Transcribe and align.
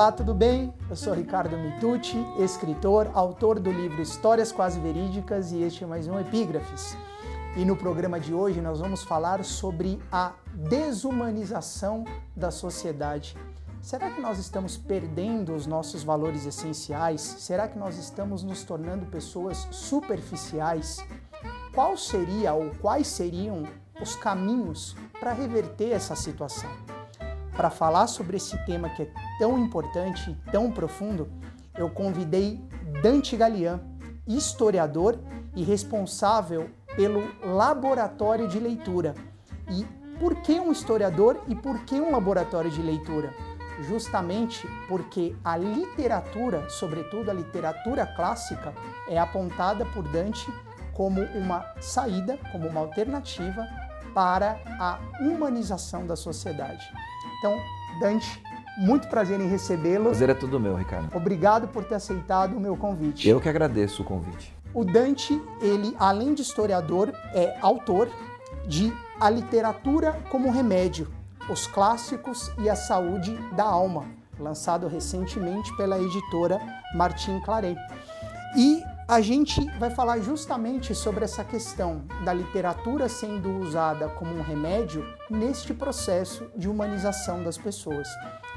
Olá, 0.00 0.10
tudo 0.10 0.32
bem? 0.32 0.72
Eu 0.88 0.96
sou 0.96 1.12
Ricardo 1.12 1.58
Mitucci, 1.58 2.16
escritor, 2.38 3.10
autor 3.12 3.60
do 3.60 3.70
livro 3.70 4.00
Histórias 4.00 4.50
Quase 4.50 4.80
Verídicas 4.80 5.52
e 5.52 5.60
este 5.60 5.84
é 5.84 5.86
mais 5.86 6.08
um 6.08 6.18
Epígrafes. 6.18 6.96
E 7.54 7.66
no 7.66 7.76
programa 7.76 8.18
de 8.18 8.32
hoje 8.32 8.62
nós 8.62 8.80
vamos 8.80 9.02
falar 9.02 9.44
sobre 9.44 10.00
a 10.10 10.32
desumanização 10.54 12.06
da 12.34 12.50
sociedade. 12.50 13.36
Será 13.82 14.10
que 14.10 14.22
nós 14.22 14.38
estamos 14.38 14.74
perdendo 14.74 15.54
os 15.54 15.66
nossos 15.66 16.02
valores 16.02 16.46
essenciais? 16.46 17.20
Será 17.20 17.68
que 17.68 17.78
nós 17.78 17.98
estamos 17.98 18.42
nos 18.42 18.64
tornando 18.64 19.04
pessoas 19.04 19.68
superficiais? 19.70 21.04
Qual 21.74 21.94
seria 21.98 22.54
ou 22.54 22.70
quais 22.80 23.06
seriam 23.06 23.64
os 24.00 24.16
caminhos 24.16 24.96
para 25.20 25.34
reverter 25.34 25.90
essa 25.90 26.16
situação? 26.16 26.70
Para 27.60 27.68
falar 27.68 28.06
sobre 28.06 28.38
esse 28.38 28.56
tema 28.64 28.88
que 28.88 29.02
é 29.02 29.12
tão 29.38 29.58
importante 29.58 30.30
e 30.30 30.50
tão 30.50 30.72
profundo, 30.72 31.30
eu 31.76 31.90
convidei 31.90 32.58
Dante 33.02 33.36
Galian, 33.36 33.82
historiador 34.26 35.18
e 35.54 35.62
responsável 35.62 36.70
pelo 36.96 37.22
Laboratório 37.44 38.48
de 38.48 38.58
Leitura. 38.58 39.14
E 39.68 39.84
por 40.18 40.36
que 40.36 40.58
um 40.58 40.72
historiador 40.72 41.38
e 41.48 41.54
por 41.54 41.80
que 41.80 42.00
um 42.00 42.12
laboratório 42.12 42.70
de 42.70 42.80
leitura? 42.80 43.34
Justamente 43.82 44.66
porque 44.88 45.36
a 45.44 45.58
literatura, 45.58 46.66
sobretudo 46.70 47.30
a 47.30 47.34
literatura 47.34 48.06
clássica, 48.06 48.72
é 49.06 49.18
apontada 49.18 49.84
por 49.84 50.02
Dante 50.08 50.50
como 50.94 51.20
uma 51.34 51.74
saída, 51.78 52.38
como 52.52 52.66
uma 52.66 52.80
alternativa 52.80 53.68
para 54.14 54.58
a 54.78 54.98
humanização 55.20 56.06
da 56.06 56.16
sociedade. 56.16 56.90
Então, 57.40 57.58
Dante, 57.98 58.40
muito 58.76 59.08
prazer 59.08 59.40
em 59.40 59.48
recebê-lo. 59.48 60.04
Prazer 60.04 60.28
é 60.28 60.34
tudo 60.34 60.60
meu, 60.60 60.76
Ricardo. 60.76 61.14
Obrigado 61.16 61.68
por 61.68 61.84
ter 61.84 61.94
aceitado 61.94 62.54
o 62.54 62.60
meu 62.60 62.76
convite. 62.76 63.26
Eu 63.26 63.40
que 63.40 63.48
agradeço 63.48 64.02
o 64.02 64.04
convite. 64.04 64.54
O 64.74 64.84
Dante, 64.84 65.40
ele, 65.60 65.96
além 65.98 66.34
de 66.34 66.42
historiador, 66.42 67.10
é 67.32 67.56
autor 67.62 68.08
de 68.66 68.92
A 69.18 69.30
Literatura 69.30 70.20
como 70.30 70.50
Remédio, 70.50 71.08
os 71.48 71.66
Clássicos 71.66 72.52
e 72.58 72.68
a 72.68 72.76
Saúde 72.76 73.34
da 73.56 73.64
Alma, 73.64 74.04
lançado 74.38 74.86
recentemente 74.86 75.74
pela 75.78 75.98
editora 75.98 76.60
Martin 76.94 77.40
Claret. 77.40 77.78
E 78.54 78.82
a 79.10 79.20
gente 79.20 79.60
vai 79.76 79.90
falar 79.90 80.20
justamente 80.20 80.94
sobre 80.94 81.24
essa 81.24 81.42
questão 81.42 82.04
da 82.24 82.32
literatura 82.32 83.08
sendo 83.08 83.58
usada 83.58 84.08
como 84.08 84.32
um 84.32 84.40
remédio 84.40 85.04
neste 85.28 85.74
processo 85.74 86.46
de 86.56 86.68
humanização 86.68 87.42
das 87.42 87.58
pessoas. 87.58 88.06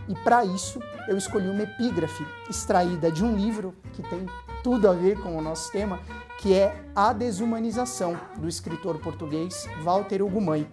E 0.07 0.13
para 0.13 0.45
isso, 0.45 0.79
eu 1.07 1.17
escolhi 1.17 1.49
uma 1.49 1.63
epígrafe 1.63 2.23
extraída 2.47 3.11
de 3.11 3.25
um 3.25 3.35
livro 3.35 3.73
que 3.93 4.03
tem 4.03 4.27
tudo 4.63 4.87
a 4.87 4.93
ver 4.93 5.19
com 5.19 5.35
o 5.35 5.41
nosso 5.41 5.71
tema, 5.71 5.99
que 6.37 6.53
é 6.53 6.85
A 6.95 7.13
Desumanização, 7.13 8.15
do 8.37 8.47
escritor 8.47 8.99
português 8.99 9.67
Walter 9.81 10.21
Ugumãe, 10.21 10.69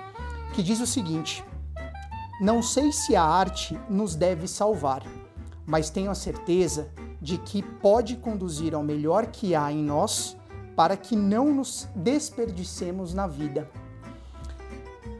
que 0.52 0.62
diz 0.62 0.78
o 0.80 0.86
seguinte: 0.86 1.42
Não 2.38 2.62
sei 2.62 2.92
se 2.92 3.16
a 3.16 3.24
arte 3.24 3.80
nos 3.88 4.14
deve 4.14 4.46
salvar, 4.46 5.02
mas 5.64 5.88
tenho 5.88 6.10
a 6.10 6.14
certeza 6.14 6.90
de 7.20 7.38
que 7.38 7.62
pode 7.62 8.16
conduzir 8.16 8.74
ao 8.74 8.82
melhor 8.82 9.26
que 9.26 9.54
há 9.54 9.70
em 9.70 9.82
nós 9.82 10.36
para 10.74 10.96
que 10.96 11.14
não 11.14 11.52
nos 11.52 11.88
desperdicemos 11.94 13.12
na 13.12 13.26
vida. 13.26 13.68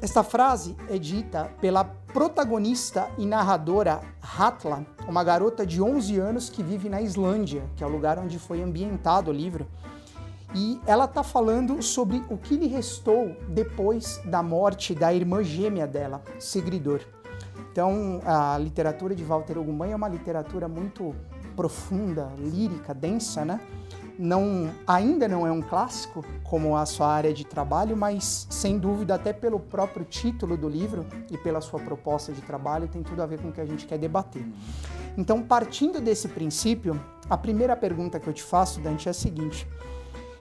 Esta 0.03 0.23
frase 0.23 0.75
é 0.89 0.97
dita 0.97 1.53
pela 1.61 1.85
protagonista 1.85 3.11
e 3.19 3.27
narradora 3.27 4.01
Hatla, 4.23 4.87
uma 5.07 5.23
garota 5.23 5.67
de 5.67 5.83
11 5.83 6.19
anos 6.19 6.49
que 6.49 6.63
vive 6.63 6.89
na 6.89 7.03
Islândia, 7.03 7.63
que 7.77 7.85
é 7.85 7.87
o 7.87 7.91
lugar 7.91 8.19
onde 8.19 8.39
foi 8.39 8.63
ambientado 8.63 9.31
o 9.31 9.35
livro. 9.35 9.67
E 10.55 10.81
ela 10.87 11.05
está 11.05 11.23
falando 11.23 11.83
sobre 11.83 12.25
o 12.31 12.39
que 12.39 12.57
lhe 12.57 12.67
restou 12.67 13.37
depois 13.49 14.21
da 14.25 14.43
morte 14.43 14.95
da 14.95 15.13
irmã 15.13 15.45
gêmea 15.45 15.87
dela, 15.87 16.23
Sigridor. 16.39 17.03
Então, 17.71 18.21
a 18.25 18.59
literatura 18.59 19.15
de 19.15 19.23
Walter 19.23 19.59
Ugumãe 19.59 19.93
é 19.93 19.97
uma 19.97 20.09
literatura 20.09 20.67
muito 20.67 21.15
profunda, 21.61 22.33
lírica, 22.39 22.95
densa, 22.95 23.45
né? 23.45 23.61
Não, 24.19 24.71
ainda 24.87 25.29
não 25.29 25.47
é 25.47 25.53
um 25.53 25.61
clássico 25.61 26.25
como 26.43 26.75
a 26.75 26.87
sua 26.87 27.09
área 27.09 27.35
de 27.35 27.45
trabalho, 27.45 27.95
mas 27.95 28.47
sem 28.49 28.79
dúvida 28.79 29.15
até 29.15 29.31
pelo 29.31 29.61
próprio 29.61 30.07
título 30.07 30.57
do 30.57 30.71
livro 30.71 31.05
e 31.31 31.37
pela 31.37 31.61
sua 31.61 31.79
proposta 31.79 32.33
de 32.33 32.41
trabalho 32.41 32.89
tem 32.89 33.03
tudo 33.03 33.23
a 33.23 33.27
ver 33.27 33.43
com 33.43 33.49
o 33.49 33.53
que 33.53 33.61
a 33.61 33.67
gente 33.67 33.87
quer 33.87 33.99
debater. 33.99 34.43
Então, 35.19 35.43
partindo 35.43 36.01
desse 36.01 36.29
princípio, 36.29 36.99
a 37.29 37.37
primeira 37.37 37.77
pergunta 37.77 38.19
que 38.19 38.27
eu 38.27 38.33
te 38.33 38.43
faço, 38.43 38.81
Dante, 38.81 39.07
é 39.07 39.11
a 39.11 39.15
seguinte: 39.15 39.69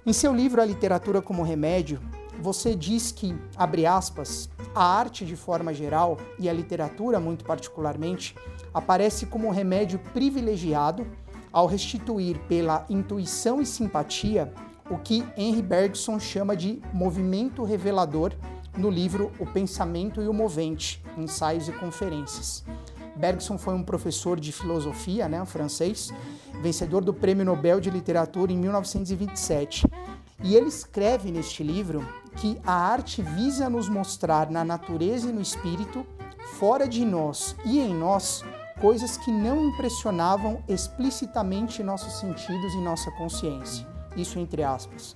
em 0.06 0.13
seu 0.13 0.34
livro 0.34 0.62
A 0.62 0.66
Literatura 0.66 1.22
como 1.22 1.44
Remédio, 1.44 2.00
você 2.41 2.74
diz 2.74 3.12
que, 3.12 3.38
abre 3.58 3.85
aspas, 3.85 4.50
a 4.74 4.85
arte 4.85 5.25
de 5.25 5.35
forma 5.35 5.74
geral 5.74 6.18
e 6.40 6.47
a 6.47 6.53
literatura 6.53 7.19
muito 7.19 7.44
particularmente 7.44 8.34
aparece 8.74 9.25
como 9.25 9.52
remédio 9.52 10.00
privilegiado 10.13 11.06
ao 11.52 11.66
restituir 11.66 12.40
pela 12.47 12.85
intuição 12.90 13.62
e 13.62 13.66
simpatia 13.66 14.53
o 14.90 14.97
que 14.97 15.24
Henry 15.38 15.62
Bergson 15.62 16.19
chama 16.19 16.56
de 16.56 16.81
movimento 16.94 17.63
revelador 17.63 18.34
no 18.78 18.90
livro 18.90 19.31
O 19.40 19.46
Pensamento 19.46 20.22
e 20.22 20.28
o 20.28 20.34
Movente, 20.34 21.03
Ensaios 21.18 21.68
e 21.68 21.72
Conferências. 21.72 22.63
Bergson 23.16 23.58
foi 23.58 23.74
um 23.74 23.84
professor 23.84 24.40
de 24.40 24.52
filosofia, 24.52 25.28
né, 25.28 25.46
francês, 25.46 26.12
vencedor 26.62 27.03
do 27.03 27.13
Prêmio 27.13 27.44
Nobel 27.44 27.79
de 27.79 27.90
Literatura 27.90 28.52
em 28.52 28.58
1927. 28.58 29.85
E 30.41 30.56
ele 30.56 30.68
escreve 30.68 31.29
neste 31.29 31.62
livro 31.62 32.08
que 32.38 32.58
a 32.66 32.74
arte 32.74 33.22
visa 33.22 33.69
nos 33.69 33.90
mostrar 33.90 34.50
na 34.50 34.63
natureza 34.63 35.29
e 35.29 35.34
no 35.34 35.41
espírito, 35.41 36.06
fora 36.53 36.88
de 36.88 37.03
nós 37.03 37.56
e 37.66 37.79
em 37.79 37.94
nós, 37.94 38.44
coisas 38.79 39.17
que 39.17 39.31
não 39.31 39.69
impressionavam 39.69 40.63
explicitamente 40.67 41.84
nossos 41.84 42.19
sentidos 42.19 42.73
e 42.73 42.78
nossa 42.78 43.12
consciência. 43.12 43.88
Isso 44.16 44.40
entre 44.40 44.63
aspas. 44.63 45.16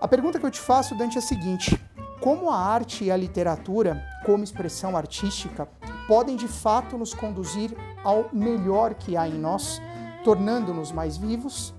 A 0.00 0.08
pergunta 0.08 0.38
que 0.38 0.46
eu 0.46 0.50
te 0.50 0.60
faço, 0.60 0.96
Dante, 0.96 1.16
é 1.16 1.18
a 1.18 1.22
seguinte: 1.22 1.78
como 2.20 2.50
a 2.50 2.56
arte 2.56 3.04
e 3.04 3.10
a 3.10 3.16
literatura, 3.16 4.02
como 4.24 4.44
expressão 4.44 4.96
artística, 4.96 5.68
podem 6.06 6.36
de 6.36 6.48
fato 6.48 6.96
nos 6.96 7.12
conduzir 7.12 7.76
ao 8.02 8.28
melhor 8.32 8.94
que 8.94 9.16
há 9.16 9.28
em 9.28 9.38
nós, 9.38 9.80
tornando-nos 10.24 10.90
mais 10.90 11.16
vivos, 11.16 11.74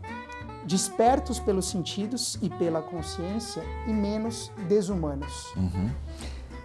despertos 0.66 1.39
pelos 1.39 1.66
sentidos 1.66 2.38
e 2.41 2.50
pela 2.50 2.81
consciência 2.81 3.63
e 3.88 3.91
menos 3.91 4.51
desumanos? 4.68 5.53
Uhum. 5.56 5.89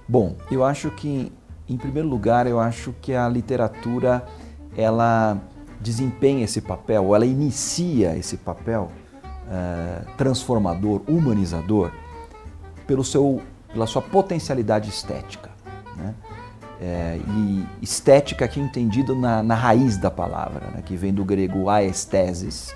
Bom, 0.08 0.36
eu 0.50 0.62
acho 0.62 0.91
que 0.92 1.32
em 1.69 1.77
primeiro 1.77 2.09
lugar, 2.09 2.47
eu 2.47 2.60
acho 2.60 2.94
que 3.00 3.15
a 3.15 3.28
literatura 3.28 4.25
ela 4.77 5.38
desempenha 5.81 6.44
esse 6.44 6.60
papel, 6.60 7.15
ela 7.15 7.27
inicia 7.27 8.16
esse 8.16 8.37
papel 8.37 8.91
uh, 9.47 10.16
transformador, 10.16 11.03
humanizador, 11.09 11.91
pelo 12.87 13.04
seu, 13.04 13.43
pela 13.72 13.87
sua 13.87 14.03
potencialidade 14.03 14.88
estética. 14.88 15.50
Né? 15.97 16.15
É, 16.78 17.19
e 17.27 17.66
estética 17.81 18.44
aqui 18.44 18.60
entendido 18.60 19.15
na, 19.15 19.43
na 19.43 19.54
raiz 19.54 19.97
da 19.97 20.10
palavra, 20.10 20.71
né? 20.75 20.83
que 20.84 20.94
vem 20.94 21.12
do 21.12 21.25
grego 21.25 21.71
aestesis, 21.71 22.75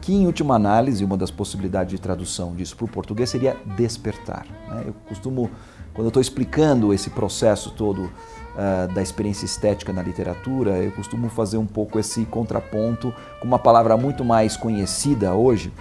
que 0.00 0.12
em 0.12 0.26
última 0.26 0.56
análise, 0.56 1.04
uma 1.04 1.16
das 1.16 1.30
possibilidades 1.30 1.92
de 1.92 2.00
tradução 2.00 2.56
disso 2.56 2.76
para 2.76 2.86
o 2.86 2.88
português 2.88 3.30
seria 3.30 3.56
despertar. 3.76 4.46
Né? 4.68 4.84
Eu 4.86 4.94
costumo 5.08 5.50
quando 5.92 6.06
eu 6.06 6.08
estou 6.08 6.20
explicando 6.20 6.94
esse 6.94 7.10
processo 7.10 7.70
todo 7.70 8.04
uh, 8.04 8.92
da 8.94 9.02
experiência 9.02 9.44
estética 9.44 9.92
na 9.92 10.02
literatura, 10.02 10.78
eu 10.78 10.92
costumo 10.92 11.28
fazer 11.28 11.56
um 11.56 11.66
pouco 11.66 11.98
esse 11.98 12.24
contraponto 12.24 13.12
com 13.40 13.46
uma 13.46 13.58
palavra 13.58 13.96
muito 13.96 14.24
mais 14.24 14.56
conhecida 14.56 15.34
hoje, 15.34 15.72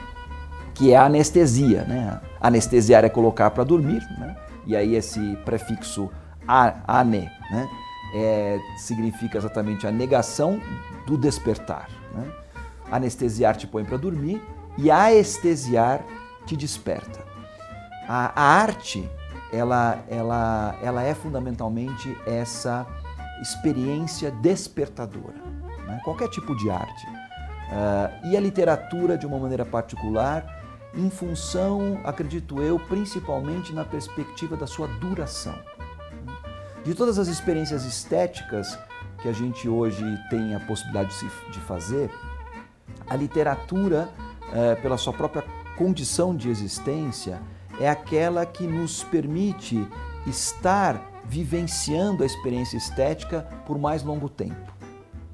que 0.74 0.92
é 0.92 0.98
a 0.98 1.06
anestesia. 1.06 1.84
Né? 1.84 2.20
Anestesiar 2.42 3.06
é 3.06 3.10
colocar 3.10 3.52
para 3.52 3.64
dormir, 3.64 4.02
né? 4.18 4.36
e 4.66 4.76
aí 4.76 4.96
esse 4.96 5.38
prefixo 5.46 6.10
ane 6.88 7.30
né? 7.52 7.70
É, 8.12 8.60
significa 8.76 9.38
exatamente 9.38 9.86
a 9.86 9.92
negação 9.92 10.60
do 11.06 11.16
despertar. 11.16 11.88
Né? 12.16 12.26
Anestesiar 12.92 13.56
te 13.56 13.68
põe 13.68 13.86
para 13.86 13.98
dormir 13.98 14.42
e 14.80 14.90
aestesiar 14.90 16.04
te 16.46 16.58
desperta. 16.58 17.24
A, 18.08 18.32
a 18.36 18.62
arte 18.62 19.08
ela, 19.52 20.04
ela, 20.08 20.78
ela 20.82 21.04
é 21.04 21.14
fundamentalmente 21.14 22.16
essa 22.26 22.86
experiência 23.42 24.32
despertadora, 24.32 25.42
né? 25.86 26.00
qualquer 26.04 26.30
tipo 26.30 26.56
de 26.56 26.70
arte. 26.70 27.08
Uh, 27.08 28.28
e 28.28 28.38
a 28.38 28.40
literatura, 28.40 29.18
de 29.18 29.26
uma 29.26 29.38
maneira 29.38 29.66
particular, 29.66 30.60
em 30.96 31.10
função, 31.10 32.00
acredito 32.04 32.62
eu, 32.62 32.80
principalmente 32.80 33.72
na 33.74 33.86
perspectiva 33.86 34.58
da 34.58 34.66
sua 34.66 34.88
duração. 34.88 35.56
De 36.84 36.96
todas 36.96 37.20
as 37.20 37.28
experiências 37.28 37.86
estéticas, 37.86 38.78
que 39.22 39.28
a 39.28 39.34
gente 39.34 39.68
hoje 39.68 40.04
tem 40.30 40.56
a 40.56 40.60
possibilidade 40.62 41.14
de 41.52 41.60
fazer, 41.60 42.10
a 43.08 43.16
literatura, 43.16 44.10
é, 44.52 44.76
pela 44.76 44.98
sua 44.98 45.14
própria 45.14 45.44
condição 45.78 46.36
de 46.36 46.50
existência, 46.50 47.42
é 47.80 47.90
aquela 47.90 48.46
que 48.46 48.68
nos 48.68 49.04
permite 49.04 49.88
estar 50.28 51.10
vivenciando 51.26 52.24
a 52.24 52.26
experiência 52.26 52.76
estética 52.76 53.48
por 53.66 53.78
mais 53.78 54.04
longo 54.04 54.28
tempo. 54.28 54.74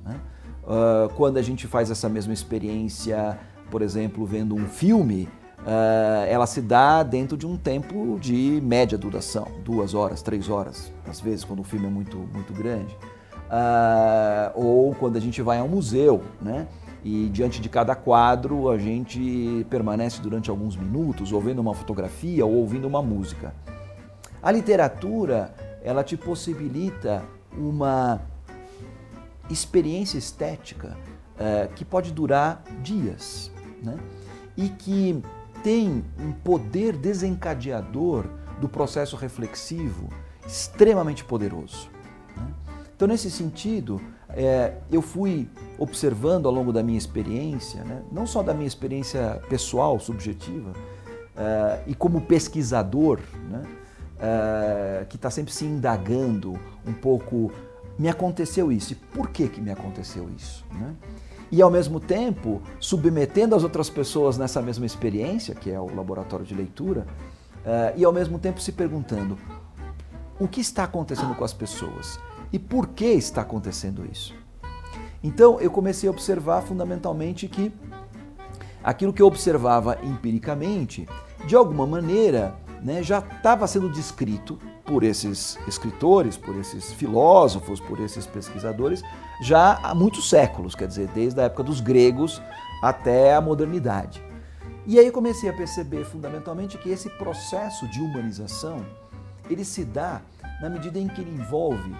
Né? 0.04 0.20
Uh, 0.64 1.14
quando 1.16 1.38
a 1.38 1.42
gente 1.42 1.68
faz 1.68 1.90
essa 1.90 2.10
mesma 2.10 2.34
experiência, 2.34 3.40
por 3.72 3.82
exemplo, 3.82 4.26
vendo 4.26 4.54
um 4.56 4.68
filme, 4.68 5.30
uh, 5.62 6.26
ela 6.28 6.46
se 6.46 6.62
dá 6.62 7.02
dentro 7.02 7.38
de 7.38 7.48
um 7.48 7.58
tempo 7.58 8.20
de 8.20 8.62
média 8.62 8.98
duração, 8.98 9.48
duas 9.64 9.94
horas, 9.94 10.22
três 10.22 10.50
horas, 10.50 10.92
às 11.08 11.20
vezes, 11.22 11.44
quando 11.46 11.62
o 11.62 11.64
filme 11.64 11.88
é 11.88 11.90
muito, 11.90 12.18
muito 12.18 12.54
grande. 12.54 12.96
Uh, 13.46 14.52
ou 14.56 14.96
quando 14.96 15.18
a 15.18 15.20
gente 15.20 15.42
vai 15.42 15.60
a 15.60 15.64
um 15.64 15.68
museu, 15.68 16.24
né? 16.42 16.68
E 17.06 17.30
diante 17.30 17.62
de 17.62 17.70
cada 17.70 17.96
quadro 17.96 18.68
a 18.68 18.80
gente 18.80 19.64
permanece 19.70 20.20
durante 20.20 20.50
alguns 20.50 20.76
minutos, 20.76 21.32
ou 21.32 21.40
vendo 21.40 21.60
uma 21.60 21.76
fotografia 21.76 22.44
ou 22.44 22.52
ouvindo 22.52 22.88
uma 22.88 23.00
música. 23.00 23.54
A 24.42 24.52
literatura, 24.52 25.54
ela 25.84 26.04
te 26.04 26.18
possibilita 26.18 27.24
uma 27.56 28.20
experiência 29.52 30.18
estética 30.18 30.98
uh, 31.36 31.72
que 31.76 31.86
pode 31.86 32.12
durar 32.12 32.64
dias, 32.82 33.52
né? 33.84 34.00
E 34.58 34.68
que 34.68 35.22
tem 35.64 36.04
um 36.20 36.32
poder 36.32 36.98
desencadeador 36.98 38.26
do 38.60 38.68
processo 38.68 39.16
reflexivo 39.16 40.10
extremamente 40.44 41.24
poderoso. 41.24 41.88
Né? 42.36 42.48
Então, 42.96 43.08
nesse 43.08 43.30
sentido, 43.30 44.02
é, 44.30 44.74
eu 44.92 45.02
fui 45.02 45.48
observando 45.78 46.48
ao 46.48 46.54
longo 46.54 46.72
da 46.72 46.82
minha 46.82 46.98
experiência, 46.98 47.84
né, 47.84 48.02
não 48.12 48.26
só 48.26 48.42
da 48.42 48.54
minha 48.54 48.68
experiência 48.68 49.42
pessoal, 49.50 50.00
subjetiva, 50.00 50.74
é, 51.36 51.82
e 51.88 51.96
como 51.96 52.22
pesquisador, 52.22 53.20
né, 53.50 53.64
é, 54.20 55.06
que 55.08 55.16
está 55.16 55.30
sempre 55.30 55.54
se 55.54 55.66
indagando 55.66 56.60
um 56.86 56.94
pouco, 56.94 57.52
me 57.98 58.10
aconteceu 58.10 58.72
isso, 58.72 58.94
e 58.94 58.96
por 58.96 59.30
que, 59.30 59.48
que 59.48 59.62
me 59.62 59.72
aconteceu 59.72 60.30
isso? 60.36 60.66
Né? 60.72 60.96
e 61.52 61.62
ao 61.62 61.70
mesmo 61.70 62.00
tempo 62.00 62.62
submetendo 62.80 63.56
as 63.56 63.64
outras 63.64 63.90
pessoas 63.90 64.38
nessa 64.38 64.62
mesma 64.62 64.86
experiência, 64.86 65.54
que 65.56 65.72
é 65.72 65.80
o 65.80 65.94
laboratório 65.96 66.46
de 66.46 66.54
leitura, 66.54 67.06
uh, 67.66 67.98
e 67.98 68.04
ao 68.04 68.12
mesmo 68.12 68.40
tempo 68.40 68.60
se 68.60 68.72
perguntando 68.72 69.38
o 70.40 70.48
que 70.48 70.60
está 70.60 70.84
acontecendo 70.84 71.34
com 71.36 71.44
as 71.44 71.54
pessoas 71.54 72.20
e 72.52 72.60
por 72.60 72.88
que 72.88 73.06
está 73.06 73.42
acontecendo 73.42 74.06
isso. 74.10 74.34
Então 75.24 75.60
eu 75.60 75.72
comecei 75.72 76.08
a 76.08 76.12
observar 76.12 76.62
fundamentalmente 76.62 77.48
que 77.48 77.74
aquilo 78.84 79.12
que 79.12 79.22
eu 79.22 79.28
observava 79.28 79.98
empiricamente, 80.04 81.08
de 81.48 81.56
alguma 81.56 81.88
maneira, 81.88 82.56
né, 82.82 83.02
já 83.02 83.20
estava 83.20 83.66
sendo 83.66 83.90
descrito 83.90 84.60
por 84.86 85.04
esses 85.04 85.58
escritores, 85.68 86.38
por 86.38 86.56
esses 86.56 86.94
filósofos, 86.94 87.80
por 87.80 88.00
esses 88.00 88.28
pesquisadores, 88.28 89.02
já 89.42 89.80
há 89.82 89.96
muitos 89.96 90.30
séculos, 90.30 90.76
quer 90.76 90.88
dizer, 90.88 91.08
desde 91.08 91.42
a 91.42 91.46
época 91.46 91.64
dos 91.64 91.82
gregos 91.82 92.40
até 92.82 93.34
a 93.34 93.42
modernidade. 93.42 94.24
E 94.86 95.00
aí 95.00 95.10
comecei 95.10 95.50
a 95.50 95.54
perceber 95.54 96.06
fundamentalmente 96.06 96.78
que 96.78 96.90
esse 96.90 97.10
processo 97.10 97.88
de 97.88 98.00
humanização, 98.00 98.86
ele 99.50 99.66
se 99.66 99.84
dá 99.84 100.22
na 100.62 100.70
medida 100.70 101.00
em 101.00 101.08
que 101.08 101.22
ele 101.22 101.32
envolve 101.32 101.96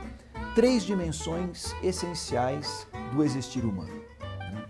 três 0.56 0.84
dimensões 0.84 1.76
essenciais 1.84 2.88
do 3.14 3.22
existir 3.22 3.66
humano. 3.66 4.02
Né? 4.22 4.66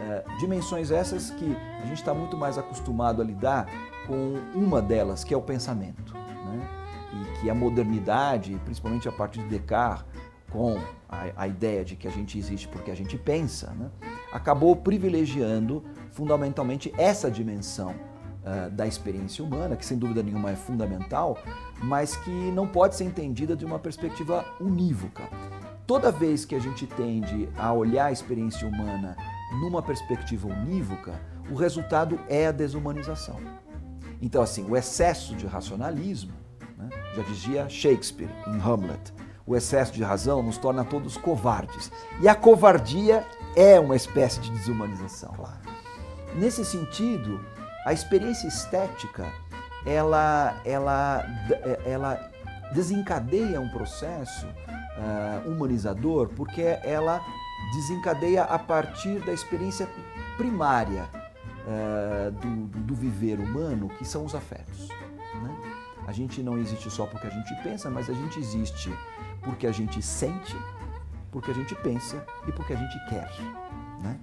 É, 0.00 0.24
dimensões 0.40 0.90
essas 0.90 1.30
que 1.30 1.56
a 1.80 1.86
gente 1.86 1.98
está 1.98 2.12
muito 2.12 2.36
mais 2.36 2.58
acostumado 2.58 3.22
a 3.22 3.24
lidar 3.24 3.66
com 4.08 4.34
uma 4.58 4.82
delas, 4.82 5.22
que 5.22 5.32
é 5.32 5.36
o 5.36 5.40
pensamento. 5.40 6.12
Né? 6.12 6.68
E 7.12 7.40
que 7.40 7.48
a 7.48 7.54
modernidade, 7.54 8.60
principalmente 8.64 9.08
a 9.08 9.12
partir 9.12 9.40
de 9.40 9.48
Descartes, 9.48 10.04
com 10.50 10.76
a, 11.08 11.26
a, 11.36 11.46
ideia 11.46 11.84
de 11.84 11.94
que 11.94 12.08
a 12.08 12.10
gente 12.10 12.36
existe 12.36 12.66
porque 12.66 12.90
a 12.90 12.96
gente 12.96 13.16
pensa, 13.16 13.70
né? 13.70 13.88
acabou 14.32 14.74
privilegiando 14.74 15.84
fundamentalmente 16.10 16.92
essa 16.98 17.30
dimensão 17.30 17.94
uh, 18.44 18.70
da 18.70 18.86
experiência 18.86 19.44
humana, 19.44 19.76
que 19.76 19.84
sem 19.84 19.98
dúvida 19.98 20.22
nenhuma 20.22 20.50
é 20.50 20.56
fundamental, 20.56 21.38
mas 21.82 22.16
que 22.16 22.30
não 22.30 22.66
pode 22.66 22.96
ser 22.96 23.04
entendida 23.04 23.56
de 23.56 23.64
uma 23.64 23.78
perspectiva 23.78 24.44
unívoca. 24.60 25.28
Toda 25.86 26.12
vez 26.12 26.44
que 26.44 26.54
a 26.54 26.60
gente 26.60 26.86
tende 26.86 27.48
a 27.56 27.72
olhar 27.72 28.06
a 28.06 28.12
experiência 28.12 28.66
humana 28.66 29.16
numa 29.60 29.82
perspectiva 29.82 30.46
unívoca, 30.46 31.20
o 31.50 31.54
resultado 31.54 32.18
é 32.28 32.46
a 32.46 32.52
desumanização. 32.52 33.40
Então, 34.22 34.42
assim, 34.42 34.64
o 34.68 34.76
excesso 34.76 35.34
de 35.34 35.46
racionalismo, 35.46 36.32
né, 36.76 36.88
já 37.16 37.22
dizia 37.22 37.68
Shakespeare 37.68 38.30
em 38.46 38.60
Hamlet, 38.60 39.12
o 39.46 39.56
excesso 39.56 39.92
de 39.92 40.02
razão 40.02 40.42
nos 40.42 40.58
torna 40.58 40.84
todos 40.84 41.16
covardes. 41.16 41.90
E 42.20 42.28
a 42.28 42.36
covardia 42.36 43.26
é 43.56 43.80
uma 43.80 43.96
espécie 43.96 44.38
de 44.40 44.50
desumanização. 44.50 45.32
Claro. 45.32 45.58
Nesse 46.36 46.64
sentido, 46.64 47.40
a 47.84 47.92
experiência 47.92 48.46
estética, 48.46 49.26
ela, 49.86 50.60
ela, 50.64 51.24
ela 51.84 52.30
desencadeia 52.72 53.60
um 53.60 53.68
processo 53.68 54.46
uh, 54.46 55.50
humanizador, 55.50 56.28
porque 56.28 56.62
ela 56.82 57.20
desencadeia 57.74 58.44
a 58.44 58.58
partir 58.58 59.20
da 59.20 59.32
experiência 59.32 59.88
primária 60.36 61.08
uh, 61.66 62.30
do, 62.32 62.66
do, 62.80 62.94
viver 62.94 63.38
humano, 63.38 63.88
que 63.98 64.04
são 64.04 64.24
os 64.24 64.34
afetos. 64.34 64.88
Né? 65.42 65.56
A 66.06 66.12
gente 66.12 66.42
não 66.42 66.58
existe 66.58 66.90
só 66.90 67.06
porque 67.06 67.26
a 67.26 67.30
gente 67.30 67.54
pensa, 67.62 67.88
mas 67.90 68.08
a 68.08 68.12
gente 68.12 68.38
existe 68.38 68.92
porque 69.42 69.66
a 69.66 69.72
gente 69.72 70.02
sente, 70.02 70.56
porque 71.30 71.50
a 71.50 71.54
gente 71.54 71.74
pensa 71.76 72.24
e 72.46 72.52
porque 72.52 72.72
a 72.72 72.76
gente 72.76 73.08
quer. 73.08 73.30
Né? 74.02 74.18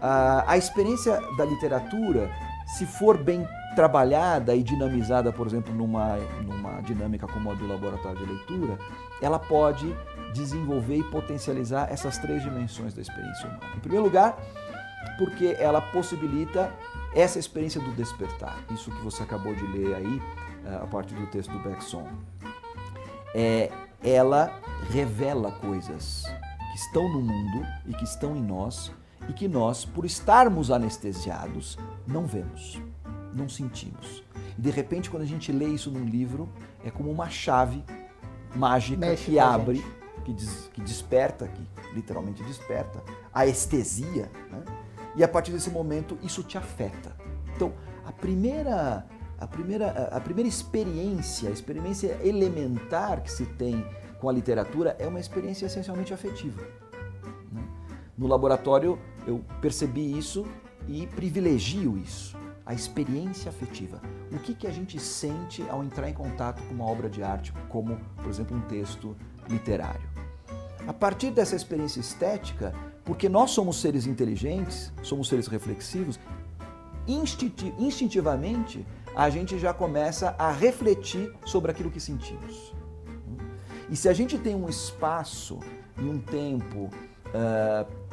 A, 0.00 0.52
a 0.52 0.56
experiência 0.56 1.20
da 1.36 1.44
literatura, 1.44 2.30
se 2.66 2.84
for 2.84 3.16
bem 3.16 3.46
trabalhada 3.74 4.54
e 4.54 4.62
dinamizada, 4.62 5.32
por 5.32 5.46
exemplo, 5.46 5.72
numa, 5.72 6.16
numa 6.42 6.80
dinâmica 6.80 7.26
como 7.26 7.50
a 7.50 7.54
do 7.54 7.66
laboratório 7.66 8.18
de 8.18 8.32
leitura, 8.32 8.78
ela 9.20 9.38
pode 9.38 9.94
desenvolver 10.34 10.96
e 10.96 11.04
potencializar 11.04 11.88
essas 11.92 12.18
três 12.18 12.42
dimensões 12.42 12.92
da 12.92 13.02
experiência 13.02 13.46
humana. 13.46 13.76
Em 13.76 13.80
primeiro 13.80 14.04
lugar, 14.04 14.36
porque 15.18 15.56
ela 15.58 15.80
possibilita 15.80 16.72
essa 17.14 17.38
experiência 17.38 17.80
do 17.80 17.92
despertar, 17.92 18.58
isso 18.70 18.90
que 18.90 19.02
você 19.02 19.22
acabou 19.22 19.54
de 19.54 19.66
ler 19.66 19.94
aí 19.94 20.22
eh, 20.66 20.80
a 20.82 20.86
partir 20.86 21.14
do 21.14 21.26
texto 21.28 21.50
do 21.50 21.58
Bergson. 21.60 22.06
É, 23.34 23.70
ela 24.02 24.52
revela 24.90 25.52
coisas 25.52 26.24
que 26.72 26.78
estão 26.78 27.08
no 27.08 27.20
mundo 27.20 27.66
e 27.86 27.94
que 27.94 28.04
estão 28.04 28.36
em 28.36 28.42
nós 28.42 28.92
e 29.28 29.32
que 29.32 29.48
nós, 29.48 29.84
por 29.84 30.04
estarmos 30.04 30.70
anestesiados, 30.70 31.78
não 32.06 32.26
vemos, 32.26 32.80
não 33.34 33.48
sentimos. 33.48 34.22
E 34.58 34.60
de 34.60 34.70
repente, 34.70 35.10
quando 35.10 35.22
a 35.22 35.26
gente 35.26 35.52
lê 35.52 35.66
isso 35.66 35.90
num 35.90 36.04
livro, 36.04 36.48
é 36.84 36.90
como 36.90 37.10
uma 37.10 37.28
chave 37.28 37.84
mágica 38.54 38.98
Mexe 39.06 39.24
que 39.24 39.38
abre, 39.38 39.84
que, 40.24 40.32
des, 40.32 40.70
que, 40.72 40.80
desperta, 40.80 41.46
que 41.46 41.94
literalmente 41.94 42.42
desperta 42.44 43.02
a 43.32 43.46
estesia, 43.46 44.30
né? 44.50 44.64
e 45.14 45.22
a 45.22 45.28
partir 45.28 45.52
desse 45.52 45.70
momento 45.70 46.18
isso 46.22 46.42
te 46.42 46.56
afeta. 46.56 47.14
Então, 47.54 47.72
a 48.04 48.12
primeira 48.12 49.06
a 49.38 49.46
primeira, 49.46 49.90
a 50.12 50.20
primeira 50.20 50.48
experiência, 50.48 51.50
a 51.50 51.52
experiência 51.52 52.18
elementar 52.24 53.22
que 53.22 53.30
se 53.30 53.44
tem 53.44 53.84
com 54.18 54.30
a 54.30 54.32
literatura 54.32 54.96
é 54.98 55.06
uma 55.06 55.20
experiência 55.20 55.66
essencialmente 55.66 56.14
afetiva. 56.14 56.62
No 58.16 58.26
laboratório 58.26 58.98
eu 59.26 59.44
percebi 59.60 60.16
isso 60.16 60.46
e 60.88 61.06
privilegio 61.06 61.98
isso, 61.98 62.36
a 62.64 62.72
experiência 62.72 63.50
afetiva. 63.50 64.00
O 64.32 64.38
que, 64.38 64.54
que 64.54 64.66
a 64.66 64.70
gente 64.70 64.98
sente 64.98 65.62
ao 65.68 65.84
entrar 65.84 66.08
em 66.08 66.14
contato 66.14 66.62
com 66.62 66.74
uma 66.74 66.84
obra 66.84 67.10
de 67.10 67.22
arte, 67.22 67.52
como, 67.68 67.98
por 68.16 68.28
exemplo, 68.28 68.56
um 68.56 68.60
texto 68.62 69.14
literário. 69.48 70.08
A 70.86 70.92
partir 70.92 71.30
dessa 71.30 71.56
experiência 71.56 72.00
estética, 72.00 72.72
porque 73.04 73.28
nós 73.28 73.50
somos 73.50 73.80
seres 73.80 74.06
inteligentes, 74.06 74.92
somos 75.02 75.28
seres 75.28 75.46
reflexivos, 75.46 76.18
instintivamente 77.06 78.86
a 79.14 79.28
gente 79.30 79.58
já 79.58 79.72
começa 79.74 80.34
a 80.38 80.50
refletir 80.50 81.32
sobre 81.44 81.70
aquilo 81.70 81.90
que 81.90 82.00
sentimos. 82.00 82.74
E 83.90 83.96
se 83.96 84.08
a 84.08 84.12
gente 84.12 84.38
tem 84.38 84.54
um 84.54 84.68
espaço 84.68 85.60
e 85.98 86.02
um 86.02 86.18
tempo 86.18 86.90
uh, 87.26 88.05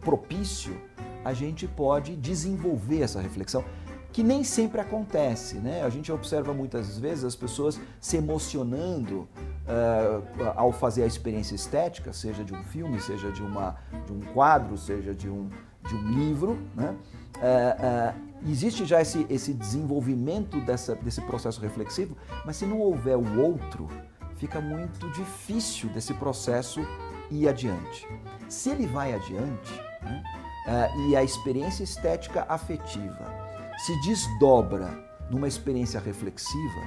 propício, 0.00 0.76
a 1.24 1.32
gente 1.32 1.66
pode 1.68 2.16
desenvolver 2.16 3.02
essa 3.02 3.20
reflexão, 3.20 3.64
que 4.12 4.22
nem 4.22 4.44
sempre 4.44 4.80
acontece, 4.80 5.56
né? 5.56 5.82
A 5.82 5.88
gente 5.88 6.12
observa 6.12 6.52
muitas 6.52 6.98
vezes 6.98 7.24
as 7.24 7.34
pessoas 7.34 7.80
se 7.98 8.18
emocionando 8.18 9.20
uh, 9.20 10.52
ao 10.54 10.70
fazer 10.70 11.04
a 11.04 11.06
experiência 11.06 11.54
estética, 11.54 12.12
seja 12.12 12.44
de 12.44 12.52
um 12.52 12.62
filme, 12.64 13.00
seja 13.00 13.32
de, 13.32 13.42
uma, 13.42 13.76
de 14.04 14.12
um 14.12 14.20
quadro, 14.20 14.76
seja 14.76 15.14
de 15.14 15.30
um, 15.30 15.48
de 15.88 15.94
um 15.94 16.10
livro. 16.10 16.58
Né? 16.74 16.94
Uh, 17.36 18.18
uh, 18.18 18.50
existe 18.50 18.84
já 18.84 19.00
esse, 19.00 19.26
esse 19.30 19.54
desenvolvimento 19.54 20.60
dessa, 20.60 20.94
desse 20.94 21.22
processo 21.22 21.60
reflexivo, 21.60 22.14
mas 22.44 22.56
se 22.56 22.66
não 22.66 22.80
houver 22.80 23.16
o 23.16 23.40
outro, 23.40 23.88
fica 24.36 24.60
muito 24.60 25.08
difícil 25.12 25.88
desse 25.88 26.12
processo 26.14 26.86
ir 27.32 27.48
adiante. 27.48 28.06
Se 28.48 28.70
ele 28.70 28.86
vai 28.86 29.14
adiante, 29.14 29.72
né, 30.02 30.22
e 31.08 31.16
a 31.16 31.22
experiência 31.22 31.82
estética 31.82 32.44
afetiva 32.48 33.26
se 33.78 34.00
desdobra 34.02 34.88
numa 35.30 35.48
experiência 35.48 35.98
reflexiva, 35.98 36.80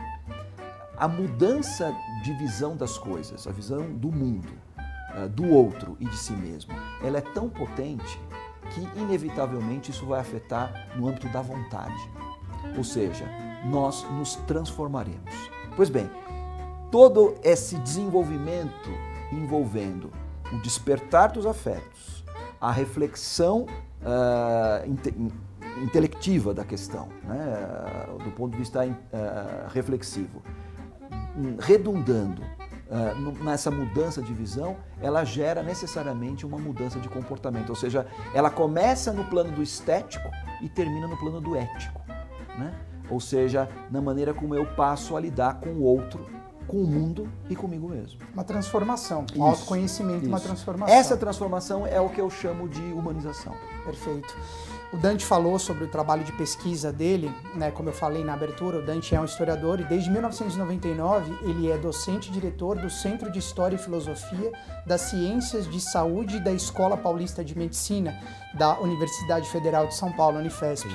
a 0.97 1.07
mudança 1.07 1.93
de 2.23 2.33
visão 2.33 2.77
das 2.77 2.97
coisas, 2.97 3.45
a 3.47 3.51
visão 3.51 3.91
do 3.93 4.11
mundo, 4.11 4.53
eh, 5.15 5.27
do 5.27 5.49
outro 5.49 5.97
e 5.99 6.05
de 6.05 6.17
si 6.17 6.31
mesmo, 6.33 6.73
ela 7.03 7.17
é 7.17 7.21
tão 7.21 7.49
potente 7.49 8.19
que 8.71 8.81
inevitavelmente 8.99 9.91
isso 9.91 10.05
vai 10.05 10.19
afetar 10.19 10.89
no 10.95 11.07
âmbito 11.07 11.27
da 11.29 11.41
vontade. 11.41 12.09
Ou 12.77 12.83
seja, 12.83 13.25
nós 13.65 14.05
nos 14.11 14.35
transformaremos. 14.47 15.33
Pois 15.75 15.89
bem, 15.89 16.09
todo 16.91 17.35
esse 17.43 17.75
desenvolvimento 17.79 18.89
envolvendo 19.31 20.11
o 20.51 20.57
despertar 20.59 21.31
dos 21.31 21.45
afetos, 21.45 22.23
a 22.59 22.71
reflexão 22.71 23.65
uh, 24.01 24.89
inte 24.89 25.13
intelectiva 25.83 26.53
da 26.53 26.63
questão, 26.63 27.09
né, 27.23 28.07
do 28.23 28.31
ponto 28.31 28.53
de 28.53 28.59
vista 28.59 28.85
uh, 28.85 28.93
reflexivo, 29.73 30.41
redundando 31.59 32.41
nessa 33.41 33.71
mudança 33.71 34.21
de 34.21 34.33
visão, 34.33 34.77
ela 35.01 35.23
gera 35.23 35.63
necessariamente 35.63 36.45
uma 36.45 36.57
mudança 36.57 36.99
de 36.99 37.09
comportamento. 37.09 37.69
Ou 37.69 37.75
seja, 37.75 38.05
ela 38.33 38.49
começa 38.49 39.11
no 39.11 39.25
plano 39.25 39.51
do 39.51 39.63
estético 39.63 40.29
e 40.61 40.69
termina 40.69 41.07
no 41.07 41.17
plano 41.17 41.41
do 41.41 41.55
ético. 41.55 41.99
Né? 42.57 42.73
Ou 43.09 43.19
seja, 43.19 43.67
na 43.89 44.01
maneira 44.01 44.33
como 44.33 44.55
eu 44.55 44.65
passo 44.75 45.17
a 45.17 45.19
lidar 45.19 45.59
com 45.59 45.69
o 45.69 45.83
outro, 45.83 46.25
com 46.67 46.77
o 46.77 46.87
mundo 46.87 47.29
e 47.49 47.55
comigo 47.55 47.87
mesmo. 47.87 48.19
Uma 48.33 48.43
transformação, 48.43 49.25
um 49.35 49.43
autoconhecimento, 49.43 50.21
isso. 50.21 50.27
uma 50.27 50.39
transformação. 50.39 50.95
Essa 50.95 51.17
transformação 51.17 51.87
é 51.87 51.99
o 51.99 52.09
que 52.09 52.19
eu 52.19 52.29
chamo 52.29 52.67
de 52.67 52.81
humanização. 52.81 53.53
Perfeito. 53.83 54.35
O 54.93 54.97
Dante 54.97 55.25
falou 55.25 55.59
sobre 55.59 55.83
o 55.83 55.87
trabalho 55.87 56.23
de 56.23 56.31
pesquisa 56.31 56.91
dele, 56.91 57.29
né, 57.55 57.69
como 57.69 57.89
eu 57.89 57.93
falei 57.93 58.23
na 58.23 58.33
abertura, 58.33 58.79
o 58.79 58.85
Dante 58.85 59.13
é 59.13 59.19
um 59.19 59.25
historiador 59.25 59.79
e 59.81 59.83
desde 59.83 60.09
1999 60.09 61.37
ele 61.41 61.69
é 61.69 61.77
docente 61.77 62.29
e 62.29 62.31
diretor 62.31 62.77
do 62.77 62.89
Centro 62.89 63.29
de 63.31 63.39
História 63.39 63.75
e 63.75 63.79
Filosofia 63.79 64.51
das 64.85 65.01
Ciências 65.01 65.69
de 65.69 65.81
Saúde 65.81 66.39
da 66.39 66.51
Escola 66.51 66.95
Paulista 66.95 67.43
de 67.43 67.57
Medicina 67.57 68.17
da 68.53 68.79
Universidade 68.79 69.49
Federal 69.49 69.87
de 69.87 69.95
São 69.95 70.11
Paulo, 70.13 70.37
Unifesp. 70.37 70.87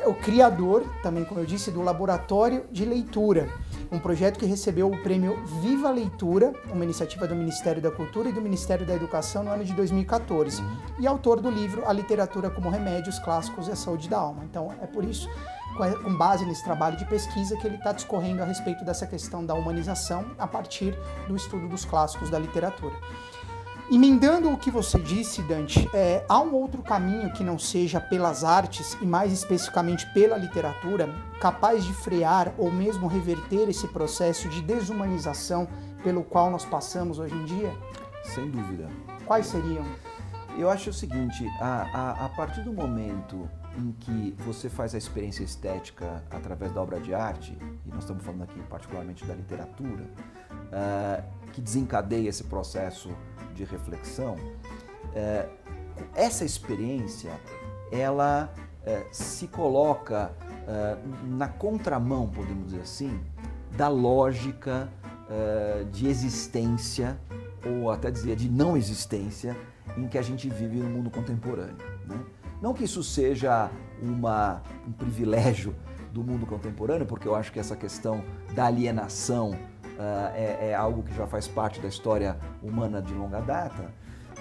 É 0.00 0.08
o 0.08 0.14
criador, 0.14 0.84
também 1.02 1.24
como 1.24 1.38
eu 1.38 1.46
disse, 1.46 1.70
do 1.70 1.82
Laboratório 1.82 2.64
de 2.72 2.84
Leitura 2.84 3.48
um 3.90 3.98
projeto 3.98 4.38
que 4.38 4.46
recebeu 4.46 4.90
o 4.90 5.02
prêmio 5.02 5.42
Viva 5.62 5.90
Leitura, 5.90 6.52
uma 6.70 6.84
iniciativa 6.84 7.26
do 7.26 7.34
Ministério 7.34 7.80
da 7.80 7.90
Cultura 7.90 8.28
e 8.28 8.32
do 8.32 8.40
Ministério 8.40 8.86
da 8.86 8.94
Educação 8.94 9.42
no 9.42 9.50
ano 9.50 9.64
de 9.64 9.72
2014, 9.72 10.60
uhum. 10.60 10.76
e 10.98 11.06
autor 11.06 11.40
do 11.40 11.50
livro 11.50 11.82
A 11.86 11.92
Literatura 11.92 12.50
como 12.50 12.68
Remédios 12.68 13.18
Clássicos 13.18 13.68
e 13.68 13.72
a 13.72 13.76
Saúde 13.76 14.08
da 14.08 14.18
Alma. 14.18 14.44
Então, 14.44 14.72
é 14.82 14.86
por 14.86 15.04
isso, 15.04 15.28
com 16.02 16.16
base 16.16 16.44
nesse 16.44 16.62
trabalho 16.64 16.96
de 16.96 17.04
pesquisa, 17.06 17.56
que 17.56 17.66
ele 17.66 17.76
está 17.76 17.92
discorrendo 17.92 18.42
a 18.42 18.46
respeito 18.46 18.84
dessa 18.84 19.06
questão 19.06 19.44
da 19.44 19.54
humanização 19.54 20.32
a 20.38 20.46
partir 20.46 20.94
do 21.26 21.34
estudo 21.34 21.68
dos 21.68 21.84
clássicos 21.84 22.30
da 22.30 22.38
literatura. 22.38 22.94
Emendando 23.90 24.50
o 24.50 24.58
que 24.58 24.70
você 24.70 24.98
disse, 24.98 25.40
Dante, 25.40 25.88
é, 25.94 26.22
há 26.28 26.38
um 26.40 26.54
outro 26.54 26.82
caminho 26.82 27.32
que 27.32 27.42
não 27.42 27.58
seja 27.58 27.98
pelas 27.98 28.44
artes 28.44 28.98
e 29.00 29.06
mais 29.06 29.32
especificamente 29.32 30.06
pela 30.12 30.36
literatura, 30.36 31.08
capaz 31.40 31.82
de 31.82 31.94
frear 31.94 32.52
ou 32.58 32.70
mesmo 32.70 33.06
reverter 33.06 33.66
esse 33.66 33.88
processo 33.88 34.46
de 34.50 34.60
desumanização 34.60 35.66
pelo 36.02 36.22
qual 36.22 36.50
nós 36.50 36.66
passamos 36.66 37.18
hoje 37.18 37.34
em 37.34 37.44
dia? 37.46 37.74
Sem 38.24 38.50
dúvida. 38.50 38.90
Quais 39.24 39.46
seriam? 39.46 39.86
Eu 40.58 40.68
acho 40.68 40.90
o 40.90 40.92
seguinte: 40.92 41.46
a, 41.58 41.86
a, 41.92 42.26
a 42.26 42.28
partir 42.28 42.60
do 42.60 42.74
momento 42.74 43.48
em 43.78 43.92
que 43.92 44.34
você 44.44 44.68
faz 44.68 44.94
a 44.94 44.98
experiência 44.98 45.42
estética 45.42 46.22
através 46.30 46.72
da 46.72 46.82
obra 46.82 47.00
de 47.00 47.14
arte, 47.14 47.56
e 47.86 47.88
nós 47.88 48.00
estamos 48.00 48.22
falando 48.22 48.42
aqui 48.42 48.60
particularmente 48.68 49.24
da 49.24 49.34
literatura, 49.34 50.04
uh, 50.50 51.37
que 51.52 51.60
desencadeia 51.60 52.28
esse 52.28 52.44
processo 52.44 53.10
de 53.54 53.64
reflexão, 53.64 54.36
é, 55.14 55.48
essa 56.14 56.44
experiência 56.44 57.32
ela 57.90 58.52
é, 58.84 59.06
se 59.10 59.48
coloca 59.48 60.32
é, 60.66 60.96
na 61.24 61.48
contramão, 61.48 62.28
podemos 62.28 62.66
dizer 62.66 62.82
assim, 62.82 63.20
da 63.76 63.88
lógica 63.88 64.88
é, 65.30 65.84
de 65.90 66.06
existência 66.06 67.18
ou 67.66 67.90
até 67.90 68.10
dizer 68.10 68.36
de 68.36 68.48
não 68.48 68.76
existência 68.76 69.56
em 69.96 70.06
que 70.06 70.16
a 70.16 70.22
gente 70.22 70.48
vive 70.48 70.78
no 70.78 70.88
mundo 70.88 71.10
contemporâneo. 71.10 71.76
Né? 72.06 72.18
Não 72.62 72.72
que 72.72 72.84
isso 72.84 73.02
seja 73.02 73.70
uma, 74.00 74.62
um 74.86 74.92
privilégio 74.92 75.74
do 76.12 76.22
mundo 76.22 76.46
contemporâneo, 76.46 77.06
porque 77.06 77.28
eu 77.28 77.34
acho 77.34 77.52
que 77.52 77.58
essa 77.58 77.76
questão 77.76 78.24
da 78.54 78.66
alienação 78.66 79.56
é, 80.34 80.68
é 80.70 80.74
algo 80.74 81.02
que 81.02 81.14
já 81.14 81.26
faz 81.26 81.48
parte 81.48 81.80
da 81.80 81.88
história 81.88 82.36
humana 82.62 83.02
de 83.02 83.12
longa 83.12 83.40
data, 83.40 83.92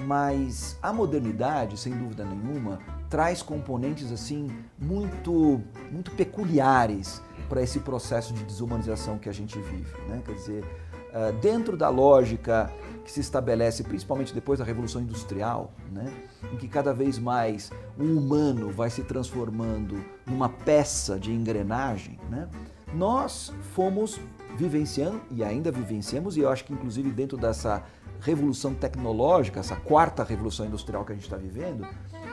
mas 0.01 0.77
a 0.81 0.93
modernidade, 0.93 1.77
sem 1.77 1.93
dúvida 1.93 2.23
nenhuma, 2.23 2.79
traz 3.09 3.41
componentes 3.41 4.11
assim 4.11 4.49
muito 4.77 5.61
muito 5.91 6.11
peculiares 6.11 7.21
para 7.49 7.61
esse 7.61 7.79
processo 7.79 8.33
de 8.33 8.43
desumanização 8.43 9.17
que 9.17 9.29
a 9.29 9.33
gente 9.33 9.57
vive, 9.57 9.97
né? 10.07 10.21
Quer 10.25 10.33
dizer, 10.33 10.63
uh, 10.63 11.33
dentro 11.39 11.77
da 11.77 11.89
lógica 11.89 12.71
que 13.03 13.11
se 13.11 13.21
estabelece 13.21 13.83
principalmente 13.83 14.33
depois 14.33 14.59
da 14.59 14.65
revolução 14.65 15.01
industrial, 15.01 15.71
né? 15.91 16.11
Em 16.51 16.57
que 16.57 16.67
cada 16.67 16.93
vez 16.93 17.17
mais 17.17 17.71
o 17.97 18.03
humano 18.03 18.69
vai 18.69 18.89
se 18.89 19.03
transformando 19.03 20.03
numa 20.25 20.49
peça 20.49 21.17
de 21.17 21.31
engrenagem, 21.31 22.19
né? 22.29 22.49
Nós 22.93 23.53
fomos 23.73 24.19
vivenciando 24.57 25.21
e 25.29 25.43
ainda 25.43 25.71
vivenciamos, 25.71 26.35
e 26.35 26.41
eu 26.41 26.49
acho 26.49 26.65
que 26.65 26.73
inclusive 26.73 27.11
dentro 27.11 27.37
dessa 27.37 27.83
revolução 28.19 28.73
tecnológica, 28.73 29.59
essa 29.59 29.75
quarta 29.75 30.23
revolução 30.23 30.65
industrial 30.65 31.05
que 31.05 31.11
a 31.11 31.15
gente 31.15 31.25
está 31.25 31.37
vivendo, 31.37 31.87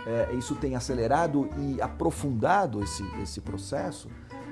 é, 0.07 0.35
isso 0.35 0.55
tem 0.55 0.75
acelerado 0.75 1.49
e 1.59 1.81
aprofundado 1.81 2.83
esse, 2.83 3.05
esse 3.23 3.41
processo, 3.41 4.09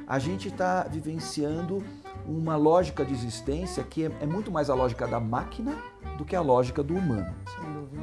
a 0.07 0.19
gente 0.19 0.49
está 0.49 0.85
vivenciando 0.85 1.83
uma 2.27 2.57
lógica 2.57 3.05
de 3.05 3.13
existência 3.15 3.83
que 3.83 4.05
é, 4.05 4.13
é, 4.21 4.27
muito 4.27 4.51
mais 4.51 4.69
a 4.69 4.75
lógica 4.75 5.07
da 5.07 5.19
máquina 5.19 5.75
do 6.19 6.25
que 6.25 6.37
a 6.37 6.41
lógica 6.41 6.83
do 6.83 6.95
humano. 6.95 7.35
Sem 7.57 7.73
dúvida. 7.73 8.03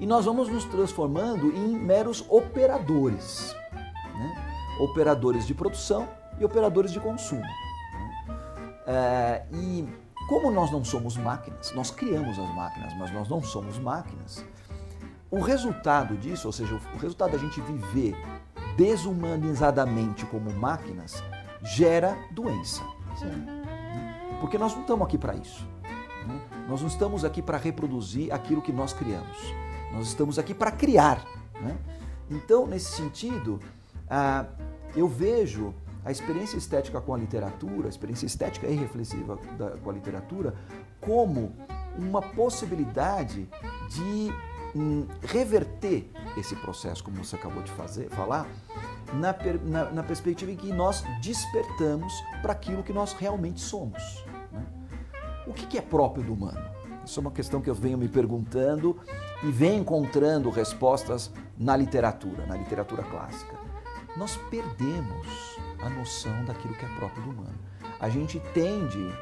E 0.00 0.06
nós 0.06 0.24
vamos 0.24 0.48
nos 0.48 0.64
transformando 0.64 1.48
em 1.54 1.76
meros 1.76 2.24
operadores, 2.28 3.54
né? 3.72 4.76
operadores 4.80 5.46
de 5.46 5.54
produção 5.54 6.08
e 6.38 6.44
operadores 6.44 6.92
de 6.92 7.00
consumo. 7.00 7.46
É, 8.90 9.44
e 9.52 9.86
como 10.26 10.50
nós 10.50 10.72
não 10.72 10.82
somos 10.82 11.14
máquinas, 11.18 11.72
nós 11.72 11.90
criamos 11.90 12.38
as 12.38 12.54
máquinas, 12.54 12.96
mas 12.96 13.12
nós 13.12 13.28
não 13.28 13.42
somos 13.42 13.78
máquinas, 13.78 14.42
o 15.30 15.40
resultado 15.40 16.16
disso, 16.16 16.48
ou 16.48 16.52
seja, 16.52 16.80
o 16.94 16.98
resultado 16.98 17.32
da 17.32 17.38
gente 17.38 17.60
viver 17.60 18.16
desumanizadamente 18.78 20.24
como 20.24 20.50
máquinas, 20.50 21.22
gera 21.62 22.16
doença. 22.30 22.82
Porque 24.40 24.56
nós 24.56 24.72
não 24.72 24.80
estamos 24.80 25.06
aqui 25.06 25.18
para 25.18 25.34
isso. 25.34 25.68
Né? 26.26 26.40
Nós 26.66 26.80
não 26.80 26.88
estamos 26.88 27.24
aqui 27.26 27.42
para 27.42 27.58
reproduzir 27.58 28.32
aquilo 28.32 28.62
que 28.62 28.72
nós 28.72 28.94
criamos. 28.94 29.36
Nós 29.92 30.06
estamos 30.06 30.38
aqui 30.38 30.54
para 30.54 30.70
criar. 30.70 31.22
Né? 31.60 31.76
Então, 32.30 32.66
nesse 32.66 32.92
sentido, 32.92 33.60
ah, 34.08 34.46
eu 34.96 35.08
vejo 35.08 35.74
a 36.04 36.10
experiência 36.10 36.56
estética 36.56 37.00
com 37.00 37.14
a 37.14 37.18
literatura, 37.18 37.86
a 37.86 37.88
experiência 37.88 38.26
estética 38.26 38.66
e 38.66 38.74
reflexiva 38.74 39.38
da, 39.56 39.70
com 39.70 39.90
a 39.90 39.92
literatura, 39.92 40.54
como 41.00 41.54
uma 41.98 42.22
possibilidade 42.22 43.48
de 43.88 44.32
hum, 44.74 45.06
reverter 45.22 46.10
esse 46.36 46.54
processo, 46.56 47.02
como 47.02 47.22
você 47.22 47.36
acabou 47.36 47.62
de 47.62 47.72
fazer, 47.72 48.08
falar, 48.10 48.46
na, 49.14 49.34
na, 49.64 49.90
na 49.90 50.02
perspectiva 50.02 50.52
em 50.52 50.56
que 50.56 50.72
nós 50.72 51.02
despertamos 51.20 52.12
para 52.42 52.52
aquilo 52.52 52.82
que 52.82 52.92
nós 52.92 53.12
realmente 53.12 53.60
somos. 53.60 54.24
Né? 54.52 54.64
O 55.46 55.52
que, 55.52 55.66
que 55.66 55.78
é 55.78 55.82
próprio 55.82 56.22
do 56.22 56.34
humano? 56.34 56.60
Isso 57.04 57.18
é 57.18 57.22
uma 57.22 57.30
questão 57.30 57.60
que 57.60 57.70
eu 57.70 57.74
venho 57.74 57.96
me 57.96 58.06
perguntando 58.06 58.98
e 59.42 59.50
venho 59.50 59.80
encontrando 59.80 60.50
respostas 60.50 61.30
na 61.56 61.74
literatura, 61.76 62.46
na 62.46 62.56
literatura 62.56 63.02
clássica. 63.02 63.56
Nós 64.16 64.36
perdemos 64.50 65.58
a 65.82 65.88
noção 65.88 66.44
daquilo 66.44 66.74
que 66.74 66.84
é 66.84 66.88
próprio 66.96 67.22
do 67.22 67.30
humano. 67.30 67.58
A 68.00 68.08
gente 68.08 68.40
tende 68.52 69.12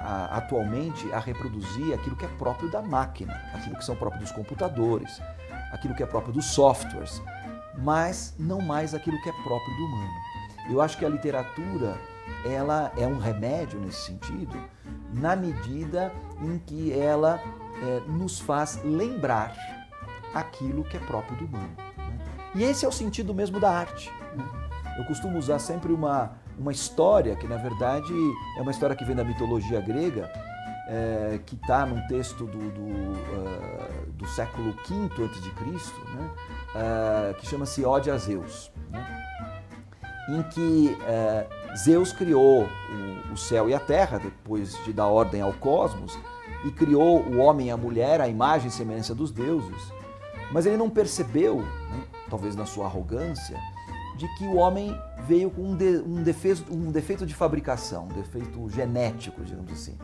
a, 0.00 0.36
atualmente 0.36 1.12
a 1.12 1.18
reproduzir 1.18 1.94
aquilo 1.94 2.16
que 2.16 2.24
é 2.24 2.28
próprio 2.38 2.70
da 2.70 2.80
máquina, 2.80 3.32
aquilo 3.54 3.76
que 3.76 3.84
são 3.84 3.96
próprios 3.96 4.24
dos 4.24 4.32
computadores, 4.32 5.20
aquilo 5.72 5.94
que 5.94 6.02
é 6.02 6.06
próprio 6.06 6.32
dos 6.32 6.46
softwares, 6.46 7.22
mas 7.78 8.34
não 8.38 8.60
mais 8.60 8.94
aquilo 8.94 9.20
que 9.22 9.28
é 9.28 9.32
próprio 9.32 9.76
do 9.76 9.84
humano. 9.86 10.12
Eu 10.70 10.80
acho 10.80 10.96
que 10.96 11.04
a 11.04 11.08
literatura 11.08 11.98
ela 12.44 12.92
é 12.96 13.06
um 13.06 13.18
remédio 13.18 13.80
nesse 13.80 14.06
sentido, 14.06 14.56
na 15.12 15.34
medida 15.34 16.12
em 16.40 16.58
que 16.58 16.92
ela 16.92 17.40
é, 17.82 18.00
nos 18.08 18.38
faz 18.38 18.80
lembrar 18.84 19.54
aquilo 20.34 20.84
que 20.84 20.96
é 20.96 21.00
próprio 21.00 21.36
do 21.36 21.46
humano. 21.46 21.76
Né? 21.98 22.18
E 22.54 22.62
esse 22.62 22.84
é 22.84 22.88
o 22.88 22.92
sentido 22.92 23.34
mesmo 23.34 23.58
da 23.58 23.70
arte. 23.70 24.10
Né? 24.36 24.61
Eu 24.96 25.04
costumo 25.04 25.38
usar 25.38 25.58
sempre 25.58 25.92
uma, 25.92 26.32
uma 26.58 26.72
história 26.72 27.34
que, 27.36 27.46
na 27.46 27.56
verdade, 27.56 28.12
é 28.58 28.60
uma 28.60 28.70
história 28.70 28.94
que 28.94 29.04
vem 29.04 29.16
da 29.16 29.24
mitologia 29.24 29.80
grega, 29.80 30.30
é, 30.88 31.40
que 31.46 31.54
está 31.54 31.86
num 31.86 32.06
texto 32.06 32.44
do, 32.44 32.70
do, 32.70 32.82
uh, 32.82 34.12
do 34.12 34.26
século 34.26 34.72
V 34.72 35.24
a.C., 35.24 35.92
né? 36.14 36.30
Uh, 36.74 37.34
que 37.34 37.46
chama-se 37.46 37.84
Ode 37.84 38.10
a 38.10 38.16
Zeus, 38.16 38.70
né? 38.90 39.22
em 40.28 40.42
que 40.42 40.96
uh, 41.00 41.76
Zeus 41.76 42.12
criou 42.12 42.64
o, 42.64 43.32
o, 43.32 43.36
céu 43.36 43.68
e 43.68 43.74
a 43.74 43.80
terra, 43.80 44.18
depois 44.18 44.76
de 44.84 44.92
dar 44.92 45.06
ordem 45.06 45.40
ao 45.40 45.52
cosmos, 45.52 46.18
e 46.64 46.70
criou 46.70 47.20
o 47.20 47.38
homem 47.38 47.68
e 47.68 47.70
a 47.70 47.76
mulher, 47.76 48.20
a 48.20 48.28
imagem 48.28 48.68
e 48.68 48.70
semelhança 48.70 49.14
dos 49.14 49.30
deuses, 49.30 49.92
mas 50.52 50.66
ele 50.66 50.76
não 50.76 50.90
percebeu, 50.90 51.56
né, 51.56 52.04
talvez 52.28 52.54
na 52.54 52.66
sua 52.66 52.86
arrogância, 52.86 53.58
de 54.22 54.28
que 54.36 54.46
o 54.46 54.54
homem 54.54 54.96
veio 55.26 55.50
com 55.50 55.70
um, 55.70 55.76
de, 55.76 55.98
um, 55.98 56.22
defeito, 56.22 56.72
um 56.72 56.92
defeito 56.92 57.26
de 57.26 57.34
fabricação, 57.34 58.04
um 58.04 58.14
defeito 58.14 58.70
genético, 58.70 59.42
digamos 59.42 59.72
assim. 59.72 59.98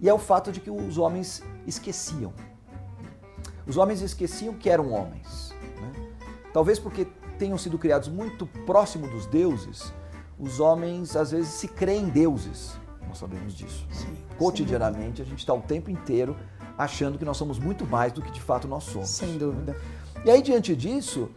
E 0.00 0.08
é 0.08 0.12
o 0.12 0.18
fato 0.18 0.50
de 0.50 0.58
que 0.58 0.68
os 0.68 0.98
homens 0.98 1.40
esqueciam. 1.68 2.32
Os 3.64 3.76
homens 3.76 4.00
esqueciam 4.02 4.54
que 4.54 4.68
eram 4.68 4.90
homens. 4.90 5.54
Né? 5.80 6.10
Talvez 6.52 6.80
porque 6.80 7.06
tenham 7.38 7.56
sido 7.56 7.78
criados 7.78 8.08
muito 8.08 8.44
próximo 8.66 9.06
dos 9.06 9.24
deuses, 9.26 9.94
os 10.36 10.58
homens 10.58 11.14
às 11.14 11.30
vezes 11.30 11.50
se 11.50 11.68
creem 11.68 12.08
deuses. 12.08 12.76
Nós 13.06 13.18
sabemos 13.18 13.54
disso. 13.54 13.86
Sim, 13.92 14.16
Cotidianamente, 14.36 15.22
a 15.22 15.24
gente 15.24 15.38
está 15.38 15.54
o 15.54 15.62
tempo 15.62 15.92
inteiro 15.92 16.36
achando 16.76 17.16
que 17.16 17.24
nós 17.24 17.36
somos 17.36 17.60
muito 17.60 17.86
mais 17.86 18.12
do 18.12 18.20
que 18.20 18.32
de 18.32 18.40
fato 18.40 18.66
nós 18.66 18.82
somos. 18.82 19.10
Sem 19.10 19.38
dúvida. 19.38 19.76
E 20.24 20.30
aí, 20.30 20.42
diante 20.42 20.74
disso, 20.74 21.30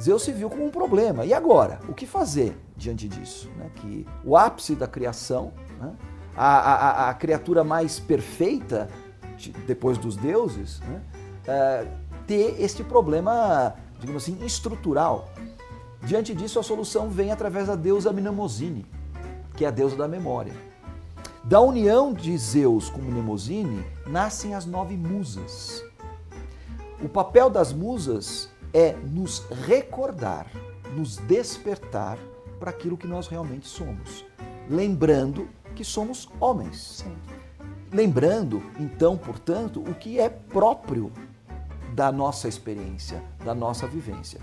Zeus 0.00 0.22
se 0.22 0.32
viu 0.32 0.50
como 0.50 0.64
um 0.64 0.70
problema. 0.70 1.24
E 1.24 1.32
agora? 1.32 1.80
O 1.88 1.94
que 1.94 2.06
fazer 2.06 2.56
diante 2.76 3.08
disso? 3.08 3.50
Né? 3.56 3.70
Que 3.76 4.06
o 4.24 4.36
ápice 4.36 4.74
da 4.74 4.86
criação, 4.86 5.52
né? 5.80 5.92
a, 6.36 6.58
a, 6.58 7.10
a, 7.10 7.14
criatura 7.14 7.62
mais 7.62 8.00
perfeita, 8.00 8.88
depois 9.66 9.98
dos 9.98 10.16
deuses, 10.16 10.80
né? 10.80 11.00
é, 11.46 11.86
ter 12.26 12.60
este 12.60 12.82
problema, 12.82 13.74
digamos 14.00 14.22
assim, 14.22 14.38
estrutural. 14.44 15.28
Diante 16.02 16.34
disso, 16.34 16.58
a 16.58 16.62
solução 16.62 17.08
vem 17.08 17.30
através 17.30 17.68
da 17.68 17.76
deusa 17.76 18.12
Mnemosine, 18.12 18.84
que 19.56 19.64
é 19.64 19.68
a 19.68 19.70
deusa 19.70 19.96
da 19.96 20.08
memória. 20.08 20.52
Da 21.44 21.60
união 21.60 22.12
de 22.12 22.36
Zeus 22.38 22.88
com 22.88 23.00
Mnemosine 23.00 23.84
nascem 24.06 24.54
as 24.54 24.64
nove 24.64 24.96
musas. 24.96 25.84
O 27.02 27.08
papel 27.08 27.50
das 27.50 27.72
musas 27.72 28.48
é 28.74 28.92
nos 28.92 29.46
recordar, 29.64 30.46
nos 30.96 31.16
despertar 31.16 32.18
para 32.58 32.70
aquilo 32.70 32.96
que 32.96 33.06
nós 33.06 33.28
realmente 33.28 33.68
somos, 33.68 34.26
lembrando 34.68 35.48
que 35.74 35.84
somos 35.84 36.28
homens. 36.40 37.04
Sim. 37.04 37.16
Lembrando, 37.92 38.60
então, 38.80 39.16
portanto, 39.16 39.80
o 39.80 39.94
que 39.94 40.18
é 40.18 40.28
próprio 40.28 41.12
da 41.94 42.10
nossa 42.10 42.48
experiência, 42.48 43.22
da 43.44 43.54
nossa 43.54 43.86
vivência. 43.86 44.40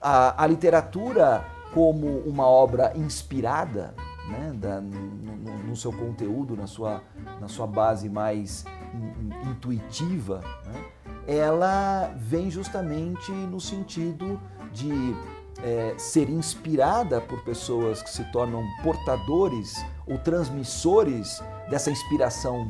A, 0.00 0.42
a 0.42 0.46
literatura, 0.48 1.44
como 1.72 2.18
uma 2.20 2.46
obra 2.46 2.92
inspirada, 2.96 3.94
né, 4.28 4.52
da, 4.54 4.80
no, 4.80 5.58
no, 5.58 5.76
seu 5.76 5.92
conteúdo, 5.92 6.56
na 6.56 6.66
sua, 6.66 7.02
na 7.40 7.46
sua 7.46 7.68
base 7.68 8.08
mais 8.08 8.64
in, 8.92 9.50
intuitiva, 9.50 10.42
né, 10.64 10.84
ela 11.26 12.12
vem 12.16 12.50
justamente 12.50 13.32
no 13.32 13.60
sentido 13.60 14.40
de 14.72 15.16
é, 15.62 15.94
ser 15.96 16.28
inspirada 16.28 17.20
por 17.20 17.42
pessoas 17.42 18.02
que 18.02 18.10
se 18.10 18.24
tornam 18.30 18.62
portadores 18.82 19.84
ou 20.06 20.18
transmissores 20.18 21.42
dessa 21.68 21.90
inspiração 21.90 22.68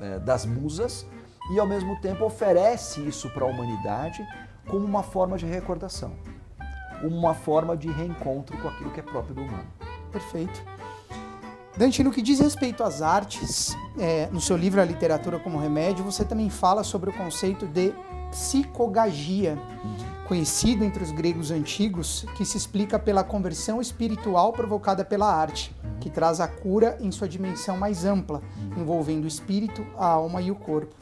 é, 0.00 0.18
das 0.20 0.46
musas 0.46 1.06
e 1.50 1.58
ao 1.58 1.66
mesmo 1.66 2.00
tempo 2.00 2.24
oferece 2.24 3.00
isso 3.06 3.28
para 3.30 3.44
a 3.44 3.48
humanidade 3.48 4.26
como 4.66 4.84
uma 4.84 5.02
forma 5.02 5.36
de 5.36 5.46
recordação, 5.46 6.12
uma 7.02 7.34
forma 7.34 7.76
de 7.76 7.90
reencontro 7.90 8.56
com 8.58 8.68
aquilo 8.68 8.90
que 8.90 9.00
é 9.00 9.02
próprio 9.02 9.34
do 9.34 9.42
humano. 9.42 9.66
Perfeito. 10.12 10.62
Dante, 11.78 12.02
no 12.02 12.10
que 12.10 12.20
diz 12.20 12.40
respeito 12.40 12.82
às 12.82 13.00
artes, 13.02 13.76
é, 13.96 14.28
no 14.32 14.40
seu 14.40 14.56
livro 14.56 14.80
A 14.80 14.84
Literatura 14.84 15.38
como 15.38 15.60
Remédio, 15.60 16.04
você 16.04 16.24
também 16.24 16.50
fala 16.50 16.82
sobre 16.82 17.08
o 17.08 17.12
conceito 17.12 17.68
de 17.68 17.94
psicogagia, 18.32 19.56
conhecido 20.26 20.82
entre 20.82 21.04
os 21.04 21.12
gregos 21.12 21.52
antigos, 21.52 22.26
que 22.36 22.44
se 22.44 22.56
explica 22.56 22.98
pela 22.98 23.22
conversão 23.22 23.80
espiritual 23.80 24.52
provocada 24.52 25.04
pela 25.04 25.32
arte, 25.32 25.72
que 26.00 26.10
traz 26.10 26.40
a 26.40 26.48
cura 26.48 26.98
em 27.00 27.12
sua 27.12 27.28
dimensão 27.28 27.76
mais 27.76 28.04
ampla, 28.04 28.42
envolvendo 28.76 29.22
o 29.22 29.28
espírito, 29.28 29.86
a 29.96 30.04
alma 30.04 30.42
e 30.42 30.50
o 30.50 30.56
corpo. 30.56 30.96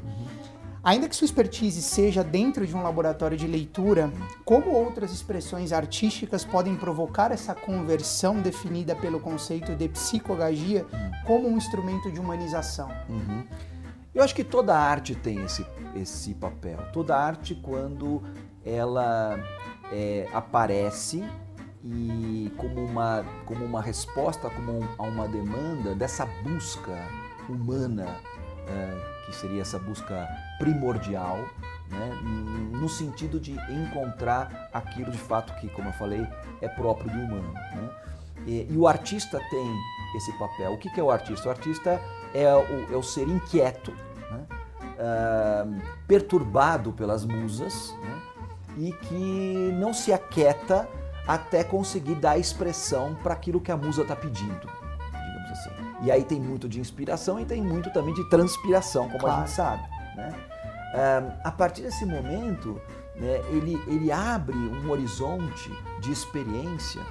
Ainda 0.87 1.09
que 1.09 1.17
sua 1.17 1.25
expertise 1.25 1.83
seja 1.83 2.23
dentro 2.23 2.65
de 2.65 2.73
um 2.73 2.81
laboratório 2.81 3.37
de 3.37 3.45
leitura, 3.45 4.09
como 4.45 4.71
outras 4.71 5.11
expressões 5.11 5.73
artísticas 5.73 6.45
podem 6.45 6.77
provocar 6.77 7.33
essa 7.33 7.57
conversão 7.57 8.41
definida 8.41 8.95
pelo 8.95 9.19
conceito 9.19 9.75
de 9.75 9.89
psicogagia 9.89 10.87
como 11.27 11.49
um 11.49 11.57
instrumento 11.57 12.09
de 12.13 12.21
humanização? 12.21 12.89
Uhum. 13.09 13.45
Eu 14.15 14.23
acho 14.23 14.33
que 14.33 14.45
toda 14.45 14.79
arte 14.79 15.17
tem 15.17 15.43
esse, 15.43 15.67
esse 15.97 16.33
papel. 16.35 16.79
Toda 16.93 17.17
arte, 17.17 17.57
quando 17.57 18.23
ela 18.65 19.41
é, 19.91 20.29
aparece 20.33 21.25
e 21.85 22.53
como 22.57 22.85
uma, 22.85 23.27
como 23.45 23.65
uma 23.65 23.83
resposta 23.83 24.49
como 24.49 24.89
a 24.97 25.03
uma 25.03 25.27
demanda 25.27 25.97
dessa 25.97 26.25
busca 26.45 26.97
humana 27.49 28.07
é, 28.69 29.27
que 29.27 29.35
seria 29.35 29.63
essa 29.63 29.81
busca 29.81 30.46
primordial, 30.59 31.39
né, 31.89 32.11
no 32.73 32.89
sentido 32.89 33.39
de 33.39 33.53
encontrar 33.71 34.69
aquilo 34.73 35.11
de 35.11 35.19
fato 35.19 35.55
que, 35.61 35.69
como 35.69 35.89
eu 35.89 35.93
falei, 35.93 36.27
é 36.61 36.69
próprio 36.69 37.11
do 37.11 37.19
humano. 37.19 37.53
Né? 37.53 37.91
E, 38.47 38.67
e, 38.71 38.77
o 38.77 38.87
artista 38.87 39.41
tem 39.51 39.77
esse 40.17 40.33
papel. 40.39 40.73
O 40.73 40.79
que, 40.79 40.91
que 40.91 41.01
é 41.01 41.03
o 41.03 41.11
artista? 41.11 41.49
O 41.49 41.51
artista 41.51 42.01
é 42.35 42.55
o, 42.55 42.95
é 42.95 42.97
o 42.97 43.03
ser 43.03 43.29
inquieto, 43.29 43.93
né? 44.31 44.47
perturbado 46.07 46.93
pelas 46.93 47.25
musas 47.25 47.95
né? 48.03 48.23
e 48.79 48.93
que 48.93 49.73
não 49.79 49.93
se 49.93 50.13
aquieta 50.13 50.89
até 51.27 51.65
conseguir 51.65 52.15
dar 52.15 52.39
expressão 52.39 53.17
para 53.23 53.35
aquilo 53.35 53.61
que 53.61 53.73
a 53.73 53.77
musa 53.77 54.03
está 54.03 54.15
pedindo. 54.15 54.77
E 56.03 56.11
aí 56.11 56.25
tem 56.25 56.41
muito 56.41 56.69
de 56.69 56.79
inspiração 56.79 57.41
e 57.41 57.45
tem 57.45 57.63
muito 57.63 57.91
também 57.93 58.15
de 58.15 58.29
transpiração, 58.29 59.07
como 59.09 59.19
claro. 59.19 59.37
a 59.37 59.47
gente 59.47 59.55
sabe. 59.55 59.83
Né? 60.17 60.35
A 61.45 61.51
partir 61.51 61.83
desse 61.83 62.05
momento, 62.05 62.81
né, 63.17 63.41
ele, 63.51 63.81
ele 63.87 64.13
abre 64.13 64.57
um 64.57 64.91
horizonte 64.91 65.71
de 66.01 66.13
experiência 66.13 67.03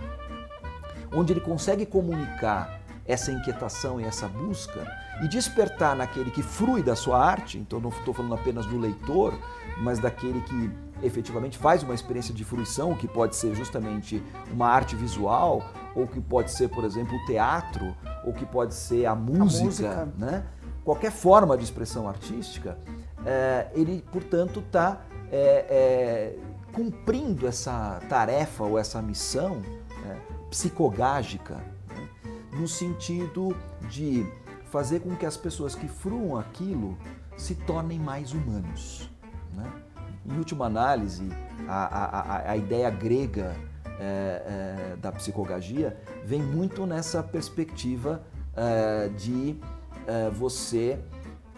onde 1.13 1.33
ele 1.33 1.41
consegue 1.41 1.85
comunicar 1.85 2.81
essa 3.05 3.31
inquietação 3.31 4.01
e 4.01 4.03
essa 4.03 4.27
busca 4.27 4.85
e 5.21 5.27
despertar 5.27 5.95
naquele 5.95 6.31
que 6.31 6.41
frui 6.41 6.81
da 6.81 6.95
sua 6.95 7.23
arte, 7.23 7.57
então 7.57 7.79
não 7.79 7.89
estou 7.89 8.13
falando 8.13 8.33
apenas 8.33 8.65
do 8.65 8.77
leitor, 8.77 9.33
mas 9.77 9.99
daquele 9.99 10.41
que 10.41 10.71
efetivamente 11.03 11.57
faz 11.57 11.83
uma 11.83 11.93
experiência 11.93 12.33
de 12.33 12.43
fruição, 12.43 12.95
que 12.95 13.07
pode 13.07 13.35
ser 13.35 13.55
justamente 13.55 14.21
uma 14.51 14.67
arte 14.67 14.95
visual, 14.95 15.63
ou 15.95 16.07
que 16.07 16.19
pode 16.19 16.51
ser, 16.51 16.69
por 16.69 16.83
exemplo, 16.83 17.15
o 17.15 17.25
teatro, 17.25 17.95
ou 18.25 18.33
que 18.33 18.45
pode 18.45 18.73
ser 18.73 19.05
a 19.05 19.15
música, 19.15 20.01
a 20.01 20.05
música. 20.05 20.13
né? 20.17 20.45
qualquer 20.83 21.11
forma 21.11 21.57
de 21.57 21.63
expressão 21.63 22.07
artística, 22.07 22.77
é, 23.25 23.67
ele, 23.73 24.03
portanto, 24.11 24.59
está 24.59 25.01
é, 25.31 25.65
é, 25.69 26.39
cumprindo 26.71 27.47
essa 27.47 27.99
tarefa 28.09 28.63
ou 28.63 28.77
essa 28.77 29.01
missão 29.01 29.55
né, 30.03 30.21
psicogágica, 30.49 31.55
né, 31.55 32.09
no 32.53 32.67
sentido 32.67 33.55
de 33.89 34.25
fazer 34.65 34.99
com 34.99 35.15
que 35.15 35.25
as 35.25 35.37
pessoas 35.37 35.73
que 35.73 35.87
fruam 35.87 36.37
aquilo 36.37 36.97
se 37.37 37.55
tornem 37.55 37.99
mais 37.99 38.33
humanos. 38.33 39.09
Né? 39.53 39.71
Em 40.25 40.37
última 40.37 40.65
análise, 40.65 41.29
a, 41.67 42.47
a, 42.47 42.51
a 42.51 42.57
ideia 42.57 42.89
grega 42.89 43.55
é, 43.99 44.91
é, 44.91 44.95
da 44.97 45.11
psicogagia 45.11 45.97
vem 46.25 46.41
muito 46.41 46.85
nessa 46.85 47.23
perspectiva 47.23 48.21
é, 48.55 49.09
de 49.09 49.57
uh, 50.07 50.31
você, 50.31 50.99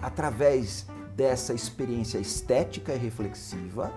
através 0.01 0.87
dessa 1.17 1.51
experiência 1.51 2.19
estética 2.19 2.93
e 2.93 2.97
reflexiva, 2.97 3.91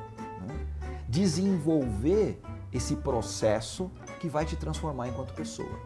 né, 0.48 0.66
desenvolver 1.06 2.40
esse 2.72 2.96
processo 2.96 3.90
que 4.18 4.26
vai 4.26 4.46
te 4.46 4.56
transformar 4.56 5.08
enquanto 5.08 5.34
pessoa. 5.34 5.78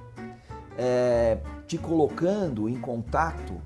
É, 0.78 1.38
te 1.66 1.76
colocando 1.76 2.68
em 2.68 2.80
contato 2.80 3.60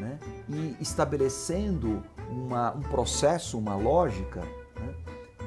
né, 0.00 0.18
e 0.48 0.76
estabelecendo 0.80 2.02
uma, 2.28 2.74
um 2.74 2.80
processo, 2.80 3.56
uma 3.56 3.76
lógica 3.76 4.40
né, 4.40 4.94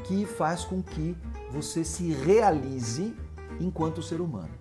que 0.05 0.25
faz 0.25 0.63
com 0.63 0.81
que 0.81 1.17
você 1.51 1.83
se 1.83 2.09
realize 2.13 3.13
enquanto 3.59 4.01
ser 4.01 4.21
humano. 4.21 4.51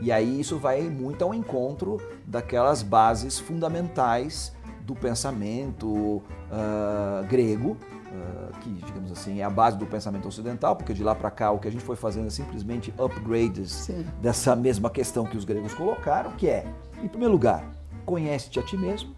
E 0.00 0.10
aí 0.10 0.40
isso 0.40 0.58
vai 0.58 0.82
muito 0.82 1.22
ao 1.22 1.32
encontro 1.32 1.98
daquelas 2.26 2.82
bases 2.82 3.38
fundamentais 3.38 4.52
do 4.90 4.94
pensamento 4.96 5.86
uh, 5.86 7.24
grego, 7.28 7.76
uh, 7.76 8.58
que, 8.58 8.70
digamos 8.70 9.12
assim, 9.12 9.38
é 9.38 9.44
a 9.44 9.50
base 9.50 9.78
do 9.78 9.86
pensamento 9.86 10.26
ocidental, 10.26 10.74
porque 10.74 10.92
de 10.92 11.04
lá 11.04 11.14
para 11.14 11.30
cá 11.30 11.52
o 11.52 11.60
que 11.60 11.68
a 11.68 11.70
gente 11.70 11.84
foi 11.84 11.94
fazendo 11.94 12.26
é 12.26 12.30
simplesmente 12.30 12.92
upgrades 12.98 13.70
Sim. 13.70 14.04
dessa 14.20 14.56
mesma 14.56 14.90
questão 14.90 15.24
que 15.24 15.36
os 15.36 15.44
gregos 15.44 15.72
colocaram, 15.74 16.32
que 16.32 16.48
é, 16.48 16.66
em 17.00 17.06
primeiro 17.06 17.32
lugar, 17.32 17.64
conhece-te 18.04 18.58
a 18.58 18.62
ti 18.64 18.76
mesmo 18.76 19.14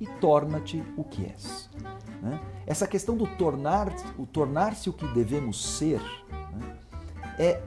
e 0.00 0.06
torna-te 0.20 0.82
o 0.96 1.04
que 1.04 1.24
és. 1.24 1.70
Né? 2.20 2.40
Essa 2.66 2.86
questão 2.88 3.16
do 3.16 3.28
tornar, 3.28 3.94
o 4.18 4.26
tornar-se 4.26 4.90
o 4.90 4.92
que 4.92 5.06
devemos 5.14 5.76
ser, 5.76 6.00
né, 6.52 6.76
é 7.38 7.62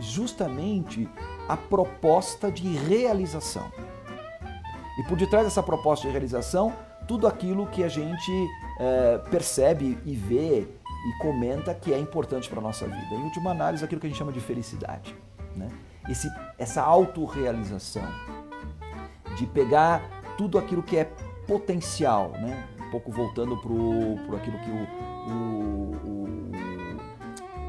justamente 0.00 1.08
a 1.48 1.56
proposta 1.56 2.50
de 2.50 2.68
realização. 2.68 3.70
E 4.98 5.02
por 5.04 5.16
detrás 5.16 5.44
dessa 5.44 5.62
proposta 5.62 6.06
de 6.06 6.12
realização, 6.12 6.72
tudo 7.06 7.26
aquilo 7.26 7.66
que 7.66 7.84
a 7.84 7.88
gente 7.88 8.32
é, 8.80 9.18
percebe 9.30 9.98
e 10.04 10.14
vê 10.14 10.60
e 10.62 11.22
comenta 11.22 11.72
que 11.74 11.92
é 11.92 11.98
importante 11.98 12.48
para 12.48 12.58
a 12.58 12.62
nossa 12.62 12.86
vida. 12.86 13.14
Em 13.14 13.22
última 13.22 13.52
análise, 13.52 13.84
aquilo 13.84 14.00
que 14.00 14.06
a 14.06 14.10
gente 14.10 14.18
chama 14.18 14.32
de 14.32 14.40
felicidade. 14.40 15.14
Né? 15.54 15.68
Esse, 16.08 16.28
essa 16.58 16.82
autorrealização, 16.82 18.08
de 19.36 19.46
pegar 19.46 20.02
tudo 20.36 20.58
aquilo 20.58 20.82
que 20.82 20.96
é 20.96 21.08
potencial, 21.46 22.30
né? 22.32 22.66
um 22.86 22.90
pouco 22.90 23.12
voltando 23.12 23.56
para 23.56 24.36
aquilo 24.36 24.58
que 24.58 24.70
o, 24.70 25.30
o, 25.30 25.92
o, 26.04 26.50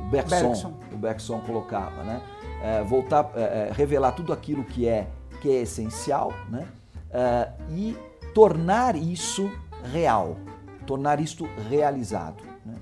o 0.02 0.10
Bergson, 0.10 0.48
Bergson. 0.48 0.74
o 0.92 0.98
Bergson 0.98 1.40
colocava. 1.42 2.04
Né? 2.04 2.22
é, 2.62 2.84
voltar, 2.84 3.32
é, 3.36 3.42
é, 3.42 3.72
revelar 3.74 4.12
tudo 4.12 4.34
aquilo 4.34 4.64
que 4.64 4.88
é, 4.88 5.08
que 5.42 5.50
é 5.50 5.62
essencial 5.62 6.34
né? 6.50 6.68
É, 7.12 7.52
e 7.72 7.98
tornar 8.34 8.96
isso 8.96 9.52
real, 9.92 10.38
tornar 10.86 11.20
isto 11.20 11.48
realizado. 11.70 12.44
Né? 12.66 12.76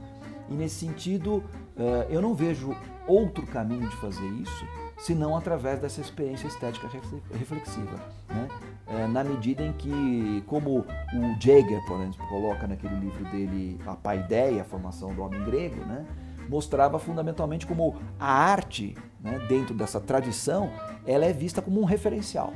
E 0.50 0.54
nesse 0.54 0.76
sentido, 0.76 1.44
é, 1.78 2.08
eu 2.10 2.22
não 2.22 2.34
vejo 2.34 2.76
outro 3.08 3.46
caminho 3.48 3.88
de 3.88 3.96
fazer 3.98 4.28
isso 4.28 4.66
senão 5.00 5.38
através 5.38 5.80
dessa 5.80 6.02
experiência 6.02 6.48
estética 6.48 6.90
reflexiva. 7.32 8.00
Né? 8.30 8.48
É, 8.88 9.08
na 9.08 9.24
medida 9.24 9.63
em 9.63 9.72
que, 9.74 10.44
como 10.48 10.80
o 10.80 11.42
Jaeger, 11.42 11.86
por 11.86 12.00
exemplo, 12.02 12.28
coloca 12.28 12.68
naquele 12.68 12.96
livro 12.96 13.24
dele 13.26 13.80
A 13.86 13.96
Paideia, 13.96 14.62
a 14.62 14.66
formação 14.66 15.13
do 15.13 15.22
homem 15.22 15.44
grego, 15.44 15.86
né? 15.86 16.06
mostrava 16.50 16.98
fundamentalmente 16.98 17.68
como 17.68 17.96
a 18.20 18.32
arte, 18.32 18.96
né, 19.20 19.38
dentro 19.50 19.76
dessa 19.76 20.00
tradição, 20.00 20.72
ela 21.06 21.26
é 21.26 21.34
vista 21.34 21.62
como 21.62 21.82
um 21.82 21.84
referencial. 21.84 22.54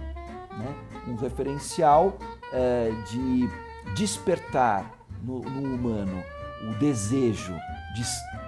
Né? 0.57 0.75
Um 1.07 1.15
referencial 1.15 2.17
é, 2.51 2.91
de 3.09 3.49
despertar 3.95 4.85
no, 5.23 5.39
no, 5.39 5.75
humano 5.75 6.23
o 6.69 6.73
desejo 6.75 7.53
de 7.95 8.03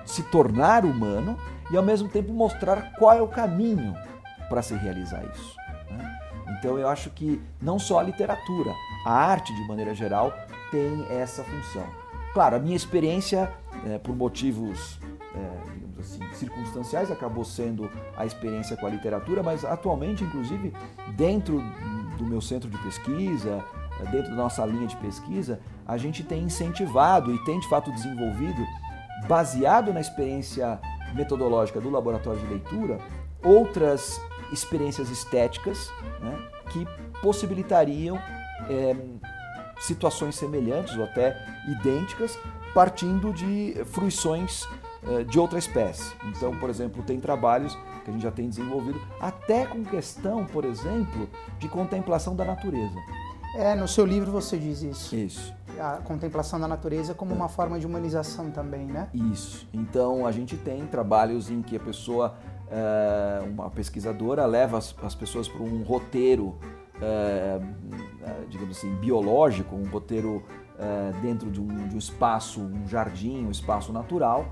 se 0.05 0.23
tornar 0.23 0.85
humano 0.85 1.37
e 1.71 1.77
ao 1.77 1.83
mesmo 1.83 2.07
tempo 2.07 2.31
mostrar 2.31 2.93
qual 2.97 3.17
é 3.17 3.21
o 3.21 3.27
caminho 3.27 3.95
para 4.49 4.61
se 4.61 4.75
realizar 4.75 5.23
isso. 5.33 5.55
Né? 5.89 6.19
Então 6.59 6.77
eu 6.77 6.87
acho 6.87 7.09
que 7.09 7.41
não 7.61 7.79
só 7.79 7.99
a 7.99 8.03
literatura, 8.03 8.71
a 9.05 9.13
arte 9.13 9.53
de 9.53 9.67
maneira 9.67 9.95
geral 9.95 10.33
tem 10.69 11.05
essa 11.09 11.43
função. 11.43 11.85
Claro, 12.33 12.55
a 12.55 12.59
minha 12.59 12.75
experiência, 12.75 13.51
é, 13.85 13.97
por 13.97 14.15
motivos 14.15 14.99
é, 15.35 15.82
assim, 16.03 16.33
circunstanciais, 16.33 17.09
acabou 17.09 17.43
sendo 17.43 17.89
a 18.15 18.25
experiência 18.25 18.77
com 18.77 18.85
a 18.85 18.89
literatura, 18.89 19.41
mas 19.41 19.65
atualmente, 19.65 20.23
inclusive, 20.23 20.73
dentro 21.15 21.61
do 22.17 22.25
meu 22.25 22.41
centro 22.41 22.69
de 22.69 22.77
pesquisa, 22.79 23.63
é, 23.99 24.11
dentro 24.11 24.31
da 24.31 24.37
nossa 24.37 24.65
linha 24.65 24.87
de 24.87 24.95
pesquisa, 24.97 25.59
a 25.87 25.97
gente 25.97 26.23
tem 26.23 26.43
incentivado 26.43 27.33
e 27.33 27.43
tem 27.45 27.59
de 27.59 27.67
fato 27.67 27.91
desenvolvido, 27.91 28.61
baseado 29.27 29.93
na 29.93 30.01
experiência 30.01 30.79
metodológica 31.13 31.79
do 31.79 31.89
laboratório 31.89 32.39
de 32.39 32.47
leitura, 32.47 32.99
outras 33.43 34.19
experiências 34.51 35.09
estéticas 35.09 35.89
né, 36.19 36.37
que 36.69 36.85
possibilitariam 37.21 38.17
é, 38.69 38.95
situações 39.79 40.35
semelhantes 40.35 40.95
ou 40.95 41.03
até 41.03 41.35
idênticas, 41.67 42.37
partindo 42.73 43.31
de 43.33 43.75
fruições 43.85 44.63
eh, 44.63 44.82
de 45.27 45.39
outra 45.39 45.59
espécie. 45.59 46.13
Então, 46.25 46.57
por 46.57 46.69
exemplo, 46.69 47.03
tem 47.03 47.19
trabalhos 47.19 47.77
que 48.03 48.09
a 48.09 48.13
gente 48.13 48.23
já 48.23 48.31
tem 48.31 48.47
desenvolvido, 48.47 49.01
até 49.19 49.65
com 49.65 49.83
questão, 49.83 50.45
por 50.45 50.65
exemplo, 50.65 51.29
de 51.59 51.67
contemplação 51.67 52.35
da 52.35 52.45
natureza. 52.45 52.99
É, 53.55 53.75
no 53.75 53.87
seu 53.87 54.05
livro 54.05 54.31
você 54.31 54.57
diz 54.57 54.81
isso. 54.81 55.15
Isso. 55.15 55.53
A 55.79 55.97
contemplação 55.97 56.59
da 56.59 56.67
natureza 56.67 57.13
como 57.13 57.33
uma 57.33 57.47
forma 57.47 57.79
de 57.79 57.85
humanização 57.85 58.49
também, 58.49 58.85
né? 58.85 59.09
Isso. 59.13 59.67
Então, 59.73 60.25
a 60.25 60.31
gente 60.31 60.57
tem 60.57 60.85
trabalhos 60.87 61.51
em 61.51 61.61
que 61.61 61.75
a 61.75 61.79
pessoa, 61.79 62.35
eh, 62.69 63.43
uma 63.47 63.69
pesquisadora, 63.69 64.45
leva 64.45 64.77
as, 64.77 65.15
pessoas 65.15 65.47
para 65.47 65.63
um 65.63 65.83
roteiro, 65.83 66.55
eh, 67.01 67.59
digamos 68.49 68.77
assim, 68.77 68.93
biológico, 68.95 69.75
um 69.75 69.87
roteiro 69.87 70.43
dentro 71.21 71.49
de 71.49 71.61
de 71.61 71.95
um 71.95 71.99
espaço, 71.99 72.59
um 72.59 72.87
jardim, 72.87 73.45
um 73.45 73.51
espaço 73.51 73.93
natural, 73.93 74.47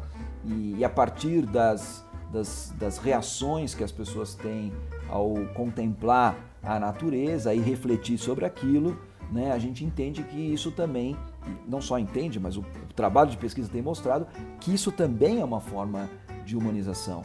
e, 0.46 0.76
e 0.80 0.86
a 0.86 0.90
partir 0.90 1.46
das, 1.46 2.06
das, 2.32 2.74
das, 2.78 2.98
reações 2.98 3.74
que 3.74 3.84
as 3.84 3.92
pessoas 3.92 4.36
têm 4.36 4.72
ao 5.10 5.34
contemplar 5.54 6.36
a 6.64 6.80
natureza 6.80 7.54
e 7.54 7.60
refletir 7.60 8.18
sobre 8.18 8.46
aquilo, 8.46 8.98
né, 9.32 9.52
a 9.52 9.60
gente 9.60 9.84
entende 9.84 10.24
que 10.24 10.38
isso 10.38 10.72
também, 10.72 11.16
não 11.68 11.82
só 11.82 11.98
entende, 11.98 12.40
mas 12.40 12.58
o, 12.58 12.62
o 12.62 12.94
trabalho 12.96 13.30
de 13.30 13.38
pesquisa 13.38 13.70
tem 13.70 13.82
mostrado 13.82 14.28
que 14.60 14.74
isso 14.74 14.92
também 14.92 15.40
é 15.40 15.46
uma 15.46 15.62
forma 15.62 16.10
de 16.46 16.58
humanização. 16.58 17.22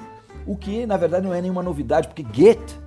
O 0.47 0.57
que, 0.57 0.87
na 0.87 0.97
verdade, 0.97 1.27
não 1.27 1.35
é 1.35 1.41
nenhuma 1.41 1.63
novidade, 1.63 2.09
porque 2.09 2.23
Goethe 2.23 2.79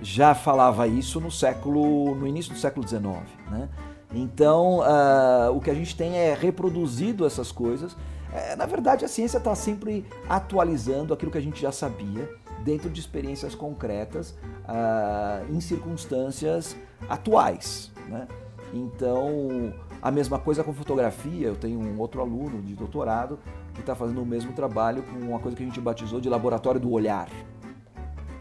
já 0.00 0.34
falava 0.34 0.88
isso 0.88 1.20
no 1.20 1.30
século, 1.30 2.14
no 2.14 2.26
início 2.26 2.52
do 2.52 2.58
século 2.58 2.86
XIX, 2.86 3.02
né? 3.50 3.68
Então, 4.14 4.80
uh, 4.80 5.56
o 5.56 5.60
que 5.60 5.70
a 5.70 5.74
gente 5.74 5.96
tem 5.96 6.16
é 6.16 6.34
reproduzido 6.34 7.24
essas 7.24 7.50
coisas 7.50 7.96
é, 8.32 8.56
na 8.56 8.64
verdade, 8.64 9.04
a 9.04 9.08
ciência 9.08 9.38
está 9.38 9.54
sempre 9.54 10.06
atualizando 10.28 11.12
aquilo 11.12 11.30
que 11.30 11.38
a 11.38 11.42
gente 11.42 11.60
já 11.60 11.70
sabia 11.70 12.28
dentro 12.64 12.88
de 12.88 12.98
experiências 12.98 13.54
concretas 13.54 14.34
ah, 14.66 15.42
em 15.50 15.60
circunstâncias 15.60 16.74
atuais. 17.08 17.90
Né? 18.08 18.26
Então, 18.72 19.74
a 20.00 20.10
mesma 20.10 20.38
coisa 20.38 20.64
com 20.64 20.72
fotografia. 20.72 21.48
Eu 21.48 21.56
tenho 21.56 21.78
um 21.78 21.98
outro 22.00 22.20
aluno 22.22 22.62
de 22.62 22.74
doutorado 22.74 23.38
que 23.74 23.80
está 23.80 23.94
fazendo 23.94 24.22
o 24.22 24.26
mesmo 24.26 24.52
trabalho 24.52 25.02
com 25.02 25.18
uma 25.18 25.38
coisa 25.38 25.56
que 25.56 25.62
a 25.62 25.66
gente 25.66 25.80
batizou 25.80 26.20
de 26.20 26.28
laboratório 26.28 26.80
do 26.80 26.90
olhar, 26.90 27.28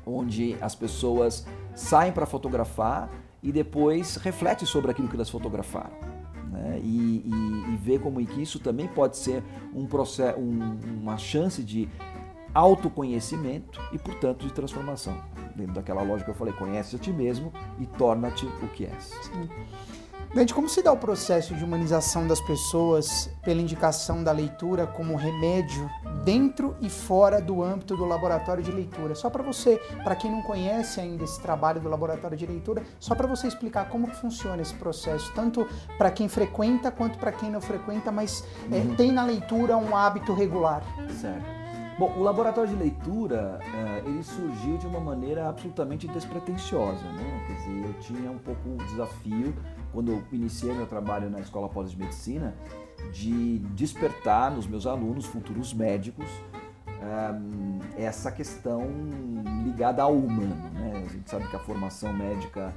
onde 0.05 0.55
as 0.61 0.73
pessoas 0.73 1.45
saem 1.75 2.11
para 2.11 2.25
fotografar 2.25 3.09
e 3.43 3.51
depois 3.51 4.15
refletem 4.17 4.65
sobre 4.65 4.91
aquilo 4.91 5.07
que 5.07 5.15
elas 5.15 5.29
fotografaram 5.29 6.20
né? 6.61 6.79
e, 6.83 7.23
e, 7.25 7.73
e, 7.73 7.77
ver 7.77 7.99
como 7.99 8.25
que 8.25 8.41
isso 8.41 8.59
também 8.59 8.87
pode 8.87 9.17
ser 9.17 9.43
um 9.73 9.85
processo, 9.85 10.39
um, 10.39 10.79
uma 11.01 11.17
chance 11.17 11.63
de 11.63 11.89
autoconhecimento 12.53 13.81
e, 13.91 13.97
portanto, 13.97 14.45
de 14.45 14.53
transformação. 14.53 15.15
Dentro 15.55 15.73
daquela 15.73 16.01
lógica 16.01 16.25
que 16.25 16.31
eu 16.31 16.35
falei, 16.35 16.53
conhece 16.53 16.95
a 16.95 16.99
ti 16.99 17.11
mesmo 17.11 17.51
e 17.79 17.85
torna-te 17.85 18.45
o 18.45 18.67
que 18.69 18.85
és. 18.85 19.05
Sim. 19.23 19.49
Dante, 20.33 20.53
como 20.53 20.69
se 20.69 20.81
dá 20.81 20.93
o 20.93 20.97
processo 20.97 21.53
de 21.53 21.65
humanização 21.65 22.25
das 22.25 22.39
pessoas 22.39 23.29
pela 23.43 23.59
indicação 23.59 24.23
da 24.23 24.31
leitura 24.31 24.87
como 24.87 25.17
remédio 25.17 25.89
dentro 26.23 26.73
e 26.79 26.89
fora 26.89 27.41
do 27.41 27.61
âmbito 27.61 27.97
do 27.97 28.05
laboratório 28.05 28.63
de 28.63 28.71
leitura? 28.71 29.13
Só 29.13 29.29
para 29.29 29.43
você, 29.43 29.75
para 30.05 30.15
quem 30.15 30.31
não 30.31 30.41
conhece 30.41 31.01
ainda 31.01 31.25
esse 31.25 31.37
trabalho 31.41 31.81
do 31.81 31.89
laboratório 31.89 32.37
de 32.37 32.45
leitura, 32.45 32.81
só 32.97 33.13
para 33.13 33.27
você 33.27 33.45
explicar 33.45 33.89
como 33.89 34.07
funciona 34.07 34.61
esse 34.61 34.73
processo, 34.75 35.29
tanto 35.35 35.67
para 35.97 36.09
quem 36.09 36.29
frequenta 36.29 36.89
quanto 36.91 37.19
para 37.19 37.33
quem 37.33 37.51
não 37.51 37.59
frequenta, 37.59 38.09
mas 38.09 38.45
é, 38.71 38.75
uhum. 38.75 38.93
é, 38.93 38.95
tem 38.95 39.11
na 39.11 39.25
leitura 39.25 39.75
um 39.75 39.93
hábito 39.93 40.33
regular. 40.33 40.81
Certo. 41.19 41.61
Bom, 41.99 42.13
o 42.17 42.23
laboratório 42.23 42.69
de 42.69 42.75
leitura, 42.77 43.59
uh, 43.61 44.07
ele 44.07 44.23
surgiu 44.23 44.77
de 44.77 44.87
uma 44.87 44.99
maneira 44.99 45.49
absolutamente 45.49 46.07
despretensiosa, 46.07 47.03
né? 47.11 47.43
Quer 47.45 47.53
dizer, 47.53 47.85
eu 47.85 47.93
tinha 47.99 48.31
um 48.31 48.39
pouco 48.39 48.69
o 48.69 48.77
desafio 48.87 49.53
quando 49.91 50.11
eu 50.11 50.23
iniciei 50.31 50.73
meu 50.73 50.87
trabalho 50.87 51.29
na 51.29 51.39
Escola 51.39 51.69
Pós 51.69 51.91
de 51.91 51.97
Medicina, 51.97 52.55
de 53.11 53.59
despertar 53.75 54.51
nos 54.51 54.67
meus 54.67 54.85
alunos, 54.85 55.25
futuros 55.25 55.73
médicos, 55.73 56.27
essa 57.97 58.31
questão 58.31 58.87
ligada 59.65 60.03
ao 60.03 60.15
humano. 60.15 60.55
Né? 60.73 61.03
A 61.05 61.09
gente 61.09 61.29
sabe 61.29 61.47
que 61.47 61.55
a 61.55 61.59
formação 61.59 62.13
médica, 62.13 62.73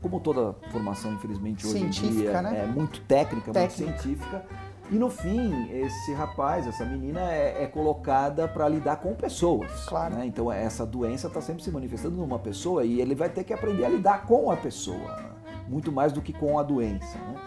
como 0.00 0.20
toda 0.20 0.54
formação, 0.70 1.12
infelizmente, 1.12 1.66
hoje 1.66 1.78
científica, 1.78 2.12
em 2.12 2.16
dia, 2.16 2.42
né? 2.42 2.64
é 2.64 2.66
muito 2.66 3.00
técnica, 3.02 3.52
Técnica. 3.52 3.84
muito 3.84 4.02
científica. 4.02 4.44
E 4.90 4.96
no 4.96 5.08
fim, 5.08 5.70
esse 5.72 6.12
rapaz, 6.12 6.66
essa 6.66 6.84
menina 6.84 7.20
é, 7.32 7.62
é 7.62 7.66
colocada 7.66 8.46
para 8.46 8.68
lidar 8.68 8.96
com 8.96 9.14
pessoas. 9.14 9.86
Claro. 9.86 10.16
né? 10.16 10.26
Então 10.26 10.52
essa 10.52 10.84
doença 10.84 11.28
está 11.28 11.40
sempre 11.40 11.62
se 11.62 11.70
manifestando 11.70 12.16
numa 12.16 12.38
pessoa 12.38 12.84
e 12.84 13.00
ele 13.00 13.14
vai 13.14 13.30
ter 13.30 13.42
que 13.42 13.54
aprender 13.54 13.86
a 13.86 13.88
lidar 13.88 14.26
com 14.26 14.50
a 14.50 14.56
pessoa, 14.56 15.16
né? 15.16 15.31
Muito 15.68 15.90
mais 15.92 16.12
do 16.12 16.20
que 16.20 16.32
com 16.32 16.58
a 16.58 16.62
doença. 16.62 17.18
Né? 17.18 17.40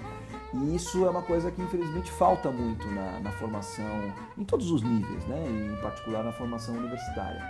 E 0.53 0.75
isso 0.75 1.05
é 1.05 1.09
uma 1.09 1.21
coisa 1.21 1.51
que 1.51 1.61
infelizmente 1.61 2.09
falta 2.11 2.49
muito 2.49 2.87
na, 2.87 3.19
na 3.19 3.31
formação, 3.33 4.13
em 4.37 4.43
todos 4.43 4.71
os 4.71 4.81
níveis, 4.81 5.25
né? 5.25 5.43
Em 5.45 5.81
particular 5.81 6.23
na 6.23 6.31
formação 6.31 6.75
universitária. 6.75 7.43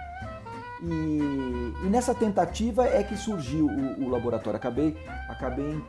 E, 0.82 1.74
e 1.86 1.90
nessa 1.90 2.14
tentativa 2.14 2.86
é 2.86 3.04
que 3.04 3.16
surgiu 3.16 3.68
o, 3.68 4.06
o 4.06 4.10
laboratório. 4.10 4.58
Acabei, 4.58 4.98
acabei 5.30 5.80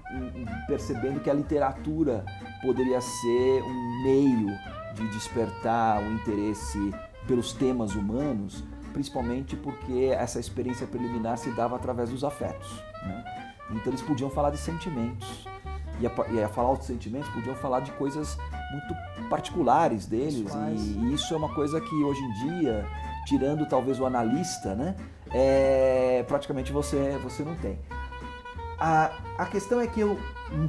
percebendo 0.67 1.21
que 1.21 1.31
a 1.31 1.35
literatura 1.35 2.25
poderia 2.63 3.01
ser 3.01 3.63
um 3.63 4.03
meio 4.03 4.49
de 4.95 5.09
despertar 5.09 6.03
o 6.03 6.13
interesse 6.13 6.93
pelos 7.27 7.53
temas 7.53 7.95
humanos, 7.95 8.63
principalmente 8.93 9.57
porque 9.57 10.11
essa 10.13 10.39
experiência 10.39 10.87
preliminar 10.87 11.39
se 11.39 11.51
dava 11.51 11.77
através 11.77 12.11
dos 12.11 12.23
afetos. 12.23 12.71
né? 13.03 13.46
Então 13.71 13.93
eles 13.93 14.03
podiam 14.03 14.31
falar 14.31 14.51
de 14.51 14.59
sentimentos. 14.59 15.47
E 15.99 16.07
a, 16.07 16.11
e 16.31 16.43
a 16.43 16.49
falar 16.49 16.75
dos 16.75 16.87
sentimentos, 16.87 17.29
podiam 17.31 17.55
falar 17.57 17.81
de 17.81 17.91
coisas 17.93 18.37
muito 18.71 19.29
particulares 19.31 20.07
deles. 20.07 20.53
E, 20.55 20.99
e 20.99 21.15
isso 21.15 21.33
é 21.33 21.37
uma 21.37 21.55
coisa 21.55 21.81
que 21.81 21.95
hoje 22.05 22.21
em 22.21 22.33
dia, 22.33 22.87
tirando 23.27 23.67
talvez 23.67 23.99
o 23.99 24.05
analista, 24.05 24.75
né, 24.75 24.95
é, 25.33 26.23
praticamente 26.29 26.71
você, 26.71 27.19
você 27.23 27.43
não 27.43 27.57
tem. 27.57 27.79
A, 28.79 29.11
a 29.39 29.47
questão 29.47 29.81
é 29.81 29.87
que 29.87 30.01
eu, 30.01 30.19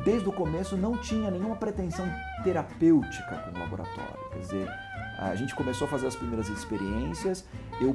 desde 0.06 0.30
o 0.30 0.32
começo, 0.32 0.78
não 0.78 0.98
tinha 0.98 1.30
nenhuma 1.30 1.58
pretensão 1.58 2.08
terapêutica 2.44 3.36
com 3.38 3.58
o 3.58 3.60
laboratório. 3.60 4.30
Quer 4.32 4.40
dizer, 4.40 4.70
a 5.20 5.36
gente 5.36 5.54
começou 5.54 5.88
a 5.88 5.90
fazer 5.90 6.08
as 6.08 6.16
primeiras 6.16 6.48
experiências, 6.48 7.46
eu 7.82 7.94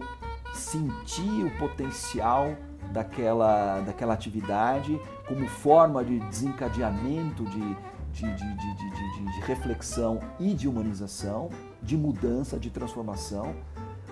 senti 0.52 1.22
o 1.22 1.58
potencial 1.58 2.54
daquela, 2.92 3.81
daquela 3.81 4.14
atividade 4.14 5.00
como 5.26 5.46
forma 5.48 6.05
de 6.05 6.20
desencadeamento 6.20 7.44
de, 7.44 7.59
de, 8.12 8.35
de, 8.35 8.57
de, 8.57 9.33
de, 9.33 9.40
reflexão 9.46 10.20
e 10.38 10.55
de 10.55 10.68
humanização, 10.68 11.48
de 11.83 11.96
mudança, 11.96 12.59
de 12.59 12.70
transformação, 12.70 13.55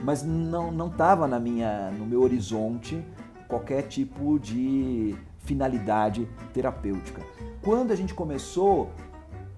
mas 0.03 0.23
não 0.23 0.73
não 0.73 0.88
estava 0.88 1.29
na 1.29 1.38
minha 1.38 1.90
no 1.90 2.07
meu 2.07 2.23
horizonte 2.23 3.05
qualquer 3.47 3.83
tipo 3.83 4.38
de 4.38 5.14
finalidade 5.40 6.29
terapêutica. 6.55 7.23
Quando 7.62 7.93
a 7.93 7.97
gente 7.97 8.14
começou 8.14 8.90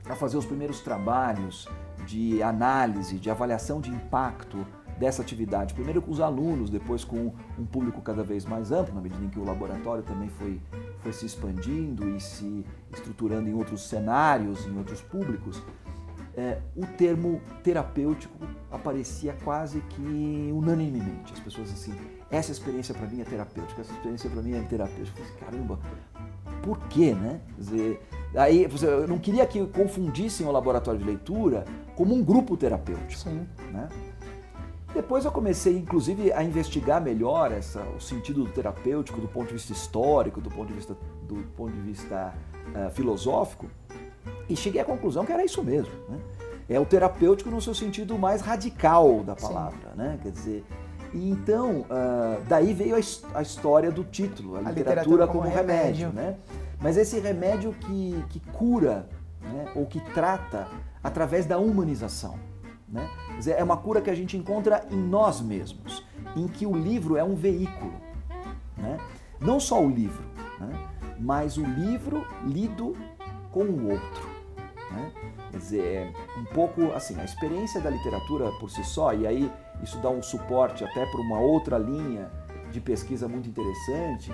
a 0.08 0.16
fazer 0.16 0.36
os 0.36 0.44
primeiros 0.44 0.80
trabalhos 0.80 1.68
de 2.06 2.42
análise, 2.42 3.18
de 3.18 3.30
avaliação 3.30 3.80
de 3.80 3.90
impacto 3.90 4.66
dessa 5.02 5.20
atividade, 5.20 5.74
primeiro 5.74 6.00
com 6.00 6.12
os 6.12 6.20
alunos, 6.20 6.70
depois 6.70 7.02
com 7.02 7.32
um 7.58 7.66
público 7.66 8.00
cada 8.00 8.22
vez 8.22 8.44
mais 8.44 8.70
amplo, 8.70 8.94
na 8.94 9.00
medida 9.00 9.24
em 9.24 9.28
que 9.28 9.40
o 9.40 9.44
laboratório 9.44 10.04
também 10.04 10.28
foi, 10.28 10.60
foi 11.00 11.12
se 11.12 11.26
expandindo 11.26 12.08
e 12.14 12.20
se 12.20 12.64
estruturando 12.92 13.48
em 13.48 13.52
outros 13.52 13.88
cenários, 13.88 14.64
em 14.64 14.78
outros 14.78 15.00
públicos, 15.00 15.60
é, 16.36 16.58
o 16.76 16.86
termo 16.86 17.40
terapêutico 17.64 18.46
aparecia 18.70 19.36
quase 19.42 19.80
que 19.80 20.50
unanimemente. 20.54 21.32
As 21.32 21.40
pessoas 21.40 21.72
assim, 21.72 21.92
essa 22.30 22.52
experiência 22.52 22.94
para 22.94 23.08
mim 23.08 23.20
é 23.20 23.24
terapêutica, 23.24 23.80
essa 23.80 23.92
experiência 23.92 24.30
para 24.30 24.40
mim 24.40 24.54
é 24.54 24.60
terapêutica. 24.60 25.18
Eu 25.18 25.24
falei, 25.24 25.32
assim, 25.32 25.44
caramba, 25.44 25.78
por 26.62 26.78
quê, 26.86 27.12
né? 27.12 27.40
Quer 27.56 27.60
dizer, 27.60 28.02
aí 28.36 28.68
eu 28.82 29.08
não 29.08 29.18
queria 29.18 29.44
que 29.48 29.66
confundissem 29.66 30.46
o 30.46 30.52
laboratório 30.52 31.00
de 31.00 31.04
leitura 31.04 31.64
como 31.96 32.14
um 32.14 32.22
grupo 32.22 32.56
terapêutico 32.56 33.18
Sim. 33.18 33.46
né? 33.72 33.88
Depois 34.94 35.24
eu 35.24 35.32
comecei, 35.32 35.76
inclusive, 35.78 36.32
a 36.32 36.44
investigar 36.44 37.00
melhor 37.00 37.50
essa, 37.50 37.80
o 37.96 38.00
sentido 38.00 38.44
do 38.44 38.50
terapêutico 38.50 39.20
do 39.20 39.28
ponto 39.28 39.48
de 39.48 39.54
vista 39.54 39.72
histórico, 39.72 40.40
do 40.40 40.50
ponto 40.50 40.68
de 40.68 40.74
vista, 40.74 40.96
do 41.22 41.36
ponto 41.56 41.72
de 41.72 41.80
vista 41.80 42.34
ah, 42.74 42.90
filosófico, 42.90 43.66
e 44.48 44.54
cheguei 44.54 44.80
à 44.80 44.84
conclusão 44.84 45.24
que 45.24 45.32
era 45.32 45.44
isso 45.44 45.62
mesmo. 45.62 45.92
Né? 46.08 46.18
É 46.68 46.78
o 46.78 46.84
terapêutico 46.84 47.50
no 47.50 47.60
seu 47.60 47.74
sentido 47.74 48.18
mais 48.18 48.42
radical 48.42 49.22
da 49.24 49.34
Sim. 49.36 49.46
palavra, 49.46 49.92
né? 49.96 50.18
Quer 50.22 50.30
dizer, 50.30 50.64
e 51.14 51.30
então 51.30 51.86
ah, 51.88 52.38
daí 52.46 52.74
veio 52.74 52.94
a, 52.94 53.38
a 53.38 53.42
história 53.42 53.90
do 53.90 54.04
título, 54.04 54.56
a, 54.56 54.58
A 54.58 54.62
literatura, 54.62 55.00
literatura 55.00 55.26
como, 55.26 55.40
como 55.40 55.54
remédio, 55.54 56.08
remédio. 56.08 56.12
né? 56.12 56.36
Mas 56.80 56.98
esse 56.98 57.18
remédio 57.18 57.72
que, 57.72 58.24
que 58.28 58.40
cura, 58.40 59.08
né? 59.40 59.72
ou 59.74 59.86
que 59.86 60.00
trata 60.12 60.68
através 61.02 61.46
da 61.46 61.58
humanização. 61.58 62.51
Né? 62.92 63.08
Dizer, 63.38 63.52
é 63.52 63.64
uma 63.64 63.78
cura 63.78 64.02
que 64.02 64.10
a 64.10 64.14
gente 64.14 64.36
encontra 64.36 64.86
em 64.90 64.98
nós 64.98 65.40
mesmos, 65.40 66.04
em 66.36 66.46
que 66.46 66.66
o 66.66 66.76
livro 66.76 67.16
é 67.16 67.24
um 67.24 67.34
veículo. 67.34 67.94
Né? 68.76 68.98
Não 69.40 69.58
só 69.58 69.82
o 69.82 69.88
livro, 69.88 70.22
né? 70.60 70.88
mas 71.18 71.56
o 71.56 71.64
livro 71.64 72.26
lido 72.44 72.94
com 73.50 73.64
o 73.64 73.90
outro. 73.90 74.28
Né? 74.90 75.12
Quer 75.50 75.58
dizer, 75.58 75.84
é 75.84 76.12
um 76.38 76.44
pouco 76.44 76.92
assim, 76.92 77.18
a 77.18 77.24
experiência 77.24 77.80
da 77.80 77.88
literatura 77.88 78.52
por 78.60 78.70
si 78.70 78.84
só, 78.84 79.14
e 79.14 79.26
aí 79.26 79.50
isso 79.82 79.98
dá 79.98 80.10
um 80.10 80.22
suporte 80.22 80.84
até 80.84 81.06
para 81.06 81.20
uma 81.20 81.40
outra 81.40 81.78
linha 81.78 82.30
de 82.70 82.80
pesquisa 82.80 83.26
muito 83.26 83.48
interessante, 83.48 84.32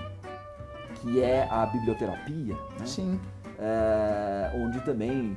que 0.96 1.22
é 1.22 1.48
a 1.48 1.64
biblioterapia. 1.66 2.54
Né? 2.54 2.86
Sim. 2.86 3.20
é, 3.58 4.52
onde 4.56 4.80
também, 4.80 5.36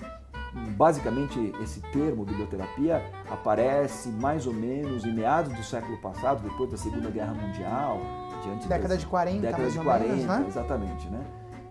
basicamente, 0.78 1.54
esse 1.62 1.80
termo 1.92 2.26
biblioterapia 2.26 3.02
aparece 3.30 4.10
mais 4.10 4.46
ou 4.48 4.54
menos 4.54 5.06
em 5.06 5.14
meados 5.14 5.54
do 5.54 5.64
século 5.64 5.98
passado, 6.00 6.42
depois 6.48 6.70
da 6.70 6.78
Segunda 6.78 7.10
Guerra 7.10 7.34
Mundial, 7.34 8.00
diante 8.44 8.68
Década 8.68 8.90
das- 8.90 9.00
de 9.00 9.08
40, 9.08 9.42
década 9.42 9.62
mais 9.62 9.74
de 9.74 9.80
ou 9.80 9.86
40, 9.86 10.10
menos, 10.10 10.26
né? 10.28 10.46
exatamente, 10.48 11.08
né? 11.10 11.22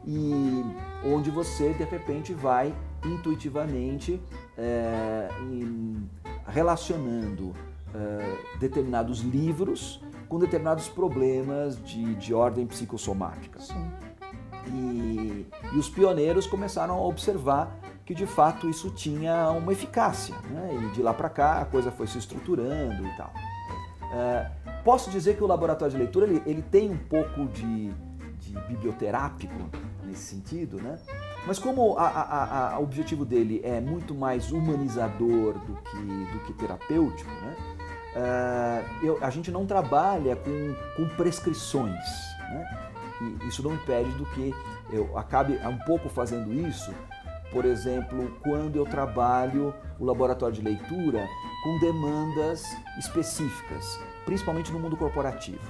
E 0.07 0.65
onde 1.05 1.31
você, 1.31 1.75
de 1.75 1.85
repente, 1.85 2.33
vai 2.33 2.75
intuitivamente 3.05 4.21
é, 4.57 5.29
relacionando 6.47 7.53
é, 7.95 8.37
determinados 8.59 9.21
livros 9.21 10.03
com 10.29 10.39
determinados 10.39 10.89
problemas 10.89 11.83
de, 11.83 12.15
de 12.15 12.33
ordem 12.33 12.67
psicossomática. 12.67 13.61
Sim. 13.61 13.91
E, 14.69 15.47
e 15.73 15.77
os 15.79 15.89
pioneiros 15.89 16.47
começaram 16.47 16.95
a 16.95 17.01
observar 17.03 17.77
que 18.11 18.15
de 18.17 18.27
fato 18.27 18.69
isso 18.69 18.91
tinha 18.91 19.51
uma 19.53 19.71
eficácia. 19.73 20.35
Né? 20.51 20.81
E 20.83 20.95
de 20.95 21.01
lá 21.01 21.15
para 21.15 21.29
cá 21.29 21.61
a 21.61 21.65
coisa 21.65 21.93
foi 21.93 22.09
se 22.09 22.19
estruturando 22.19 23.07
e 23.07 23.17
tal. 23.17 23.33
É, 24.13 24.51
posso 24.83 25.11
dizer 25.13 25.37
que 25.37 25.45
o 25.45 25.47
laboratório 25.47 25.93
de 25.93 25.99
leitura 25.99 26.27
ele, 26.27 26.43
ele 26.45 26.61
tem 26.61 26.91
um 26.91 26.97
pouco 26.97 27.47
de, 27.47 27.93
de 28.41 28.59
biblioterápico 28.67 29.55
nesse 30.03 30.25
sentido, 30.35 30.79
né? 30.83 30.99
mas 31.47 31.61
como 31.61 31.97
o 31.97 32.83
objetivo 32.83 33.25
dele 33.25 33.61
é 33.63 33.81
muito 33.81 34.13
mais 34.13 34.51
humanizador 34.51 35.53
do 35.61 35.77
que, 35.77 36.33
do 36.33 36.41
que 36.47 36.53
terapêutico, 36.55 37.31
né? 37.31 37.57
É, 38.17 38.85
eu- 39.05 39.19
a 39.23 39.31
gente 39.31 39.53
não 39.53 39.65
trabalha 39.65 40.35
com, 40.35 40.75
com 40.97 41.09
prescrições. 41.15 41.95
Né? 42.51 42.91
E 43.21 43.47
isso 43.47 43.63
não 43.63 43.73
impede 43.75 44.11
do 44.15 44.27
que 44.27 44.53
eu 44.91 45.17
acabe 45.17 45.61
um 45.65 45.79
pouco 45.79 46.09
fazendo 46.09 46.53
isso, 46.53 46.93
por 47.53 47.65
exemplo, 47.65 48.31
quando 48.43 48.77
eu 48.77 48.85
trabalho 48.85 49.75
o 49.99 50.05
laboratório 50.05 50.55
de 50.55 50.63
leitura 50.63 51.27
com 51.63 51.79
demandas 51.79 52.65
específicas, 52.99 53.99
principalmente 54.25 54.73
no 54.73 54.79
mundo 54.79 54.97
corporativo. 54.97 55.61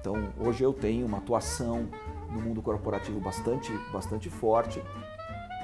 Então, 0.00 0.32
hoje 0.38 0.62
eu 0.62 0.72
tenho 0.72 1.06
uma 1.06 1.18
atuação 1.18 1.88
no 2.30 2.40
mundo 2.40 2.62
corporativo 2.62 3.20
bastante, 3.20 3.72
bastante 3.92 4.30
forte. 4.30 4.82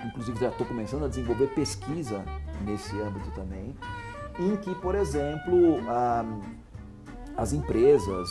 Inclusive, 0.05 0.39
já 0.41 0.49
estou 0.49 0.67
começando 0.67 1.05
a 1.05 1.09
desenvolver 1.09 1.49
pesquisa 1.55 2.25
nesse 2.65 3.01
âmbito 3.01 3.31
também, 3.31 3.77
em 4.39 4.57
que, 4.57 4.75
por 4.77 4.95
exemplo, 4.95 5.79
as 7.37 7.53
empresas, 7.53 8.29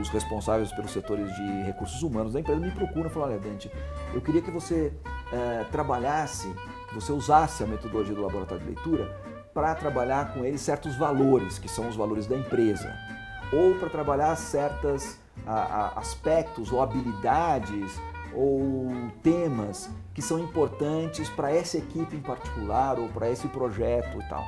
os 0.00 0.08
responsáveis 0.08 0.72
pelos 0.72 0.90
setores 0.90 1.30
de 1.34 1.62
recursos 1.62 2.02
humanos 2.02 2.32
da 2.32 2.40
empresa 2.40 2.58
me 2.58 2.70
procuram 2.70 3.06
e 3.06 3.10
falam, 3.10 3.28
olha 3.28 3.38
Dante, 3.38 3.70
eu 4.14 4.20
queria 4.20 4.40
que 4.40 4.50
você 4.50 4.94
eh, 5.32 5.64
trabalhasse, 5.70 6.52
que 6.88 6.94
você 6.94 7.12
usasse 7.12 7.62
a 7.62 7.66
metodologia 7.66 8.14
do 8.14 8.22
laboratório 8.22 8.64
de 8.64 8.70
leitura 8.74 9.20
para 9.52 9.74
trabalhar 9.74 10.34
com 10.34 10.44
eles 10.44 10.60
certos 10.60 10.96
valores, 10.96 11.58
que 11.58 11.68
são 11.68 11.88
os 11.88 11.96
valores 11.96 12.26
da 12.26 12.36
empresa, 12.36 12.92
ou 13.52 13.74
para 13.76 13.88
trabalhar 13.88 14.36
a- 15.46 15.92
aspectos 15.98 16.72
ou 16.72 16.82
habilidades 16.82 18.00
ou 18.34 18.88
temas 19.22 19.88
que 20.12 20.20
são 20.20 20.38
importantes 20.38 21.28
para 21.30 21.50
essa 21.50 21.78
equipe 21.78 22.16
em 22.16 22.20
particular 22.20 22.98
ou 22.98 23.08
para 23.08 23.30
esse 23.30 23.48
projeto 23.48 24.20
e 24.20 24.28
tal. 24.28 24.44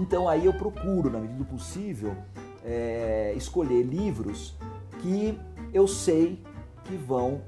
Então 0.00 0.28
aí 0.28 0.46
eu 0.46 0.52
procuro, 0.54 1.10
na 1.10 1.18
medida 1.18 1.38
do 1.38 1.44
possível, 1.44 2.16
é, 2.64 3.32
escolher 3.36 3.82
livros 3.82 4.54
que 5.00 5.38
eu 5.74 5.88
sei 5.88 6.40
que 6.84 6.96
vão 6.96 7.42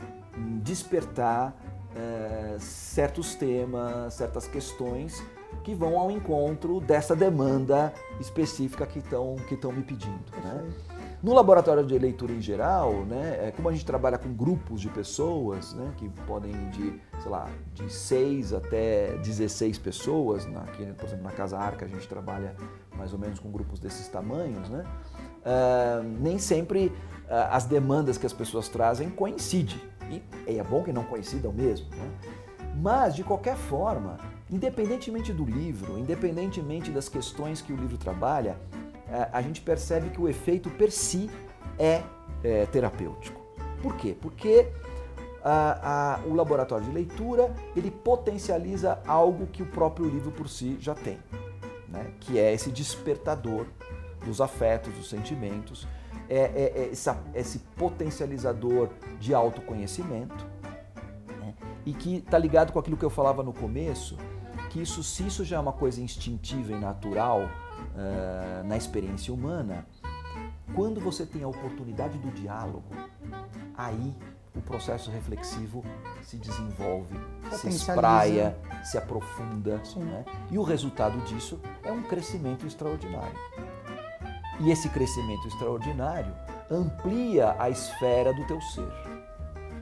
despertar 0.62 1.54
é, 1.94 2.56
certos 2.58 3.34
temas, 3.34 4.14
certas 4.14 4.46
questões 4.46 5.22
que 5.62 5.74
vão 5.74 5.98
ao 5.98 6.10
encontro 6.10 6.80
dessa 6.80 7.14
demanda 7.14 7.92
específica 8.20 8.86
que 8.86 8.98
estão 8.98 9.36
que 9.36 9.54
me 9.68 9.82
pedindo. 9.82 10.24
Né? 10.42 10.72
No 11.22 11.32
laboratório 11.32 11.86
de 11.86 11.98
leitura 11.98 12.32
em 12.32 12.40
geral, 12.42 12.92
né, 13.06 13.46
é, 13.48 13.50
como 13.50 13.70
a 13.70 13.72
gente 13.72 13.86
trabalha 13.86 14.18
com 14.18 14.30
grupos 14.34 14.82
de 14.82 14.90
pessoas, 14.90 15.72
né, 15.72 15.90
que 15.96 16.06
podem 16.26 16.52
de, 16.68 17.00
sei 17.22 17.30
lá, 17.30 17.48
de 17.72 17.90
6 17.90 18.52
até 18.52 19.16
16 19.16 19.78
pessoas, 19.78 20.44
na, 20.44 20.60
aqui, 20.60 20.84
por 20.92 21.06
exemplo, 21.06 21.24
na 21.24 21.30
Casa 21.30 21.56
Arca 21.56 21.86
a 21.86 21.88
gente 21.88 22.06
trabalha 22.06 22.54
mais 22.94 23.14
ou 23.14 23.18
menos 23.18 23.38
com 23.38 23.50
grupos 23.50 23.80
desses 23.80 24.06
tamanhos, 24.08 24.68
né, 24.68 24.84
uh, 25.46 26.02
nem 26.20 26.38
sempre 26.38 26.88
uh, 26.88 27.48
as 27.50 27.64
demandas 27.64 28.18
que 28.18 28.26
as 28.26 28.34
pessoas 28.34 28.68
trazem 28.68 29.08
coincidem. 29.08 29.80
E 30.10 30.58
é 30.58 30.62
bom 30.62 30.82
que 30.82 30.92
não 30.92 31.04
coincidam 31.04 31.52
mesmo. 31.52 31.86
Né? 31.90 32.10
Mas, 32.76 33.14
de 33.14 33.22
qualquer 33.22 33.56
forma, 33.56 34.18
independentemente 34.50 35.32
do 35.32 35.44
livro, 35.44 35.98
independentemente 35.98 36.90
das 36.90 37.08
questões 37.08 37.60
que 37.60 37.72
o 37.72 37.76
livro 37.76 37.96
trabalha, 37.96 38.56
é, 39.08 39.28
a 39.32 39.40
gente 39.42 39.60
percebe 39.60 40.10
que 40.10 40.20
o 40.20 40.28
efeito 40.28 40.70
per 40.70 40.90
si 40.90 41.30
é, 41.78 42.02
é 42.42 42.66
terapêutico. 42.66 43.40
Por 43.82 43.96
quê? 43.96 44.16
Porque 44.20 44.66
a, 45.42 46.14
a, 46.14 46.26
o 46.26 46.34
laboratório 46.34 46.86
de 46.86 46.92
leitura 46.92 47.54
ele 47.76 47.90
potencializa 47.90 48.98
algo 49.06 49.46
que 49.46 49.62
o 49.62 49.66
próprio 49.66 50.08
livro 50.08 50.32
por 50.32 50.48
si 50.48 50.76
já 50.80 50.94
tem, 50.94 51.18
né? 51.88 52.12
que 52.20 52.38
é 52.38 52.52
esse 52.52 52.70
despertador 52.70 53.66
dos 54.24 54.40
afetos, 54.40 54.92
dos 54.94 55.10
sentimentos, 55.10 55.86
é, 56.28 56.36
é, 56.36 56.72
é 56.76 56.88
essa, 56.92 57.22
esse 57.34 57.58
potencializador 57.76 58.90
de 59.18 59.34
autoconhecimento 59.34 60.46
né? 61.40 61.54
e 61.84 61.92
que 61.92 62.16
está 62.16 62.38
ligado 62.38 62.72
com 62.72 62.78
aquilo 62.78 62.96
que 62.96 63.04
eu 63.04 63.10
falava 63.10 63.42
no 63.42 63.52
começo, 63.52 64.16
que 64.70 64.80
isso, 64.80 65.02
se 65.02 65.26
isso 65.26 65.44
já 65.44 65.56
é 65.56 65.60
uma 65.60 65.72
coisa 65.72 66.00
instintiva 66.00 66.72
e 66.72 66.78
natural, 66.78 67.48
uh, 67.94 68.64
na 68.64 68.76
experiência 68.76 69.32
humana, 69.32 69.86
quando 70.74 71.00
você 71.00 71.24
tem 71.24 71.42
a 71.42 71.48
oportunidade 71.48 72.18
do 72.18 72.30
diálogo, 72.30 72.84
aí 73.76 74.14
o 74.54 74.60
processo 74.60 75.10
reflexivo 75.10 75.84
se 76.22 76.36
desenvolve, 76.36 77.14
se 77.52 77.68
espraia, 77.68 78.56
se 78.84 78.96
aprofunda. 78.96 79.80
Né? 79.96 80.24
E 80.50 80.58
o 80.58 80.62
resultado 80.62 81.18
disso 81.24 81.60
é 81.82 81.92
um 81.92 82.02
crescimento 82.02 82.66
extraordinário. 82.66 83.38
E 84.60 84.70
esse 84.70 84.88
crescimento 84.88 85.46
extraordinário 85.48 86.32
amplia 86.70 87.54
a 87.58 87.68
esfera 87.70 88.32
do 88.32 88.46
teu 88.46 88.60
ser. 88.60 88.88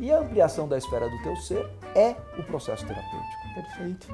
E 0.01 0.11
a 0.11 0.19
ampliação 0.19 0.67
da 0.67 0.79
esfera 0.79 1.09
do 1.09 1.23
teu 1.23 1.37
ser 1.37 1.69
é 1.95 2.17
o 2.39 2.43
processo 2.43 2.85
terapêutico. 2.85 3.55
Perfeito. 3.55 4.09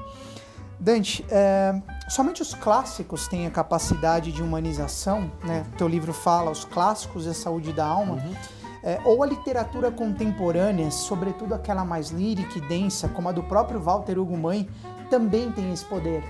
Dante, 0.80 1.24
é, 1.28 1.80
somente 2.08 2.40
os 2.40 2.54
clássicos 2.54 3.26
têm 3.26 3.46
a 3.46 3.50
capacidade 3.50 4.30
de 4.30 4.42
humanização, 4.42 5.30
né? 5.42 5.64
Teu 5.76 5.88
livro 5.88 6.12
fala, 6.12 6.50
os 6.50 6.64
clássicos 6.64 7.26
e 7.26 7.30
a 7.30 7.34
saúde 7.34 7.72
da 7.72 7.84
alma. 7.84 8.14
Uhum. 8.14 8.34
É, 8.82 9.00
ou 9.04 9.24
a 9.24 9.26
literatura 9.26 9.90
contemporânea, 9.90 10.88
sobretudo 10.90 11.52
aquela 11.52 11.84
mais 11.84 12.10
lírica 12.10 12.58
e 12.58 12.60
densa, 12.60 13.08
como 13.08 13.28
a 13.28 13.32
do 13.32 13.42
próprio 13.42 13.80
Walter 13.80 14.18
Hugo 14.18 14.36
Mãe, 14.36 14.68
também 15.10 15.50
tem 15.50 15.72
esse 15.72 15.84
poder. 15.84 16.22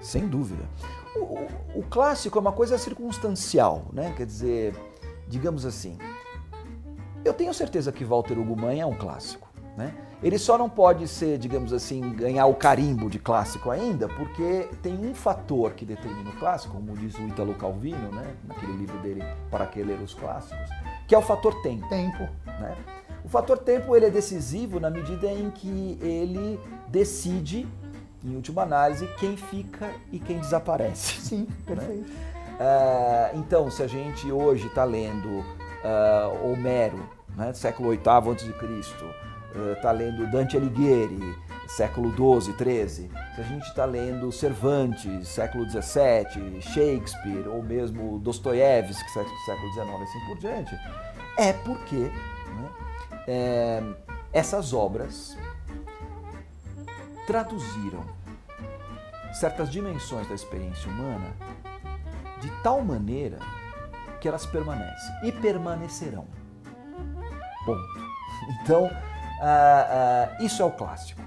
Sem 0.00 0.28
dúvida. 0.28 0.62
O, 1.16 1.78
o, 1.80 1.82
clássico 1.82 2.38
é 2.38 2.40
uma 2.40 2.52
coisa 2.52 2.78
circunstancial, 2.78 3.86
né? 3.92 4.12
Quer 4.16 4.26
dizer, 4.26 4.74
digamos 5.26 5.64
assim, 5.64 5.98
eu 7.24 7.32
tenho 7.32 7.52
certeza 7.52 7.90
que 7.90 8.04
Walter 8.04 8.38
Hugo 8.38 8.56
Mãe 8.56 8.80
é 8.80 8.86
um 8.86 8.94
clássico, 8.94 9.48
né? 9.76 9.94
Ele 10.22 10.38
só 10.38 10.56
não 10.56 10.68
pode 10.68 11.06
ser, 11.06 11.36
digamos 11.36 11.72
assim, 11.74 12.00
ganhar 12.14 12.46
o 12.46 12.54
carimbo 12.54 13.10
de 13.10 13.18
clássico 13.18 13.70
ainda, 13.70 14.08
porque 14.08 14.66
tem 14.82 14.94
um 14.94 15.14
fator 15.14 15.74
que 15.74 15.84
determina 15.84 16.30
o 16.30 16.36
clássico, 16.36 16.74
como 16.74 16.96
diz 16.96 17.14
o 17.18 17.22
Italo 17.22 17.54
Calvino, 17.54 18.10
né, 18.12 18.34
naquele 18.48 18.72
livro 18.72 18.96
dele 19.00 19.22
Para 19.50 19.66
que 19.66 19.82
ler 19.82 20.00
os 20.00 20.14
clássicos, 20.14 20.70
que 21.06 21.14
é 21.14 21.18
o 21.18 21.22
fator 21.22 21.60
tempo. 21.60 21.86
Tempo. 21.88 22.26
Né? 22.46 22.74
O 23.26 23.28
fator 23.28 23.58
tempo 23.58 23.94
ele 23.94 24.06
é 24.06 24.10
decisivo 24.10 24.80
na 24.80 24.88
medida 24.88 25.26
em 25.26 25.50
que 25.50 25.98
ele 26.00 26.58
decide, 26.88 27.68
em 28.26 28.36
última 28.36 28.62
análise, 28.62 29.06
quem 29.18 29.36
fica 29.36 29.90
e 30.10 30.18
quem 30.18 30.38
desaparece. 30.38 31.20
Sim, 31.22 31.46
perfeito. 31.64 32.10
Né? 32.10 32.16
Uh, 32.58 33.38
então, 33.38 33.70
se 33.70 33.82
a 33.82 33.86
gente 33.86 34.30
hoje 34.32 34.66
está 34.66 34.84
lendo 34.84 35.28
uh, 35.28 36.50
Homero, 36.50 37.08
né, 37.36 37.52
século 37.52 37.90
VIII 37.90 38.00
a.C., 38.06 39.26
está 39.72 39.90
lendo 39.90 40.30
Dante 40.30 40.56
Alighieri, 40.56 41.34
século 41.66 42.10
XII, 42.10 42.54
XIII, 42.54 43.10
se 43.34 43.40
a 43.40 43.44
gente 43.44 43.66
está 43.66 43.84
lendo 43.84 44.30
Cervantes, 44.30 45.28
século 45.28 45.64
XVII, 45.68 46.60
Shakespeare, 46.60 47.48
ou 47.48 47.62
mesmo 47.62 48.18
Dostoiévski, 48.18 49.10
século 49.10 49.72
XIX 49.72 50.02
assim 50.02 50.26
por 50.26 50.38
diante, 50.38 50.78
é 51.38 51.52
porque 51.52 51.96
né, 51.96 52.70
é, 53.28 53.82
essas 54.32 54.72
obras 54.72 55.36
traduziram 57.26 58.04
certas 59.32 59.70
dimensões 59.70 60.28
da 60.28 60.34
experiência 60.34 60.90
humana 60.90 61.34
de 62.40 62.50
tal 62.62 62.82
maneira 62.82 63.38
que 64.20 64.28
elas 64.28 64.46
permanecem 64.46 65.14
e 65.22 65.32
permanecerão. 65.32 66.26
Ponto. 67.64 68.06
Então, 68.62 68.88
ah, 69.42 70.28
ah, 70.38 70.42
isso 70.42 70.62
é 70.62 70.64
o 70.64 70.70
clássico. 70.70 71.20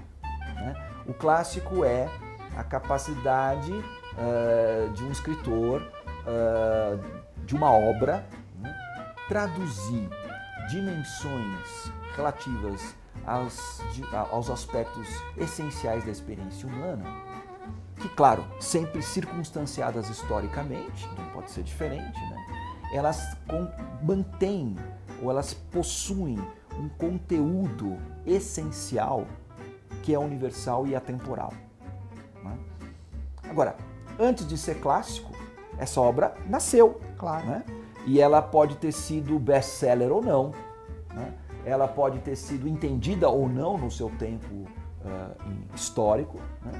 Né? 0.54 0.74
O 1.06 1.12
clássico 1.12 1.84
é 1.84 2.08
a 2.56 2.64
capacidade 2.64 3.72
ah, 4.16 4.90
de 4.94 5.04
um 5.04 5.10
escritor, 5.10 5.82
de 7.44 7.54
uma 7.54 7.72
obra, 7.72 8.24
né? 8.58 8.74
traduzir 9.28 10.08
dimensões 10.70 11.92
relativas 12.16 12.94
aos, 13.30 13.80
aos 14.32 14.50
aspectos 14.50 15.06
essenciais 15.36 16.04
da 16.04 16.10
experiência 16.10 16.68
humana, 16.68 17.04
que, 17.96 18.08
claro, 18.08 18.44
sempre 18.58 19.00
circunstanciadas 19.02 20.08
historicamente, 20.10 21.08
não 21.16 21.30
pode 21.30 21.50
ser 21.50 21.62
diferente, 21.62 22.18
né? 22.18 22.36
elas 22.92 23.36
mantêm 24.02 24.76
ou 25.22 25.30
elas 25.30 25.54
possuem 25.54 26.38
um 26.76 26.88
conteúdo 26.88 27.96
essencial 28.26 29.26
que 30.02 30.12
é 30.12 30.18
universal 30.18 30.86
e 30.86 30.96
atemporal. 30.96 31.52
Né? 32.42 32.58
Agora, 33.48 33.76
antes 34.18 34.48
de 34.48 34.58
ser 34.58 34.80
clássico, 34.80 35.30
essa 35.78 36.00
obra 36.00 36.34
nasceu, 36.46 37.00
claro. 37.16 37.46
Né? 37.46 37.64
E 38.06 38.20
ela 38.20 38.42
pode 38.42 38.76
ter 38.76 38.92
sido 38.92 39.38
best-seller 39.38 40.10
ou 40.10 40.22
não. 40.22 40.52
Ela 41.64 41.86
pode 41.86 42.18
ter 42.20 42.36
sido 42.36 42.68
entendida 42.68 43.28
ou 43.28 43.48
não 43.48 43.76
no 43.76 43.90
seu 43.90 44.10
tempo 44.10 44.54
uh, 44.54 45.74
histórico. 45.74 46.38
Né? 46.62 46.72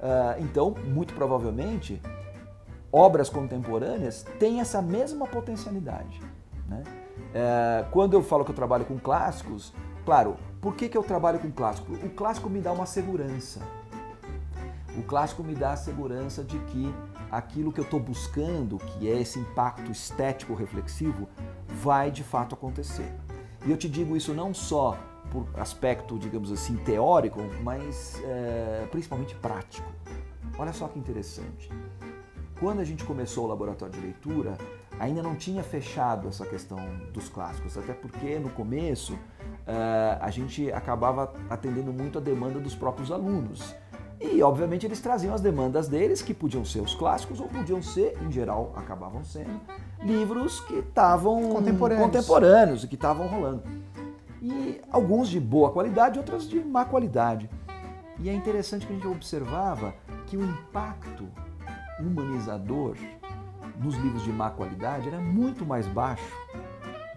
Uh, 0.00 0.42
então, 0.42 0.74
muito 0.84 1.14
provavelmente, 1.14 2.00
obras 2.92 3.28
contemporâneas 3.28 4.24
têm 4.38 4.60
essa 4.60 4.80
mesma 4.80 5.26
potencialidade. 5.26 6.20
Né? 6.68 6.82
É, 7.34 7.84
quando 7.90 8.14
eu 8.14 8.22
falo 8.22 8.44
que 8.44 8.50
eu 8.50 8.54
trabalho 8.54 8.84
com 8.84 8.98
clássicos, 8.98 9.72
claro, 10.04 10.36
por 10.60 10.74
que, 10.74 10.88
que 10.88 10.96
eu 10.96 11.02
trabalho 11.02 11.38
com 11.38 11.50
clássico? 11.50 11.92
O 11.92 12.10
clássico 12.10 12.48
me 12.48 12.60
dá 12.60 12.72
uma 12.72 12.86
segurança. 12.86 13.60
O 14.96 15.02
clássico 15.02 15.44
me 15.44 15.54
dá 15.54 15.72
a 15.72 15.76
segurança 15.76 16.42
de 16.42 16.58
que 16.60 16.94
aquilo 17.30 17.70
que 17.70 17.80
eu 17.80 17.84
estou 17.84 18.00
buscando, 18.00 18.78
que 18.78 19.10
é 19.10 19.20
esse 19.20 19.38
impacto 19.38 19.90
estético 19.90 20.54
reflexivo, 20.54 21.28
vai 21.68 22.10
de 22.10 22.24
fato 22.24 22.54
acontecer. 22.54 23.12
E 23.66 23.70
eu 23.70 23.76
te 23.76 23.88
digo 23.88 24.16
isso 24.16 24.32
não 24.32 24.54
só 24.54 24.96
por 25.30 25.48
aspecto, 25.54 26.16
digamos 26.18 26.52
assim, 26.52 26.76
teórico, 26.76 27.40
mas 27.64 28.20
é, 28.24 28.86
principalmente 28.92 29.34
prático. 29.34 29.90
Olha 30.56 30.72
só 30.72 30.86
que 30.86 30.98
interessante. 30.98 31.68
Quando 32.60 32.80
a 32.80 32.84
gente 32.84 33.04
começou 33.04 33.44
o 33.44 33.48
laboratório 33.48 33.92
de 33.92 34.00
leitura, 34.00 34.56
ainda 35.00 35.22
não 35.22 35.34
tinha 35.34 35.62
fechado 35.64 36.28
essa 36.28 36.46
questão 36.46 36.78
dos 37.12 37.28
clássicos, 37.28 37.76
até 37.76 37.92
porque 37.92 38.38
no 38.38 38.50
começo 38.50 39.14
uh, 39.14 40.18
a 40.20 40.30
gente 40.30 40.70
acabava 40.72 41.34
atendendo 41.50 41.92
muito 41.92 42.18
a 42.18 42.20
demanda 42.20 42.60
dos 42.60 42.74
próprios 42.74 43.10
alunos. 43.10 43.74
E, 44.20 44.42
obviamente, 44.42 44.86
eles 44.86 45.00
traziam 45.00 45.34
as 45.34 45.40
demandas 45.40 45.88
deles, 45.88 46.22
que 46.22 46.32
podiam 46.32 46.64
ser 46.64 46.80
os 46.80 46.94
clássicos 46.94 47.38
ou 47.38 47.48
podiam 47.48 47.82
ser, 47.82 48.16
em 48.22 48.32
geral, 48.32 48.72
acabavam 48.74 49.22
sendo 49.22 49.60
livros 50.02 50.60
que 50.60 50.76
estavam 50.76 51.50
contemporâneos. 51.50 52.06
contemporâneos 52.06 52.84
e 52.84 52.88
que 52.88 52.94
estavam 52.94 53.26
rolando. 53.26 53.62
E 54.40 54.80
alguns 54.90 55.28
de 55.28 55.38
boa 55.38 55.70
qualidade, 55.70 56.18
outros 56.18 56.48
de 56.48 56.60
má 56.60 56.84
qualidade. 56.84 57.50
E 58.18 58.30
é 58.30 58.32
interessante 58.32 58.86
que 58.86 58.92
a 58.92 58.96
gente 58.96 59.06
observava 59.06 59.94
que 60.26 60.36
o 60.36 60.42
impacto 60.42 61.28
humanizador 62.00 62.96
nos 63.78 63.94
livros 63.96 64.22
de 64.22 64.32
má 64.32 64.50
qualidade 64.50 65.08
era 65.08 65.18
muito 65.18 65.66
mais 65.66 65.86
baixo 65.86 66.34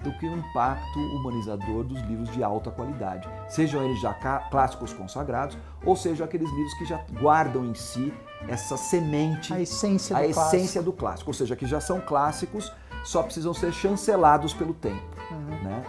do 0.03 0.11
que 0.13 0.27
o 0.27 0.37
impacto 0.37 0.99
humanizador 0.99 1.83
dos 1.83 1.99
livros 2.01 2.31
de 2.31 2.43
alta 2.43 2.71
qualidade, 2.71 3.27
sejam 3.47 3.83
eles 3.83 3.99
já 3.99 4.13
clássicos 4.49 4.93
consagrados, 4.93 5.57
ou 5.85 5.95
sejam 5.95 6.25
aqueles 6.25 6.49
livros 6.49 6.73
que 6.75 6.85
já 6.85 7.03
guardam 7.19 7.65
em 7.65 7.73
si 7.73 8.13
essa 8.47 8.77
semente, 8.77 9.53
a 9.53 9.61
essência 9.61 10.15
do, 10.15 10.19
a 10.19 10.33
clássico. 10.33 10.55
essência 10.55 10.81
do 10.81 10.93
clássico, 10.93 11.29
ou 11.29 11.33
seja, 11.33 11.55
que 11.55 11.65
já 11.65 11.79
são 11.79 11.99
clássicos, 11.99 12.71
só 13.03 13.23
precisam 13.23 13.53
ser 13.53 13.73
chancelados 13.73 14.53
pelo 14.53 14.73
tempo. 14.73 15.03
Uhum. 15.31 15.63
Né? 15.63 15.83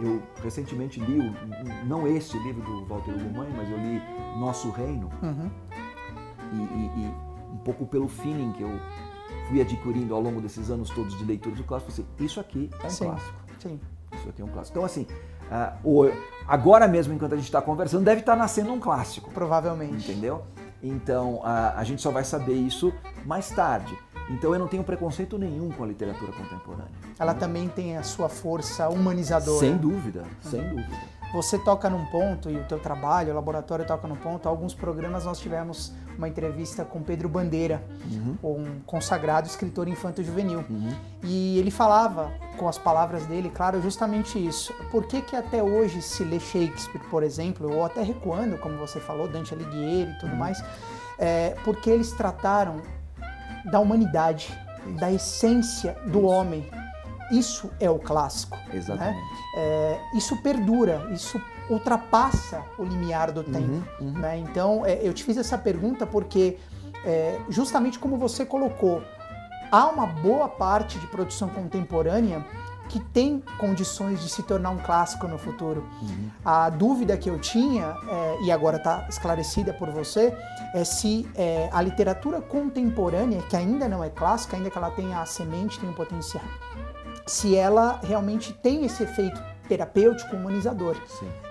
Eu 0.00 0.22
recentemente 0.42 1.00
li, 1.00 1.34
não 1.84 2.06
este 2.06 2.38
livro 2.38 2.62
do 2.62 2.84
Walter 2.86 3.10
Hugo 3.10 3.44
mas 3.56 3.68
eu 3.68 3.78
li 3.78 4.00
Nosso 4.38 4.70
Reino, 4.70 5.10
uhum. 5.22 5.50
e, 6.52 6.56
e, 6.56 7.04
e 7.04 7.14
um 7.52 7.58
pouco 7.58 7.84
pelo 7.86 8.08
feeling 8.08 8.52
que 8.52 8.62
eu 8.62 8.78
fui 9.48 9.60
adquirindo 9.60 10.14
ao 10.14 10.20
longo 10.20 10.40
desses 10.40 10.70
anos 10.70 10.90
todos 10.90 11.16
de 11.16 11.24
leitura 11.24 11.56
do 11.56 11.64
clássico, 11.64 11.90
assim, 11.90 12.06
isso 12.20 12.38
aqui 12.38 12.70
é 12.82 12.86
um 12.86 12.90
Sim. 12.90 13.04
clássico. 13.06 13.47
Sim. 13.58 13.80
Isso 14.14 14.28
aqui 14.28 14.42
é 14.42 14.44
um 14.44 14.48
clássico. 14.48 14.78
Então, 14.78 14.84
assim, 14.84 15.06
uh, 15.84 16.12
agora 16.46 16.88
mesmo, 16.88 17.12
enquanto 17.12 17.32
a 17.32 17.36
gente 17.36 17.46
está 17.46 17.60
conversando, 17.60 18.04
deve 18.04 18.20
estar 18.20 18.32
tá 18.32 18.38
nascendo 18.38 18.72
um 18.72 18.80
clássico. 18.80 19.30
Provavelmente. 19.30 20.10
Entendeu? 20.10 20.44
Então, 20.82 21.36
uh, 21.36 21.74
a 21.76 21.84
gente 21.84 22.00
só 22.00 22.10
vai 22.10 22.24
saber 22.24 22.54
isso 22.54 22.92
mais 23.24 23.50
tarde. 23.50 23.96
Então 24.30 24.52
eu 24.52 24.58
não 24.58 24.68
tenho 24.68 24.84
preconceito 24.84 25.38
nenhum 25.38 25.70
com 25.70 25.84
a 25.84 25.86
literatura 25.86 26.32
contemporânea. 26.32 26.92
Ela 27.18 27.32
também 27.32 27.66
tem 27.68 27.96
a 27.96 28.02
sua 28.02 28.28
força 28.28 28.88
humanizadora. 28.88 29.58
Sem 29.58 29.76
dúvida, 29.76 30.24
sem 30.42 30.60
uhum. 30.60 30.76
dúvida 30.76 31.18
você 31.32 31.58
toca 31.58 31.90
num 31.90 32.04
ponto 32.06 32.50
e 32.50 32.56
o 32.56 32.64
teu 32.64 32.78
trabalho, 32.78 33.32
o 33.32 33.34
laboratório 33.34 33.86
toca 33.86 34.08
num 34.08 34.16
ponto. 34.16 34.48
Alguns 34.48 34.74
programas 34.74 35.24
nós 35.24 35.38
tivemos 35.38 35.92
uma 36.18 36.28
entrevista 36.28 36.84
com 36.84 37.00
Pedro 37.00 37.28
Bandeira, 37.28 37.82
uhum. 38.10 38.36
um 38.42 38.80
consagrado 38.84 39.46
escritor 39.46 39.86
infanto-juvenil. 39.86 40.64
Uhum. 40.68 40.90
E 41.22 41.58
ele 41.58 41.70
falava, 41.70 42.32
com 42.56 42.68
as 42.68 42.76
palavras 42.76 43.24
dele, 43.26 43.50
claro, 43.54 43.80
justamente 43.80 44.44
isso. 44.44 44.74
Por 44.90 45.06
que 45.06 45.22
que 45.22 45.36
até 45.36 45.62
hoje 45.62 46.02
se 46.02 46.24
lê 46.24 46.40
Shakespeare, 46.40 47.00
por 47.08 47.22
exemplo, 47.22 47.72
ou 47.72 47.84
até 47.84 48.02
recuando, 48.02 48.58
como 48.58 48.76
você 48.76 48.98
falou, 48.98 49.28
Dante 49.28 49.54
Alighieri 49.54 50.10
e 50.10 50.18
tudo 50.18 50.32
uhum. 50.32 50.38
mais, 50.38 50.62
é, 51.18 51.56
porque 51.64 51.88
eles 51.88 52.10
trataram 52.12 52.82
da 53.64 53.78
humanidade, 53.78 54.52
da 54.98 55.12
essência 55.12 55.96
do 56.06 56.24
homem, 56.24 56.68
isso 57.30 57.70
é 57.78 57.88
o 57.88 57.98
clássico. 57.98 58.56
Né? 58.56 58.70
Exatamente. 58.74 59.16
Né? 59.16 59.22
É, 59.56 60.00
isso 60.14 60.36
perdura, 60.42 61.08
isso 61.12 61.40
ultrapassa 61.70 62.62
o 62.78 62.84
limiar 62.84 63.32
do 63.32 63.42
tempo. 63.42 63.82
Uhum, 64.00 64.08
uhum. 64.08 64.12
Né? 64.12 64.38
Então, 64.38 64.84
é, 64.86 65.00
eu 65.02 65.12
te 65.12 65.24
fiz 65.24 65.36
essa 65.36 65.58
pergunta 65.58 66.06
porque, 66.06 66.58
é, 67.04 67.38
justamente 67.48 67.98
como 67.98 68.16
você 68.16 68.44
colocou, 68.44 69.02
há 69.70 69.86
uma 69.86 70.06
boa 70.06 70.48
parte 70.48 70.98
de 70.98 71.06
produção 71.06 71.48
contemporânea 71.48 72.44
que 72.88 73.00
tem 73.00 73.42
condições 73.58 74.20
de 74.22 74.30
se 74.30 74.42
tornar 74.42 74.70
um 74.70 74.78
clássico 74.78 75.28
no 75.28 75.38
futuro. 75.38 75.86
Uhum. 76.00 76.30
A 76.44 76.70
dúvida 76.70 77.16
que 77.16 77.28
eu 77.28 77.38
tinha, 77.38 77.94
é, 78.08 78.42
e 78.44 78.50
agora 78.50 78.78
está 78.78 79.06
esclarecida 79.08 79.74
por 79.74 79.90
você, 79.90 80.34
é 80.74 80.84
se 80.84 81.28
é, 81.34 81.68
a 81.70 81.82
literatura 81.82 82.40
contemporânea, 82.40 83.42
que 83.42 83.56
ainda 83.56 83.86
não 83.88 84.02
é 84.02 84.08
clássica, 84.08 84.56
ainda 84.56 84.70
que 84.70 84.78
ela 84.78 84.90
tenha 84.90 85.20
a 85.20 85.26
semente, 85.26 85.78
tem 85.78 85.90
o 85.90 85.92
potencial, 85.92 86.44
se 87.26 87.54
ela 87.54 88.00
realmente 88.02 88.54
tem 88.54 88.86
esse 88.86 89.02
efeito 89.02 89.38
terapêutico 89.68 90.34
humanizador. 90.34 90.96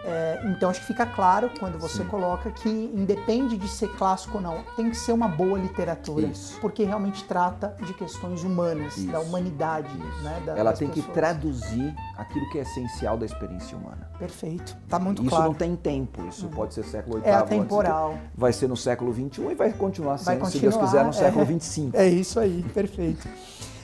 É, 0.04 0.42
então 0.46 0.70
acho 0.70 0.82
que 0.82 0.88
fica 0.88 1.06
claro 1.06 1.52
quando 1.60 1.78
você 1.78 1.98
Sim. 1.98 2.06
coloca 2.06 2.50
que 2.50 2.70
independe 2.70 3.58
de 3.58 3.68
ser 3.68 3.90
clássico 3.96 4.38
ou 4.38 4.44
não, 4.44 4.64
tem 4.76 4.90
que 4.90 4.98
ser 4.98 5.12
uma 5.12 5.28
boa 5.28 5.60
literatura, 5.60 6.28
Isso. 6.28 6.58
porque 6.60 6.84
realmente 6.84 7.24
trata 7.26 7.76
de 7.86 7.94
questões 7.94 8.44
humanas, 8.44 8.98
Isso. 8.98 9.12
da 9.12 9.20
humanidade, 9.20 9.96
né, 10.24 10.42
da, 10.46 10.58
Ela 10.58 10.74
tem 10.74 10.88
pessoas. 10.88 11.06
que 11.06 11.12
traduzir 11.12 11.96
aquilo 12.18 12.50
que 12.50 12.58
é 12.58 12.62
essencial 12.62 13.18
da 13.18 13.26
experiência 13.26 13.78
humana. 13.78 14.10
Perfeito, 14.18 14.76
tá 14.90 14.98
muito 14.98 15.22
isso 15.22 15.30
claro. 15.30 15.44
Isso 15.44 15.52
não 15.52 15.58
tem 15.58 15.76
tempo, 15.76 16.26
isso 16.28 16.46
uhum. 16.46 16.52
pode 16.52 16.74
ser 16.74 16.84
século 16.84 17.20
VIII, 17.20 17.28
é 17.28 17.34
atemporal. 17.34 18.18
vai 18.36 18.52
ser 18.52 18.68
no 18.68 18.78
século 18.78 19.14
XXI 19.14 19.52
e 19.52 19.56
vai 19.56 19.74
continuar 19.74 20.18
sendo, 20.18 20.26
vai 20.26 20.38
continuar, 20.38 20.52
se 20.52 20.60
Deus 20.60 20.78
quiser, 20.78 21.06
no 21.06 21.14
século 21.14 21.46
XXV. 21.46 21.90
É, 21.94 22.06
é 22.06 22.10
isso 22.10 22.40
aí, 22.40 22.64
perfeito. 22.74 23.28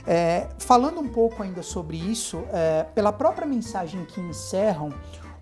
É, 0.05 0.47
falando 0.57 0.99
um 0.99 1.07
pouco 1.07 1.41
ainda 1.43 1.63
sobre 1.63 1.97
isso, 1.97 2.43
é, 2.51 2.83
pela 2.95 3.13
própria 3.13 3.47
mensagem 3.47 4.03
que 4.05 4.19
encerram, 4.19 4.91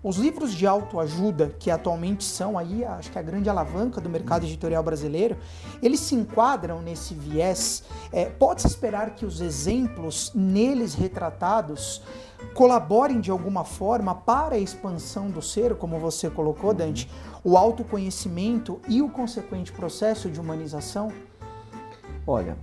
os 0.02 0.16
livros 0.16 0.52
de 0.52 0.66
autoajuda, 0.66 1.54
que 1.60 1.70
atualmente 1.70 2.24
são 2.24 2.58
aí, 2.58 2.84
acho 2.84 3.10
que 3.12 3.18
a 3.18 3.22
grande 3.22 3.48
alavanca 3.48 4.00
do 4.00 4.10
mercado 4.10 4.44
editorial 4.44 4.82
brasileiro, 4.82 5.36
eles 5.80 6.00
se 6.00 6.16
enquadram 6.16 6.82
nesse 6.82 7.14
viés. 7.14 7.84
É, 8.12 8.24
Pode-se 8.24 8.66
esperar 8.66 9.14
que 9.14 9.24
os 9.24 9.40
exemplos 9.40 10.32
neles 10.34 10.94
retratados 10.94 12.02
colaborem 12.52 13.20
de 13.20 13.30
alguma 13.30 13.64
forma 13.64 14.12
para 14.12 14.56
a 14.56 14.58
expansão 14.58 15.30
do 15.30 15.40
ser, 15.40 15.76
como 15.76 16.00
você 16.00 16.28
colocou, 16.28 16.74
Dante, 16.74 17.08
o 17.44 17.56
autoconhecimento 17.56 18.80
e 18.88 19.00
o 19.00 19.08
consequente 19.08 19.70
processo 19.70 20.28
de 20.28 20.40
humanização? 20.40 21.12
Olha, 22.26 22.56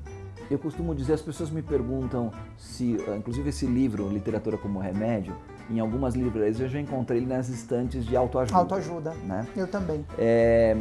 eu 0.49 0.57
costumo 0.57 0.95
dizer, 0.95 1.13
as 1.13 1.21
pessoas 1.21 1.49
me 1.49 1.61
perguntam 1.61 2.31
se, 2.57 2.97
ah, 3.07 3.15
inclusive 3.15 3.49
esse 3.49 3.65
livro, 3.65 4.09
Literatura 4.09 4.57
como 4.57 4.79
Remédio, 4.79 5.35
em 5.69 5.79
algumas 5.79 6.15
livrarias 6.15 6.59
eu 6.59 6.67
já 6.67 6.79
encontrei 6.79 7.19
ele 7.19 7.27
nas 7.27 7.49
estantes 7.49 8.05
de 8.05 8.15
autoajuda. 8.15 8.57
Autoajuda, 8.57 9.13
né? 9.23 9.47
Eu 9.55 9.67
também. 9.67 10.03
É, 10.17 10.75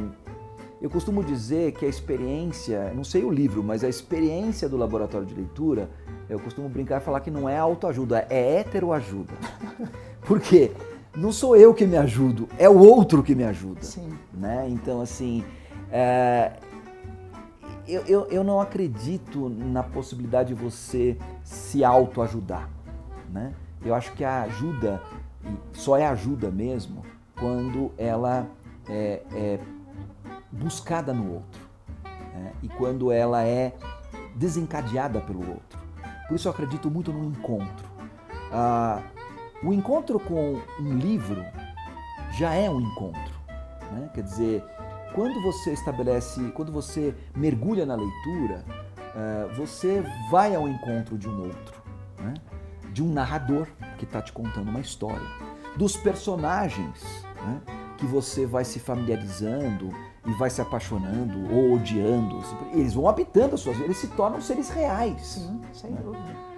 eu 0.80 0.88
costumo 0.88 1.22
dizer 1.22 1.72
que 1.72 1.84
a 1.84 1.88
experiência, 1.88 2.92
não 2.94 3.04
sei 3.04 3.24
o 3.24 3.30
livro, 3.30 3.62
mas 3.62 3.84
a 3.84 3.88
experiência 3.88 4.68
do 4.68 4.76
laboratório 4.76 5.26
de 5.26 5.34
leitura, 5.34 5.90
eu 6.30 6.38
costumo 6.38 6.68
brincar 6.68 7.00
e 7.00 7.04
falar 7.04 7.20
que 7.20 7.30
não 7.30 7.48
é 7.48 7.58
autoajuda, 7.58 8.26
é 8.30 8.60
heteroajuda. 8.60 9.34
Por 10.24 10.40
quê? 10.40 10.70
Não 11.16 11.32
sou 11.32 11.56
eu 11.56 11.74
que 11.74 11.86
me 11.86 11.96
ajudo, 11.96 12.48
é 12.58 12.68
o 12.68 12.78
outro 12.78 13.22
que 13.22 13.34
me 13.34 13.44
ajuda. 13.44 13.82
Sim. 13.82 14.08
Né? 14.32 14.68
Então, 14.70 15.00
assim, 15.00 15.42
é, 15.90 16.52
eu, 17.88 18.02
eu, 18.06 18.26
eu 18.26 18.44
não 18.44 18.60
acredito 18.60 19.48
na 19.48 19.82
possibilidade 19.82 20.54
de 20.54 20.62
você 20.62 21.16
se 21.42 21.82
autoajudar. 21.82 22.68
Né? 23.30 23.54
Eu 23.84 23.94
acho 23.94 24.12
que 24.12 24.24
a 24.24 24.42
ajuda 24.42 25.02
só 25.72 25.96
é 25.96 26.06
ajuda 26.06 26.50
mesmo 26.50 27.02
quando 27.38 27.92
ela 27.96 28.46
é, 28.88 29.22
é 29.32 29.60
buscada 30.52 31.12
no 31.12 31.34
outro 31.34 31.68
né? 32.34 32.52
e 32.62 32.68
quando 32.68 33.10
ela 33.10 33.42
é 33.42 33.74
desencadeada 34.34 35.20
pelo 35.20 35.40
outro. 35.48 35.78
Por 36.28 36.34
isso 36.34 36.46
eu 36.46 36.52
acredito 36.52 36.90
muito 36.90 37.12
no 37.12 37.24
encontro. 37.24 37.88
Ah, 38.52 39.02
o 39.62 39.72
encontro 39.72 40.20
com 40.20 40.60
um 40.78 40.98
livro 40.98 41.42
já 42.32 42.54
é 42.54 42.68
um 42.68 42.80
encontro. 42.80 43.34
Né? 43.92 44.10
Quer 44.14 44.22
dizer, 44.22 44.64
quando 45.14 45.40
você 45.42 45.72
estabelece, 45.72 46.40
quando 46.54 46.72
você 46.72 47.14
mergulha 47.34 47.84
na 47.86 47.94
leitura, 47.94 48.64
uh, 49.14 49.54
você 49.54 50.02
vai 50.30 50.54
ao 50.54 50.68
encontro 50.68 51.16
de 51.18 51.28
um 51.28 51.42
outro, 51.42 51.82
né? 52.18 52.34
de 52.92 53.02
um 53.02 53.12
narrador 53.12 53.66
que 53.98 54.04
está 54.04 54.20
te 54.20 54.32
contando 54.32 54.68
uma 54.68 54.80
história, 54.80 55.26
dos 55.76 55.96
personagens 55.96 57.24
né? 57.36 57.60
que 57.96 58.06
você 58.06 58.46
vai 58.46 58.64
se 58.64 58.78
familiarizando 58.78 59.90
e 60.26 60.32
vai 60.32 60.50
se 60.50 60.60
apaixonando 60.60 61.52
ou 61.52 61.74
odiando. 61.74 62.40
Eles 62.72 62.94
vão 62.94 63.08
habitando 63.08 63.54
as 63.54 63.60
suas 63.60 63.76
vidas, 63.76 63.90
eles 63.90 63.98
se 63.98 64.08
tornam 64.08 64.40
seres 64.40 64.68
reais. 64.70 65.20
Sim, 65.22 65.60
sem 65.72 65.90
né? 65.90 66.00
dúvida. 66.02 66.48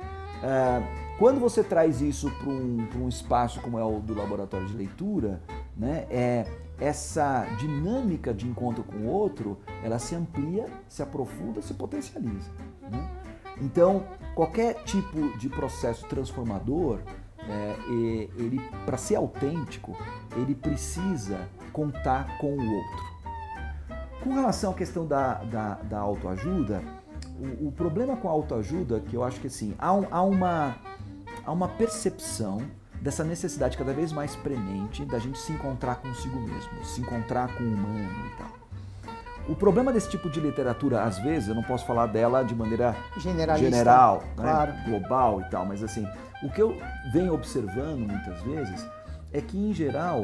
Uh, 0.40 1.18
quando 1.18 1.38
você 1.38 1.62
traz 1.62 2.00
isso 2.00 2.30
para 2.30 2.48
um, 2.48 2.88
um, 2.96 3.08
espaço 3.08 3.60
como 3.60 3.78
é 3.78 3.84
o 3.84 4.00
do 4.00 4.14
laboratório 4.14 4.66
de 4.66 4.74
leitura, 4.74 5.42
né, 5.76 6.06
é, 6.08 6.46
essa 6.80 7.46
dinâmica 7.58 8.32
de 8.32 8.48
encontro 8.48 8.82
com 8.82 8.96
o 8.96 9.06
outro, 9.06 9.58
ela 9.82 9.98
se 9.98 10.14
amplia, 10.14 10.66
se 10.88 11.02
aprofunda, 11.02 11.60
se 11.60 11.74
potencializa. 11.74 12.50
Né? 12.90 13.10
Então, 13.60 14.04
qualquer 14.34 14.82
tipo 14.84 15.36
de 15.38 15.48
processo 15.48 16.06
transformador, 16.06 17.00
é, 17.38 18.28
ele 18.36 18.58
para 18.86 18.96
ser 18.96 19.16
autêntico, 19.16 19.96
ele 20.36 20.54
precisa 20.54 21.48
contar 21.72 22.38
com 22.38 22.56
o 22.56 22.74
outro. 22.74 23.10
Com 24.22 24.34
relação 24.34 24.72
à 24.72 24.74
questão 24.74 25.06
da, 25.06 25.34
da, 25.44 25.74
da 25.74 25.98
autoajuda, 25.98 26.82
o, 27.38 27.68
o, 27.68 27.72
problema 27.72 28.16
com 28.16 28.28
a 28.28 28.30
autoajuda, 28.30 29.00
que 29.00 29.14
eu 29.14 29.24
acho 29.24 29.40
que 29.40 29.46
assim, 29.46 29.74
há, 29.78 29.92
um, 29.92 30.06
há, 30.10 30.22
uma, 30.22 30.76
há 31.44 31.52
uma 31.52 31.68
percepção 31.68 32.60
dessa 33.00 33.24
necessidade 33.24 33.76
cada 33.76 33.92
vez 33.92 34.12
mais 34.12 34.36
premente 34.36 35.04
da 35.04 35.18
gente 35.18 35.38
se 35.38 35.52
encontrar 35.52 35.96
consigo 35.96 36.38
mesmo, 36.38 36.84
se 36.84 37.00
encontrar 37.00 37.48
com 37.56 37.64
o 37.64 37.66
humano 37.66 38.26
e 38.26 38.36
tal. 38.36 38.60
O 39.48 39.54
problema 39.54 39.92
desse 39.92 40.08
tipo 40.10 40.28
de 40.30 40.38
literatura, 40.38 41.02
às 41.02 41.18
vezes, 41.18 41.48
eu 41.48 41.54
não 41.54 41.62
posso 41.62 41.84
falar 41.86 42.06
dela 42.06 42.44
de 42.44 42.54
maneira 42.54 42.94
general, 43.58 44.22
né, 44.36 44.42
claro. 44.42 44.72
global 44.84 45.40
e 45.40 45.44
tal, 45.50 45.66
mas 45.66 45.82
assim, 45.82 46.06
o 46.42 46.50
que 46.50 46.62
eu 46.62 46.76
venho 47.12 47.34
observando 47.34 48.06
muitas 48.06 48.40
vezes 48.42 48.86
é 49.32 49.40
que, 49.40 49.58
em 49.58 49.72
geral, 49.72 50.22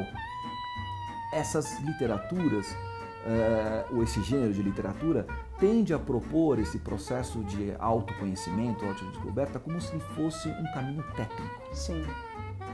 essas 1.33 1.79
literaturas, 1.81 2.67
uh, 2.71 3.95
ou 3.95 4.03
esse 4.03 4.21
gênero 4.23 4.53
de 4.53 4.61
literatura, 4.61 5.25
tende 5.59 5.93
a 5.93 5.99
propor 5.99 6.59
esse 6.59 6.79
processo 6.79 7.43
de 7.43 7.73
autoconhecimento, 7.79 8.85
autodescoberta, 8.85 9.59
como 9.59 9.81
se 9.81 9.99
fosse 10.15 10.47
um 10.47 10.73
caminho 10.73 11.03
técnico. 11.15 11.75
Sim. 11.75 12.05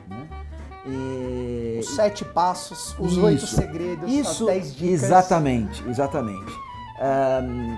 Né? 0.08 0.28
E... 0.86 1.78
Os 1.80 1.95
sete 1.95 2.26
passos, 2.26 2.95
os 2.99 3.14
isso, 3.14 3.24
oito 3.24 3.47
segredos, 3.47 4.12
isso, 4.12 4.49
as 4.49 4.56
dez 4.56 4.76
dicas. 4.76 5.04
Exatamente, 5.04 5.84
exatamente. 5.88 6.51
Um, 6.99 7.78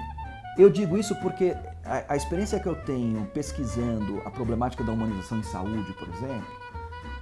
eu 0.58 0.70
digo 0.70 0.98
isso 0.98 1.16
porque 1.18 1.56
a, 1.84 2.14
a, 2.14 2.16
experiência 2.16 2.60
que 2.60 2.68
eu 2.68 2.76
tenho 2.76 3.26
pesquisando 3.28 4.22
a 4.26 4.32
problemática 4.32 4.84
da 4.84 4.92
humanização 4.92 5.38
em 5.38 5.44
saúde, 5.44 5.94
por 5.94 6.08
exemplo, 6.10 6.48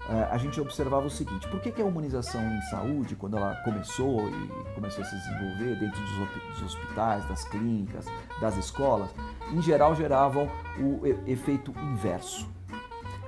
uh, 0.08 0.28
a 0.32 0.38
gente 0.38 0.60
observava 0.62 1.06
o 1.06 1.10
seguinte: 1.10 1.48
por 1.50 1.60
que, 1.60 1.72
que 1.72 1.82
a 1.82 1.86
humanização 1.86 2.42
em 2.42 2.62
saúde, 2.64 3.16
quando 3.16 3.36
ela 3.36 3.56
começou 3.64 4.30
e 4.30 4.74
começou 4.76 5.04
a 5.04 5.08
se 5.08 5.16
desenvolver 5.16 5.80
dentro 5.80 6.00
dos 6.02 6.64
hospitais, 6.64 7.28
das 7.28 7.44
clínicas, 7.46 8.06
das 8.40 8.56
escolas, 8.58 9.10
em 9.52 9.62
geral 9.62 9.96
geravam 9.96 10.50
o 10.80 11.02
efeito 11.28 11.74
inverso. 11.78 12.48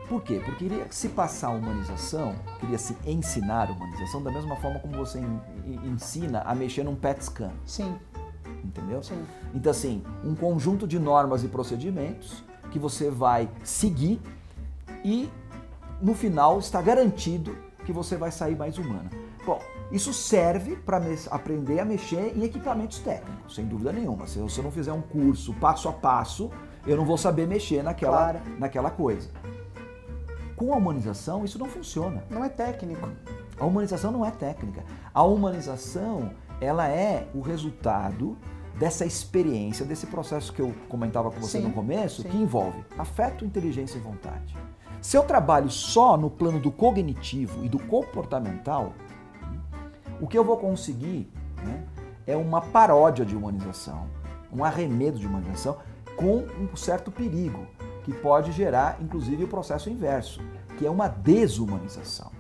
Por 0.08 0.22
quê? 0.22 0.42
Porque 0.44 0.66
queria 0.66 0.88
se 0.92 1.10
passar 1.10 1.48
a 1.48 1.52
humanização, 1.52 2.36
queria 2.60 2.78
se 2.78 2.96
ensinar 3.06 3.70
a 3.70 3.72
humanização 3.72 4.22
da 4.22 4.32
mesma 4.32 4.56
forma 4.58 4.80
como 4.80 4.96
você 4.96 5.20
ensina 5.84 6.42
a 6.42 6.54
mexer 6.54 6.84
num 6.84 6.96
PET 6.96 7.26
scan. 7.26 7.52
Sim. 7.66 7.96
Entendeu? 8.64 9.02
Sim. 9.02 9.26
Então, 9.54 9.72
assim, 9.72 10.04
um 10.24 10.36
conjunto 10.36 10.88
de 10.88 11.00
normas 11.00 11.44
e 11.44 11.48
procedimentos 11.48 12.44
que 12.72 12.78
você 12.78 13.10
vai 13.10 13.50
seguir 13.64 14.22
e 15.04 15.30
no 16.02 16.14
final 16.14 16.60
está 16.60 16.82
garantido 16.82 17.58
que 17.84 17.92
você 17.92 18.16
vai 18.16 18.32
sair 18.32 18.56
mais 18.56 18.78
humana. 18.78 19.10
Bom, 19.46 19.62
isso 19.92 20.14
serve 20.14 20.76
para 20.76 21.02
aprender 21.30 21.80
a 21.80 21.86
mexer 21.86 22.36
em 22.36 22.44
equipamentos 22.44 23.00
técnicos, 23.00 23.56
sem 23.56 23.66
dúvida 23.66 23.92
nenhuma. 23.92 24.28
Se 24.28 24.40
você 24.40 24.62
não 24.62 24.72
fizer 24.72 24.92
um 24.92 25.02
curso 25.02 25.54
passo 25.54 25.88
a 25.88 25.94
passo, 25.94 26.52
eu 26.86 26.98
não 26.98 27.06
vou 27.06 27.18
saber 27.18 27.48
mexer 27.48 27.84
naquela, 27.84 28.32
claro. 28.34 28.40
naquela 28.60 28.90
coisa. 28.90 29.30
Com 30.56 30.74
a 30.74 30.78
humanização, 30.78 31.44
isso 31.44 31.60
não 31.60 31.68
funciona. 31.68 32.24
Não 32.30 32.44
é 32.44 32.50
técnico. 32.50 33.10
A 33.60 33.66
humanização 33.66 34.12
não 34.12 34.26
é 34.26 34.32
técnica. 34.32 34.84
A 35.14 35.24
humanização, 35.24 36.32
ela 36.62 36.88
é 36.88 37.28
o 37.34 37.42
resultado 37.42 38.38
dessa 38.78 39.06
experiência, 39.06 39.86
desse 39.86 40.08
processo 40.08 40.52
que 40.54 40.62
eu 40.62 40.74
comentava 40.90 41.32
com 41.32 41.40
você 41.40 41.60
sim, 41.60 41.64
no 41.64 41.74
começo, 41.74 42.22
sim. 42.22 42.30
que 42.30 42.38
envolve 42.38 42.84
afeto, 42.98 43.46
inteligência 43.46 43.98
e 43.98 44.02
vontade. 44.02 44.56
Se 45.02 45.18
eu 45.18 45.24
trabalho 45.24 45.70
só 45.70 46.18
no 46.18 46.30
plano 46.30 46.60
do 46.60 46.72
cognitivo 46.72 47.64
e 47.64 47.70
do 47.70 47.80
comportamental, 47.80 48.94
o 50.20 50.28
que 50.28 50.38
eu 50.38 50.44
vou 50.44 50.58
conseguir 50.58 51.32
né, 51.64 51.84
é 52.26 52.36
uma 52.36 52.62
paródia 52.62 53.26
de 53.26 53.36
humanização, 53.36 54.08
um 54.52 54.64
arremedo 54.64 55.20
de 55.20 55.28
humanização 55.28 55.78
com 56.18 56.46
um 56.60 56.76
certo 56.76 57.12
perigo 57.12 57.68
que 58.06 58.14
pode 58.14 58.52
gerar, 58.52 59.02
inclusive, 59.02 59.44
o 59.44 59.48
processo 59.48 59.90
inverso, 59.90 60.40
que 60.78 60.86
é 60.86 60.90
uma 60.90 61.08
desumanização. 61.08 62.32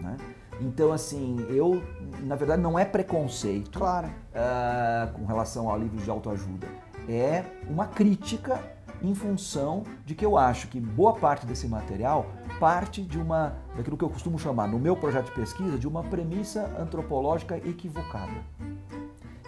Né? 0.00 0.16
Então, 0.58 0.90
assim, 0.90 1.36
eu, 1.50 1.82
na 2.22 2.34
verdade, 2.34 2.62
não 2.62 2.78
é 2.78 2.84
preconceito 2.84 3.78
claro. 3.78 4.08
uh, 4.08 5.12
com 5.12 5.26
relação 5.26 5.68
ao 5.68 5.78
livro 5.78 5.98
de 5.98 6.10
autoajuda, 6.10 6.66
é 7.06 7.44
uma 7.68 7.86
crítica 7.86 8.58
em 9.02 9.14
função 9.14 9.82
de 10.06 10.14
que 10.14 10.24
eu 10.24 10.38
acho 10.38 10.68
que 10.68 10.80
boa 10.80 11.12
parte 11.12 11.44
desse 11.44 11.68
material 11.68 12.24
parte 12.58 13.02
de 13.02 13.18
uma, 13.18 13.56
daquilo 13.76 13.98
que 13.98 14.04
eu 14.04 14.08
costumo 14.08 14.38
chamar, 14.38 14.68
no 14.68 14.78
meu 14.78 14.96
projeto 14.96 15.26
de 15.26 15.32
pesquisa, 15.32 15.76
de 15.76 15.86
uma 15.88 16.04
premissa 16.04 16.70
antropológica 16.78 17.58
equivocada. 17.58 18.32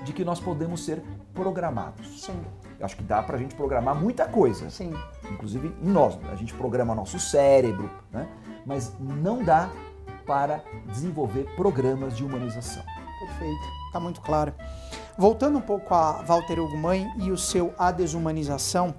De 0.04 0.12
que 0.12 0.24
nós 0.24 0.38
podemos 0.38 0.84
ser 0.84 1.02
programados. 1.32 2.22
Sim. 2.22 2.40
Eu 2.78 2.84
acho 2.84 2.96
que 2.96 3.02
dá 3.02 3.22
para 3.22 3.36
a 3.36 3.38
gente 3.38 3.54
programar 3.54 3.94
muita 3.94 4.26
coisa. 4.26 4.68
Sim. 4.70 4.92
Inclusive 5.30 5.74
em 5.82 5.88
nós. 5.88 6.18
A 6.30 6.36
gente 6.36 6.52
programa 6.54 6.94
nosso 6.94 7.18
cérebro, 7.18 7.90
né? 8.12 8.28
mas 8.66 8.92
não 9.00 9.42
dá 9.42 9.70
para 10.26 10.62
desenvolver 10.86 11.44
programas 11.56 12.16
de 12.16 12.24
humanização. 12.24 12.82
Perfeito, 13.18 13.62
está 13.86 14.00
muito 14.00 14.20
claro. 14.20 14.52
Voltando 15.16 15.58
um 15.58 15.60
pouco 15.60 15.94
a 15.94 16.22
Walter 16.22 16.58
Ugumãe 16.58 17.06
e 17.18 17.30
o 17.30 17.38
seu 17.38 17.72
A 17.78 17.92
Desumanização, 17.92 18.94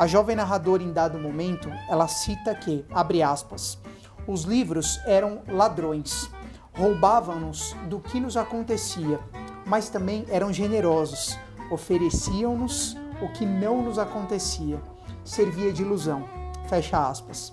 a 0.00 0.06
jovem 0.06 0.34
narradora 0.34 0.82
em 0.82 0.92
dado 0.92 1.18
momento, 1.18 1.70
ela 1.88 2.08
cita 2.08 2.54
que, 2.54 2.84
abre 2.90 3.22
aspas, 3.22 3.78
os 4.26 4.42
livros 4.42 5.00
eram 5.06 5.42
ladrões, 5.48 6.30
roubavam-nos 6.76 7.74
do 7.88 8.00
que 8.00 8.18
nos 8.18 8.36
acontecia, 8.36 9.20
mas 9.66 9.88
também 9.88 10.24
eram 10.28 10.52
generosos, 10.52 11.38
ofereciam-nos 11.70 12.96
o 13.22 13.28
que 13.28 13.44
não 13.44 13.82
nos 13.82 13.98
acontecia, 13.98 14.80
servia 15.24 15.72
de 15.72 15.82
ilusão. 15.82 16.24
Fecha 16.68 17.08
aspas. 17.08 17.52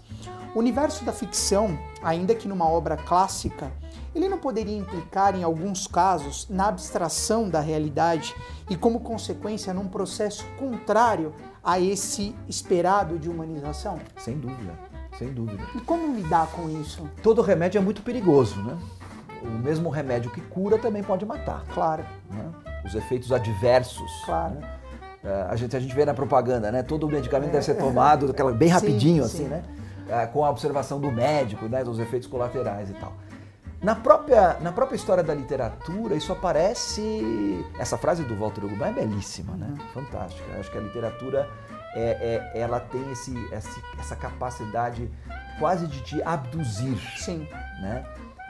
O 0.55 0.59
universo 0.59 1.03
da 1.03 1.11
ficção, 1.11 1.77
ainda 2.01 2.33
que 2.33 2.47
numa 2.47 2.67
obra 2.67 2.97
clássica, 2.97 3.71
ele 4.15 4.27
não 4.27 4.39
poderia 4.39 4.75
implicar, 4.75 5.35
em 5.35 5.43
alguns 5.43 5.85
casos, 5.85 6.47
na 6.49 6.67
abstração 6.67 7.47
da 7.47 7.59
realidade 7.59 8.35
e, 8.69 8.75
como 8.75 9.01
consequência, 9.01 9.73
num 9.73 9.87
processo 9.87 10.45
contrário 10.57 11.33
a 11.63 11.79
esse 11.79 12.35
esperado 12.47 13.19
de 13.19 13.29
humanização? 13.29 13.99
Sem 14.17 14.39
dúvida, 14.39 14.73
sem 15.19 15.31
dúvida. 15.31 15.63
E 15.75 15.81
como 15.81 16.15
lidar 16.15 16.47
com 16.47 16.69
isso? 16.69 17.07
Todo 17.21 17.41
remédio 17.41 17.77
é 17.77 17.81
muito 17.81 18.01
perigoso, 18.01 18.59
né? 18.63 18.77
O 19.43 19.49
mesmo 19.49 19.89
remédio 19.89 20.31
que 20.31 20.41
cura 20.41 20.77
também 20.77 21.03
pode 21.03 21.25
matar. 21.25 21.63
Claro. 21.73 22.03
Né? 22.29 22.51
Os 22.85 22.95
efeitos 22.95 23.31
adversos. 23.31 24.11
Claro. 24.25 24.55
Né? 24.55 24.77
É, 25.23 25.47
a 25.49 25.55
gente, 25.55 25.75
a 25.75 25.79
gente 25.79 25.93
vê 25.93 26.05
na 26.05 26.13
propaganda, 26.13 26.71
né? 26.71 26.83
Todo 26.83 27.07
medicamento 27.07 27.49
é, 27.49 27.53
deve 27.53 27.65
ser 27.65 27.75
tomado 27.75 28.31
aquela, 28.31 28.51
bem 28.51 28.69
rapidinho, 28.69 29.23
sim, 29.23 29.29
assim, 29.29 29.43
sim. 29.43 29.49
né? 29.49 29.63
É, 30.09 30.25
com 30.25 30.45
a 30.45 30.49
observação 30.49 30.99
do 30.99 31.11
médico, 31.11 31.65
né? 31.67 31.83
Dos 31.83 31.99
efeitos 31.99 32.27
colaterais 32.27 32.89
e 32.89 32.93
tal. 32.93 33.13
Na 33.81 33.93
própria, 33.93 34.57
na 34.61 34.71
própria 34.71 34.95
história 34.95 35.23
da 35.23 35.33
literatura, 35.33 36.15
isso 36.15 36.31
aparece. 36.31 37.65
Essa 37.77 37.97
frase 37.97 38.23
do 38.23 38.35
Walter 38.35 38.65
Ugumã 38.65 38.87
é 38.87 38.93
belíssima, 38.93 39.55
né? 39.55 39.67
Uhum. 39.69 40.03
Fantástica. 40.03 40.49
Eu 40.53 40.59
acho 40.59 40.71
que 40.71 40.77
a 40.77 40.81
literatura 40.81 41.49
é, 41.93 42.51
é, 42.53 42.59
ela 42.59 42.79
tem 42.79 43.11
esse, 43.11 43.33
essa 43.51 44.15
capacidade 44.15 45.11
quase 45.59 45.87
de 45.87 46.01
te 46.01 46.21
abduzir. 46.23 46.97
Sim. 47.17 47.47
Né? 47.81 48.03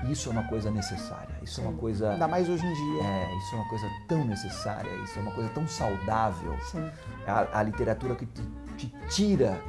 Isso 0.06 0.30
é 0.30 0.32
uma 0.32 0.43
coisa 0.43 0.70
necessária. 0.70 1.36
Isso 1.41 1.56
Sim. 1.56 1.66
é 1.66 1.70
uma 1.70 1.78
coisa. 1.78 2.12
Ainda 2.12 2.28
mais 2.28 2.48
hoje 2.48 2.66
em 2.66 2.74
dia. 2.74 3.04
É, 3.04 3.38
isso 3.38 3.56
é 3.56 3.60
uma 3.60 3.70
coisa 3.70 3.89
tão 4.08 4.24
necessária, 4.26 4.91
isso 5.04 5.18
é 5.18 5.22
uma 5.22 5.32
coisa 5.32 5.50
tão 5.50 5.68
saudável. 5.68 6.56
Sim. 6.62 6.89
A, 7.26 7.60
a 7.60 7.64
literatura 7.64 8.16
que 8.16 8.26
te, 8.26 8.41
te 8.78 8.88
tira 9.10 9.60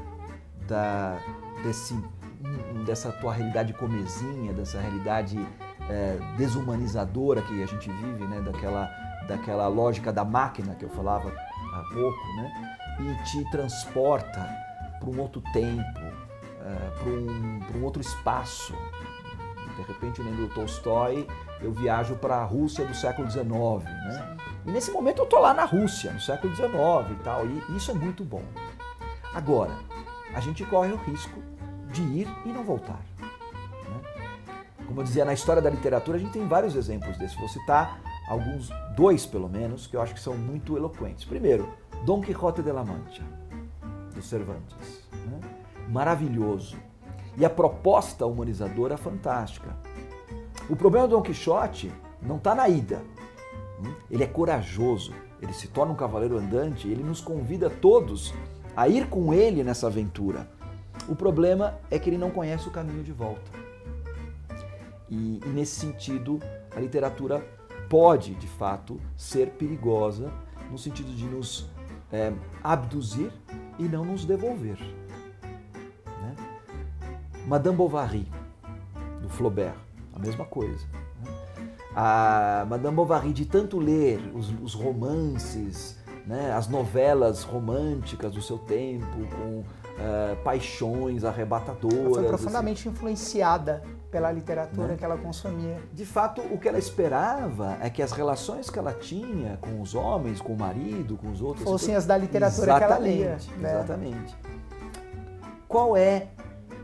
da, 0.66 1.18
desse, 1.62 1.99
dessa 2.85 3.11
tua 3.12 3.33
realidade 3.33 3.72
comezinha, 3.72 4.53
dessa 4.53 4.79
realidade 4.79 5.39
é, 5.89 6.18
desumanizadora 6.37 7.43
que 7.43 7.62
a 7.62 7.66
gente 7.66 7.91
vive, 7.91 8.24
né? 8.26 8.41
daquela, 8.41 8.87
daquela 9.26 9.66
lógica 9.66 10.12
da 10.12 10.24
máquina 10.24 10.74
que 10.74 10.85
eu 10.85 10.91
falava 10.91 11.31
há 11.31 11.95
pouco, 11.95 12.18
né? 12.37 12.76
e 13.01 13.24
te 13.24 13.51
transporta 13.51 14.47
para 14.99 15.09
um 15.09 15.20
outro 15.20 15.41
tempo, 15.53 16.01
é, 16.01 16.91
para 16.99 17.09
um, 17.09 17.61
um 17.79 17.85
outro 17.85 18.03
espaço 18.03 18.74
de 19.79 19.85
repente, 19.85 20.20
lendo 20.20 20.53
Tolstói, 20.53 21.24
eu 21.61 21.72
viajo 21.72 22.16
para 22.16 22.39
a 22.39 22.45
Rússia 22.45 22.85
do 22.85 22.95
século 22.95 23.31
XIX, 23.31 23.47
né? 23.85 24.37
E 24.66 24.70
nesse 24.72 24.91
momento 24.91 25.18
eu 25.18 25.24
estou 25.24 25.39
lá 25.39 25.55
na 25.55 25.64
Rússia, 25.64 26.12
no 26.12 26.20
século 26.20 26.55
XIX 26.55 26.68
e 27.12 27.22
tal, 27.22 27.47
e 27.47 27.76
isso 27.76 27.93
é 27.93 27.95
muito 27.95 28.24
bom. 28.24 28.43
Agora, 29.33 29.72
a 30.35 30.41
gente 30.41 30.64
corre 30.64 30.93
o 30.93 30.97
risco 30.97 31.41
de 31.93 32.03
ir 32.03 32.29
e 32.45 32.49
não 32.49 32.64
voltar. 32.64 33.01
Né? 33.20 34.01
Como 34.85 35.01
eu 35.01 35.05
dizia, 35.05 35.24
na 35.24 35.33
história 35.33 35.62
da 35.62 35.70
literatura 35.70 36.16
a 36.16 36.20
gente 36.20 36.33
tem 36.33 36.47
vários 36.47 36.74
exemplos 36.74 37.16
desses. 37.16 37.39
Vou 37.39 37.49
citar 37.49 38.01
alguns, 38.29 38.68
dois 38.97 39.24
pelo 39.24 39.49
menos, 39.49 39.87
que 39.87 39.97
eu 39.97 40.03
acho 40.03 40.12
que 40.12 40.20
são 40.20 40.37
muito 40.37 40.76
eloquentes. 40.76 41.24
Primeiro, 41.24 41.72
Dom 42.05 42.20
Quixote 42.20 42.62
de 42.62 42.72
la 42.72 42.85
Mancha, 42.85 43.22
do 44.12 44.22
Cervantes. 44.22 45.07
Né? 45.12 45.41
Maravilhoso 45.89 46.76
e 47.39 47.45
a 47.45 47.51
proposta 47.51 48.26
humanizadora 48.26 48.95
é 48.95 48.97
fantástica. 48.97 49.74
O 50.68 50.74
problema 50.74 51.07
do 51.07 51.16
Don 51.16 51.22
Quixote 51.22 51.91
não 52.20 52.36
está 52.36 52.55
na 52.55 52.68
ida. 52.68 53.01
Hum? 53.80 53.95
Ele 54.11 54.24
é 54.24 54.26
corajoso, 54.26 55.14
ele 55.41 55.53
se 55.53 55.68
torna 55.68 55.93
um 55.93 55.97
cavaleiro 55.97 56.36
andante, 56.36 56.89
ele 56.89 57.03
nos 57.03 57.20
convida 57.20 57.70
todos 57.70 58.34
a 58.76 58.89
ir 58.89 59.09
com 59.09 59.32
ele 59.32 59.62
nessa 59.62 59.86
aventura. 59.86 60.51
O 61.09 61.14
problema 61.14 61.78
é 61.91 61.99
que 61.99 62.11
ele 62.11 62.18
não 62.18 62.30
conhece 62.30 62.68
o 62.68 62.72
caminho 62.72 63.05
de 63.05 63.12
volta. 63.12 63.51
E, 65.09 65.41
e 65.45 65.49
nesse 65.49 65.80
sentido, 65.80 66.41
a 66.74 66.80
literatura 66.80 67.47
pode, 67.89 68.34
de 68.34 68.49
fato, 68.49 69.01
ser 69.16 69.51
perigosa 69.51 70.30
no 70.70 70.76
sentido 70.76 71.14
de 71.14 71.24
nos 71.24 71.70
é, 72.12 72.32
abduzir 72.62 73.32
e 73.78 73.84
não 73.84 74.05
nos 74.05 74.24
devolver. 74.24 74.78
Madame 77.49 77.78
Bovary, 77.78 78.28
do 79.22 79.28
Flaubert, 79.30 79.74
a 80.14 80.18
mesma 80.18 80.44
coisa. 80.44 80.84
Né? 81.24 81.32
A 81.96 82.66
Madame 82.68 82.94
Bovary, 82.94 83.32
de 83.32 83.46
tanto 83.46 83.78
ler 83.78 84.20
os, 84.34 84.51
os 84.62 84.74
romances, 84.74 85.96
né, 86.26 86.53
as 86.53 86.68
novelas 86.68 87.44
românticas 87.44 88.34
do 88.34 88.42
seu 88.42 88.59
tempo, 88.59 89.07
com 89.34 89.61
uh, 89.61 90.36
paixões 90.44 91.24
arrebatadoras. 91.24 91.99
Ela 91.99 92.14
foi 92.16 92.24
profundamente 92.26 92.86
assim. 92.86 92.94
influenciada 92.94 93.82
pela 94.11 94.30
literatura 94.30 94.88
né? 94.88 94.96
que 94.99 95.05
ela 95.07 95.16
consumia. 95.16 95.78
De 95.90 96.05
fato, 96.05 96.42
o 96.42 96.59
que 96.59 96.68
ela 96.68 96.78
esperava 96.78 97.78
é 97.80 97.88
que 97.88 98.03
as 98.03 98.12
relações 98.12 98.68
que 98.68 98.78
ela 98.78 98.92
tinha 98.92 99.57
com 99.62 99.80
os 99.80 99.94
homens, 99.94 100.38
com 100.38 100.53
o 100.53 100.59
marido, 100.59 101.16
com 101.16 101.32
os 101.32 101.40
outros... 101.40 101.64
Fossem 101.64 101.94
as 101.94 102.05
da 102.05 102.18
literatura 102.18 102.76
que 102.76 102.84
ela 102.84 102.99
lia. 102.99 103.38
Né? 103.57 103.70
Exatamente. 103.72 104.36
Qual 105.66 105.96
é 105.96 106.28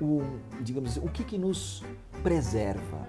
o, 0.01 0.23
digamos 0.61 0.97
o 0.97 1.09
que, 1.09 1.25
que 1.25 1.39
nos 1.39 1.83
preserva, 2.23 3.09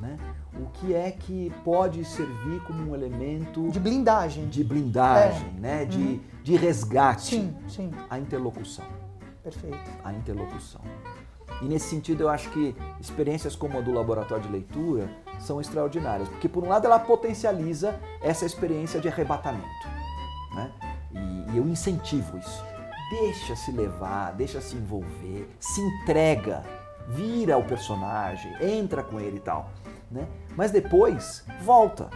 né? 0.00 0.16
o 0.58 0.66
que 0.70 0.94
é 0.94 1.10
que 1.10 1.52
pode 1.64 2.04
servir 2.04 2.60
como 2.64 2.90
um 2.90 2.94
elemento 2.94 3.70
de 3.70 3.80
blindagem, 3.80 4.46
de 4.48 4.64
blindagem, 4.64 5.48
é. 5.56 5.60
né? 5.60 5.84
de, 5.84 5.98
uhum. 5.98 6.20
de 6.42 6.56
resgate, 6.56 7.36
sim, 7.36 7.56
sim. 7.68 7.90
a 8.08 8.18
interlocução. 8.18 8.84
Perfeito. 9.42 9.78
A 10.02 10.12
interlocução. 10.12 10.80
E 11.62 11.64
nesse 11.66 11.88
sentido 11.88 12.22
eu 12.22 12.28
acho 12.28 12.50
que 12.50 12.74
experiências 13.00 13.56
como 13.56 13.78
a 13.78 13.80
do 13.80 13.92
laboratório 13.92 14.44
de 14.44 14.50
leitura 14.50 15.08
são 15.38 15.60
extraordinárias, 15.60 16.28
porque 16.28 16.48
por 16.48 16.64
um 16.64 16.68
lado 16.68 16.86
ela 16.86 16.98
potencializa 16.98 17.98
essa 18.20 18.44
experiência 18.44 19.00
de 19.00 19.08
arrebatamento, 19.08 19.64
né? 20.54 20.72
E, 21.12 21.52
e 21.52 21.56
eu 21.56 21.66
incentivo 21.66 22.36
isso. 22.38 22.75
Deixa 23.10 23.54
se 23.54 23.70
levar, 23.70 24.32
deixa 24.32 24.60
se 24.60 24.76
envolver, 24.76 25.48
se 25.60 25.80
entrega, 25.80 26.64
vira 27.08 27.56
o 27.56 27.64
personagem, 27.64 28.52
entra 28.60 29.02
com 29.02 29.20
ele 29.20 29.36
e 29.36 29.40
tal 29.40 29.70
né? 30.10 30.26
Mas 30.56 30.70
depois 30.70 31.44
volta. 31.62 32.08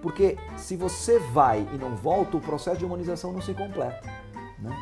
Porque 0.00 0.36
se 0.56 0.76
você 0.76 1.18
vai 1.18 1.66
e 1.72 1.78
não 1.78 1.94
volta, 1.96 2.36
o 2.36 2.40
processo 2.40 2.78
de 2.78 2.84
humanização 2.84 3.32
não 3.32 3.40
se 3.40 3.54
completa. 3.54 4.02
Né? 4.58 4.76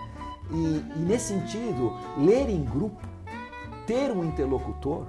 E, 0.50 0.98
e 0.98 0.98
nesse 1.00 1.28
sentido, 1.28 1.92
ler 2.16 2.48
em 2.48 2.64
grupo, 2.64 3.06
ter 3.86 4.10
um 4.10 4.24
interlocutor, 4.24 5.06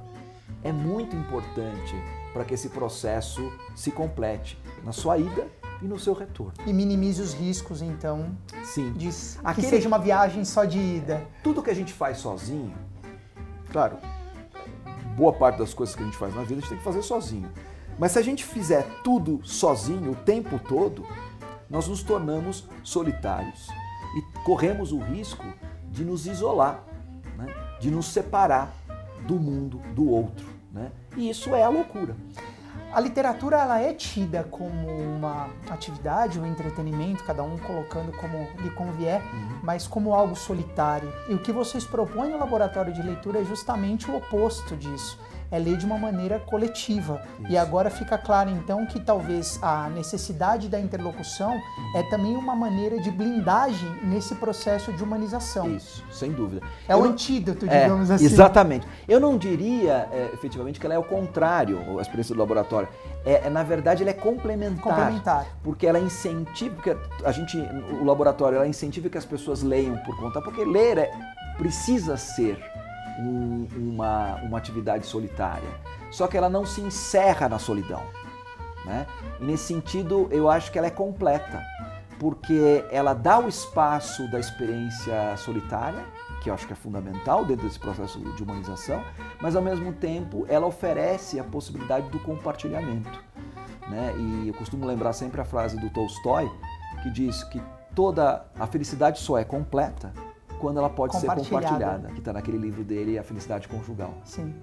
é 0.64 0.72
muito 0.72 1.16
importante 1.16 1.96
para 2.34 2.44
que 2.44 2.54
esse 2.54 2.70
processo 2.70 3.42
se 3.76 3.90
complete 3.90 4.62
na 4.84 4.92
sua 4.92 5.18
ida 5.18 5.48
e 5.82 5.86
no 5.86 6.00
seu 6.00 6.14
retorno. 6.14 6.54
E 6.66 6.74
minimize 6.74 7.22
os 7.22 7.34
riscos, 7.34 7.82
então, 7.82 8.38
Sim. 8.64 8.94
de 8.94 9.10
Aquele... 9.44 9.68
que 9.68 9.70
seja 9.70 9.88
uma 9.88 10.00
viagem 10.00 10.46
só 10.46 10.64
de 10.66 10.78
ida. 10.78 11.26
Tudo 11.44 11.64
que 11.64 11.70
a 11.70 11.76
gente 11.76 11.94
faz 11.94 12.18
sozinho, 12.18 12.74
claro, 13.72 13.98
boa 15.16 15.34
parte 15.34 15.58
das 15.58 15.74
coisas 15.74 15.96
que 15.96 16.02
a 16.02 16.06
gente 16.06 16.18
faz 16.18 16.34
na 16.36 16.42
vida 16.42 16.56
a 16.56 16.60
gente 16.62 16.70
tem 16.70 16.78
que 16.78 16.84
fazer 16.84 17.02
sozinho. 17.02 17.50
Mas 17.98 18.14
se 18.14 18.20
a 18.20 18.22
gente 18.22 18.44
fizer 18.44 18.84
tudo 19.04 19.42
sozinho 19.44 20.12
o 20.12 20.16
tempo 20.16 20.60
todo, 20.60 21.06
nós 21.70 21.88
nos 21.88 22.04
tornamos 22.04 22.66
solitários 22.84 23.68
e 24.16 24.44
corremos 24.44 24.92
o 24.92 25.00
risco 25.00 25.46
de 25.90 26.04
nos 26.04 26.26
isolar, 26.26 26.84
né? 27.38 27.48
de 27.80 27.92
nos 27.92 28.08
separar 28.08 28.74
do 29.26 29.36
mundo, 29.36 29.82
do 29.94 30.10
outro. 30.10 30.46
Né? 30.72 30.92
E 31.16 31.30
isso 31.30 31.54
é 31.54 31.64
a 31.64 31.70
loucura. 31.70 32.16
A 32.94 33.00
literatura 33.00 33.58
ela 33.58 33.80
é 33.80 33.94
tida 33.94 34.44
como 34.52 34.88
uma 34.88 35.50
atividade, 35.70 36.40
um 36.40 36.46
entretenimento, 36.46 37.24
cada 37.24 37.42
um 37.42 37.58
colocando 37.58 38.12
como 38.18 38.50
lhe 38.60 38.70
convier, 38.72 39.22
uhum. 39.22 39.60
mas 39.64 39.88
como 39.88 40.14
algo 40.14 40.36
solitário. 40.36 41.12
E 41.30 41.34
o 41.34 41.40
que 41.40 41.54
vocês 41.54 41.86
propõem 41.86 42.32
no 42.32 42.38
laboratório 42.38 42.94
de 42.94 43.02
leitura 43.02 43.40
é 43.40 43.46
justamente 43.46 44.12
o 44.12 44.18
oposto 44.18 44.76
disso 44.76 45.18
é 45.52 45.60
ler 45.60 45.78
de 45.78 45.86
uma 45.86 45.98
maneira 45.98 46.40
coletiva. 46.40 47.22
Isso. 47.40 47.52
E 47.52 47.58
agora 47.58 47.90
fica 47.90 48.18
claro 48.18 48.50
então 48.50 48.86
que 48.86 49.00
talvez 49.00 49.60
a 49.62 49.90
necessidade 49.90 50.70
da 50.70 50.80
interlocução 50.80 51.52
uhum. 51.52 51.98
é 51.98 52.04
também 52.04 52.36
uma 52.36 52.56
maneira 52.56 53.00
de 53.00 53.12
blindagem 53.12 53.90
nesse 54.04 54.36
processo 54.36 54.94
de 54.94 55.04
humanização. 55.04 55.70
Isso, 55.76 56.04
sem 56.12 56.32
dúvida. 56.32 56.66
É 56.88 56.94
Eu 56.94 57.00
o 57.00 57.04
não... 57.04 57.12
antídoto, 57.12 57.66
é, 57.66 57.84
digamos 57.84 58.10
é, 58.10 58.16
assim. 58.16 58.26
Exatamente. 58.26 58.88
Eu 59.08 59.20
não 59.20 59.38
diria 59.38 60.08
é, 60.12 60.30
efetivamente 60.34 60.80
que 60.80 60.86
ela 60.86 60.96
é 60.96 61.00
o 61.00 61.04
contrário, 61.04 62.00
a 62.00 62.02
experiência 62.02 62.34
do 62.34 62.40
laboratório. 62.40 62.88
É, 63.26 63.48
é, 63.48 63.50
na 63.50 63.64
verdade, 63.64 64.04
ela 64.04 64.12
é 64.12 64.14
complementar. 64.14 64.82
Complementar. 64.82 65.46
Porque 65.64 65.86
ela 65.86 66.00
incentiva, 66.00 66.76
porque 66.76 66.98
a 67.24 67.32
gente, 67.32 67.58
o 67.58 68.06
laboratório, 68.06 68.56
ela 68.56 68.68
incentiva 68.68 69.10
que 69.10 69.18
as 69.18 69.26
pessoas 69.26 69.62
leiam 69.62 69.98
por 69.98 70.18
conta, 70.18 70.42
porque 70.42 70.64
ler 70.64 70.98
é, 70.98 71.12
precisa 71.58 72.18
ser 72.18 72.71
um, 73.20 73.68
uma, 73.76 74.36
uma 74.36 74.58
atividade 74.58 75.06
solitária. 75.06 75.70
Só 76.10 76.28
que 76.28 76.38
ela 76.38 76.50
não 76.50 76.66
se 76.66 76.82
encerra 76.82 77.48
na 77.48 77.60
solidão. 77.60 78.04
Né? 78.86 79.06
E 79.40 79.46
nesse 79.46 79.66
sentido, 79.66 80.28
eu 80.32 80.50
acho 80.50 80.72
que 80.72 80.78
ela 80.78 80.88
é 80.88 80.92
completa, 80.92 81.64
porque 82.20 82.84
ela 82.92 83.14
dá 83.14 83.40
o 83.40 83.48
espaço 83.48 84.30
da 84.30 84.40
experiência 84.40 85.36
solitária, 85.38 86.04
que 86.42 86.50
eu 86.50 86.54
acho 86.54 86.66
que 86.66 86.74
é 86.74 86.76
fundamental 86.76 87.46
dentro 87.46 87.68
desse 87.68 87.80
processo 87.80 88.20
de 88.20 88.44
humanização, 88.44 89.04
mas 89.40 89.56
ao 89.56 89.62
mesmo 89.62 89.94
tempo 89.94 90.46
ela 90.50 90.66
oferece 90.66 91.40
a 91.40 91.44
possibilidade 91.44 92.10
do 92.10 92.20
compartilhamento. 92.20 93.24
Né? 93.88 94.14
E 94.18 94.48
eu 94.48 94.54
costumo 94.56 94.86
lembrar 94.86 95.14
sempre 95.14 95.40
a 95.40 95.46
frase 95.46 95.80
do 95.80 95.90
Tolstói, 95.90 96.52
que 97.04 97.10
diz 97.12 97.44
que 97.46 97.62
toda 97.94 98.46
a 98.60 98.66
felicidade 98.66 99.20
só 99.20 99.38
é 99.38 99.44
completa 99.44 100.12
quando 100.62 100.78
ela 100.78 100.90
pode 100.90 101.20
ser 101.20 101.26
compartilhada, 101.28 102.10
que 102.10 102.20
está 102.20 102.32
naquele 102.32 102.58
livro 102.58 102.84
dele, 102.84 103.18
A 103.18 103.24
Felicidade 103.24 103.68
Conjugal. 103.68 104.14
Sim. 104.24 104.54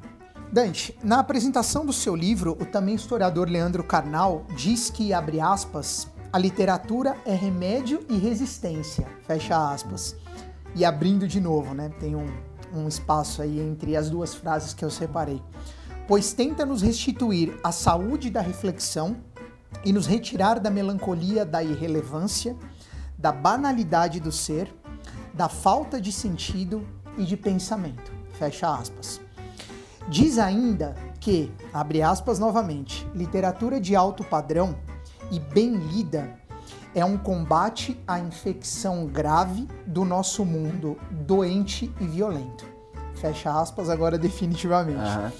Dante, 0.52 0.96
na 1.02 1.18
apresentação 1.18 1.84
do 1.84 1.92
seu 1.92 2.14
livro, 2.14 2.52
o 2.52 2.64
também 2.64 2.94
historiador 2.94 3.50
Leandro 3.50 3.82
Carnal 3.82 4.46
diz 4.54 4.88
que, 4.88 5.12
abre 5.12 5.40
aspas, 5.40 6.08
a 6.32 6.38
literatura 6.38 7.16
é 7.26 7.34
remédio 7.34 8.00
e 8.08 8.16
resistência, 8.16 9.06
fecha 9.26 9.72
aspas. 9.72 10.14
E 10.74 10.84
abrindo 10.84 11.26
de 11.26 11.40
novo, 11.40 11.74
né? 11.74 11.90
Tem 11.98 12.14
um, 12.14 12.26
um 12.72 12.86
espaço 12.86 13.42
aí 13.42 13.60
entre 13.60 13.96
as 13.96 14.08
duas 14.08 14.34
frases 14.34 14.72
que 14.72 14.84
eu 14.84 14.90
separei. 14.90 15.42
Pois 16.06 16.32
tenta 16.32 16.64
nos 16.64 16.80
restituir 16.80 17.58
a 17.62 17.72
saúde 17.72 18.30
da 18.30 18.40
reflexão 18.40 19.16
e 19.84 19.92
nos 19.92 20.06
retirar 20.06 20.60
da 20.60 20.70
melancolia 20.70 21.44
da 21.44 21.62
irrelevância, 21.62 22.56
da 23.18 23.32
banalidade 23.32 24.20
do 24.20 24.30
ser 24.30 24.72
da 25.38 25.48
falta 25.48 26.00
de 26.00 26.10
sentido 26.10 26.84
e 27.16 27.24
de 27.24 27.36
pensamento. 27.36 28.10
Fecha 28.32 28.74
aspas. 28.74 29.20
Diz 30.08 30.36
ainda 30.36 30.96
que, 31.20 31.52
abre 31.72 32.02
aspas 32.02 32.40
novamente, 32.40 33.06
literatura 33.14 33.80
de 33.80 33.94
alto 33.94 34.24
padrão 34.24 34.76
e 35.30 35.38
bem 35.38 35.76
lida 35.76 36.36
é 36.92 37.04
um 37.04 37.16
combate 37.16 37.96
à 38.04 38.18
infecção 38.18 39.06
grave 39.06 39.68
do 39.86 40.04
nosso 40.04 40.44
mundo 40.44 40.98
doente 41.08 41.88
e 42.00 42.06
violento. 42.06 42.66
Fecha 43.14 43.60
aspas 43.60 43.88
agora 43.88 44.18
definitivamente. 44.18 44.98
Uhum. 44.98 45.30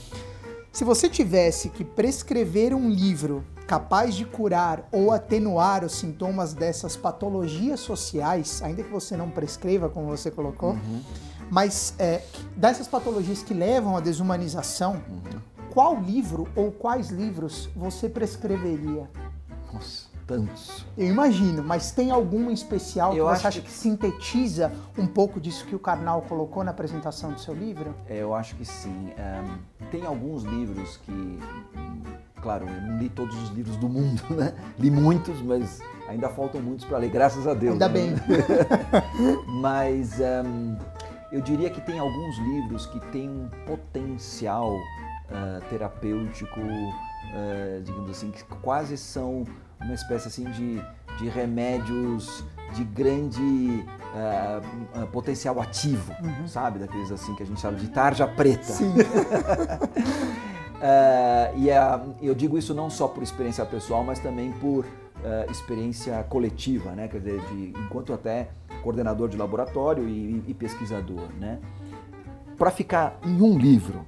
Se 0.71 0.85
você 0.85 1.09
tivesse 1.09 1.71
que 1.71 1.85
prescrever 1.85 2.73
um 2.73 2.89
livro 2.89 3.45
capaz 3.69 4.15
de 4.15 4.25
curar 4.25 4.89
ou 4.91 5.13
atenuar 5.13 5.85
os 5.85 5.93
sintomas 5.93 6.55
dessas 6.55 6.97
patologias 6.97 7.81
sociais, 7.81 8.63
ainda 8.63 8.83
que 8.83 8.91
você 8.91 9.15
não 9.15 9.31
prescreva, 9.31 9.91
como 9.91 10.07
você 10.07 10.31
colocou, 10.31 10.71
uhum. 10.71 11.03
mas 11.51 11.95
é, 11.99 12.23
dessas 12.57 12.89
patologias 12.89 13.43
que 13.43 13.53
levam 13.53 13.95
à 13.95 14.01
desumanização, 14.01 15.03
uhum. 15.07 15.41
qual 15.71 16.01
livro 16.01 16.49
ou 16.57 16.73
quais 16.73 17.11
livros 17.11 17.69
você 17.77 18.09
prescreveria? 18.09 19.07
Nossa, 19.71 20.07
tantos. 20.27 20.87
Eu 20.97 21.07
imagino, 21.07 21.63
mas 21.63 21.93
tem 21.93 22.11
algum 22.11 22.51
especial 22.51 23.13
que 23.13 23.19
eu 23.19 23.27
você 23.27 23.49
acha 23.49 23.61
que... 23.61 23.67
que 23.67 23.73
sintetiza 23.73 24.73
um 24.97 25.07
pouco 25.07 25.39
disso 25.39 25.67
que 25.67 25.75
o 25.75 25.79
Karnal 25.79 26.23
colocou 26.23 26.65
na 26.65 26.71
apresentação 26.71 27.33
do 27.33 27.41
seu 27.41 27.53
livro? 27.53 27.95
É, 28.09 28.17
eu 28.23 28.35
acho 28.35 28.57
que 28.57 28.65
sim. 28.65 29.11
Um, 29.19 29.89
tem 29.91 30.07
alguns 30.07 30.43
livros 30.43 30.97
que 30.97 31.39
Claro, 32.43 32.67
eu 32.69 32.81
não 32.83 32.99
li 32.99 33.09
todos 33.09 33.37
os 33.43 33.51
livros 33.51 33.77
do 33.77 33.89
mundo, 33.89 34.23
né? 34.31 34.55
Li 34.79 34.91
muitos, 34.91 35.41
mas 35.43 35.81
ainda 36.09 36.29
faltam 36.29 36.61
muitos 36.61 36.85
para 36.85 36.99
ler, 36.99 37.11
graças 37.11 37.47
a 37.47 37.55
Deus. 37.55 37.73
Ainda 37.73 37.89
né? 37.89 37.95
bem. 37.95 38.15
mas 39.61 40.19
um, 40.21 40.77
eu 41.33 41.41
diria 41.41 41.71
que 41.71 41.81
tem 41.81 41.99
alguns 41.99 42.39
livros 42.39 42.87
que 42.87 43.01
têm 43.11 43.29
um 43.29 43.49
potencial 43.67 44.73
uh, 44.75 45.61
terapêutico, 45.69 46.61
uh, 46.61 47.83
digamos 47.83 48.11
assim, 48.11 48.31
que 48.31 48.43
quase 48.63 48.97
são 48.97 49.45
uma 49.81 49.95
espécie 49.95 50.29
assim 50.29 50.45
de, 50.51 50.83
de 51.19 51.29
remédios 51.29 52.45
de 52.75 52.85
grande 52.85 53.85
uh, 54.15 55.07
potencial 55.09 55.61
ativo, 55.61 56.13
uhum. 56.23 56.49
sabe? 56.49 56.79
Daqueles 56.79 57.11
assim 57.11 57.35
que 57.35 57.43
a 57.43 57.47
gente 57.47 57.61
chama 57.61 57.77
de 57.77 57.89
tarja 57.89 58.27
preta. 58.27 58.65
Sim. 58.65 58.95
Uh, 60.79 61.59
e 61.59 61.71
uh, 61.71 62.15
eu 62.23 62.35
digo 62.35 62.57
isso 62.57 62.73
não 62.73 62.89
só 62.89 63.09
por 63.09 63.23
experiência 63.23 63.65
pessoal, 63.67 64.05
mas 64.05 64.21
também 64.21 64.53
por 64.53 64.85
uh, 64.85 65.51
experiência 65.51 66.23
coletiva, 66.25 66.93
né? 66.93 67.09
Quer 67.09 67.19
dizer, 67.19 67.41
de, 67.47 67.73
enquanto 67.81 68.13
até 68.13 68.49
coordenador 68.83 69.29
de 69.29 69.37
laboratório 69.37 70.09
e, 70.09 70.45
e 70.47 70.55
pesquisador, 70.55 71.29
né? 71.39 71.59
Para 72.57 72.71
ficar 72.71 73.19
em 73.25 73.41
um 73.43 73.59
livro, 73.59 73.99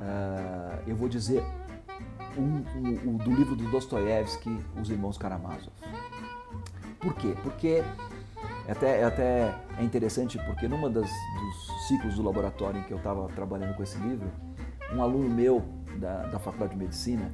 uh, 0.00 0.78
eu 0.86 0.96
vou 0.96 1.08
dizer 1.08 1.42
um, 2.36 2.62
um, 2.78 3.10
um, 3.10 3.16
do 3.16 3.30
livro 3.30 3.54
do 3.54 3.70
Dostoiévski, 3.70 4.58
Os 4.80 4.90
Irmãos 4.90 5.18
Karamazov. 5.18 5.72
Por 6.98 7.14
quê? 7.14 7.34
Porque 7.42 7.82
é 8.66 8.72
até, 8.72 9.00
é 9.00 9.04
até 9.04 9.54
é 9.78 9.82
interessante 9.82 10.38
porque 10.46 10.68
numa 10.68 10.88
das, 10.88 11.08
dos 11.10 11.88
ciclos 11.88 12.14
do 12.14 12.22
laboratório 12.22 12.80
em 12.80 12.82
que 12.84 12.92
eu 12.92 12.98
estava 12.98 13.26
trabalhando 13.28 13.74
com 13.74 13.82
esse 13.82 13.98
livro, 13.98 14.30
um 14.94 15.02
aluno 15.02 15.28
meu 15.28 15.62
da, 16.00 16.26
da 16.26 16.38
faculdade 16.38 16.72
de 16.72 16.78
medicina, 16.78 17.30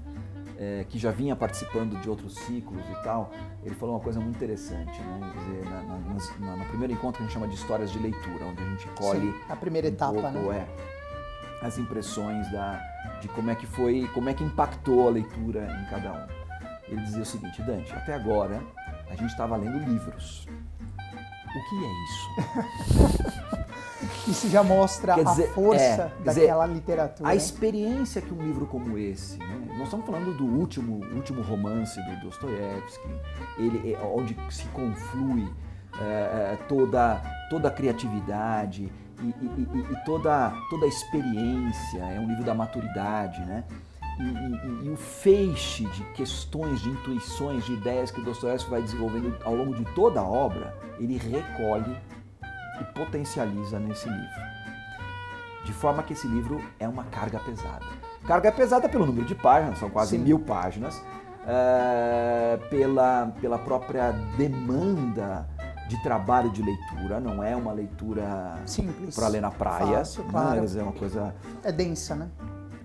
é, 0.58 0.84
que 0.88 0.98
já 0.98 1.10
vinha 1.10 1.36
participando 1.36 2.00
de 2.00 2.08
outros 2.08 2.34
ciclos 2.34 2.82
e 2.90 3.02
tal, 3.02 3.30
ele 3.62 3.74
falou 3.74 3.94
uma 3.94 4.00
coisa 4.00 4.18
muito 4.20 4.36
interessante, 4.36 5.00
né? 5.00 5.32
Dizer, 5.38 5.64
na, 5.70 5.82
na, 5.82 5.98
na, 5.98 6.56
no 6.56 6.64
primeiro 6.66 6.92
encontro 6.92 7.18
que 7.18 7.22
a 7.22 7.26
gente 7.26 7.32
chama 7.32 7.48
de 7.48 7.54
histórias 7.54 7.90
de 7.90 7.98
leitura, 7.98 8.44
onde 8.44 8.62
a 8.62 8.66
gente 8.66 8.88
colhe 8.96 9.32
Sim, 9.32 9.38
a 9.48 9.56
primeira 9.56 9.88
um 9.88 9.90
etapa, 9.90 10.12
pouco, 10.12 10.52
né? 10.52 10.66
É, 11.62 11.66
as 11.66 11.78
impressões 11.78 12.50
da, 12.50 12.80
de 13.20 13.28
como 13.28 13.50
é 13.50 13.54
que 13.54 13.66
foi, 13.66 14.08
como 14.12 14.28
é 14.28 14.34
que 14.34 14.44
impactou 14.44 15.08
a 15.08 15.10
leitura 15.10 15.66
em 15.80 15.90
cada 15.90 16.12
um. 16.12 16.26
Ele 16.88 17.02
dizia 17.02 17.22
o 17.22 17.26
seguinte, 17.26 17.60
Dante, 17.62 17.92
até 17.92 18.14
agora 18.14 18.62
a 19.08 19.14
gente 19.16 19.30
estava 19.30 19.56
lendo 19.56 19.78
livros. 19.78 20.46
O 21.56 21.62
que 21.70 21.84
é 21.84 21.88
isso? 22.04 22.30
isso 24.30 24.48
já 24.50 24.62
mostra 24.62 25.14
dizer, 25.14 25.48
a 25.48 25.52
força 25.54 25.82
é, 25.82 26.12
daquela 26.22 26.66
dizer, 26.66 26.74
literatura. 26.74 27.28
A 27.30 27.34
experiência 27.34 28.20
que 28.20 28.32
um 28.34 28.42
livro 28.42 28.66
como 28.66 28.98
esse, 28.98 29.38
né? 29.38 29.66
nós 29.78 29.84
estamos 29.84 30.04
falando 30.04 30.36
do 30.36 30.44
último, 30.44 31.02
último 31.14 31.40
romance 31.42 31.98
do 32.02 32.20
Dostoiévski, 32.20 33.08
ele, 33.56 33.94
é, 33.94 33.98
onde 34.04 34.36
se 34.50 34.66
conflui 34.66 35.48
é, 35.98 36.58
toda, 36.68 37.22
toda 37.48 37.68
a 37.68 37.70
criatividade 37.70 38.92
e, 39.22 39.24
e, 39.24 39.68
e, 39.74 39.92
e, 39.92 40.04
toda, 40.04 40.52
toda 40.68 40.84
a 40.84 40.88
experiência, 40.88 42.00
é 42.00 42.20
um 42.20 42.28
livro 42.28 42.44
da 42.44 42.54
maturidade, 42.54 43.40
né? 43.46 43.64
E, 44.18 44.22
e, 44.22 44.86
e, 44.86 44.90
o 44.90 44.96
feixe 44.96 45.84
de 45.84 46.02
questões, 46.14 46.80
de 46.80 46.88
intuições, 46.88 47.64
de 47.64 47.74
ideias 47.74 48.10
que 48.10 48.20
Dostoiévski 48.22 48.70
vai 48.70 48.80
desenvolvendo 48.80 49.36
ao 49.44 49.54
longo 49.54 49.74
de 49.74 49.84
toda 49.94 50.20
a 50.20 50.24
obra, 50.24 50.74
ele 50.98 51.18
recolhe 51.18 51.96
e 52.80 52.84
potencializa 52.98 53.78
nesse 53.78 54.08
livro. 54.08 54.46
De 55.64 55.72
forma 55.72 56.02
que 56.02 56.14
esse 56.14 56.26
livro 56.26 56.62
é 56.78 56.88
uma 56.88 57.04
carga 57.04 57.38
pesada. 57.40 57.84
Carga 58.26 58.50
pesada 58.50 58.88
pelo 58.88 59.04
número 59.04 59.26
de 59.26 59.34
páginas, 59.34 59.78
são 59.78 59.90
quase 59.90 60.16
Sim. 60.16 60.22
mil 60.22 60.38
páginas, 60.38 61.02
é, 61.46 62.58
pela, 62.70 63.32
pela 63.40 63.58
própria 63.58 64.12
demanda 64.36 65.48
de 65.88 66.02
trabalho 66.02 66.50
de 66.50 66.62
leitura, 66.62 67.20
não 67.20 67.42
é 67.42 67.54
uma 67.54 67.72
leitura 67.72 68.60
simples 68.66 69.14
para 69.14 69.28
ler 69.28 69.40
na 69.40 69.50
praia, 69.50 69.98
Fácil, 69.98 70.24
claro. 70.24 70.64
é 70.78 70.82
uma 70.82 70.92
coisa 70.92 71.34
é 71.62 71.70
densa, 71.70 72.16
né? 72.16 72.28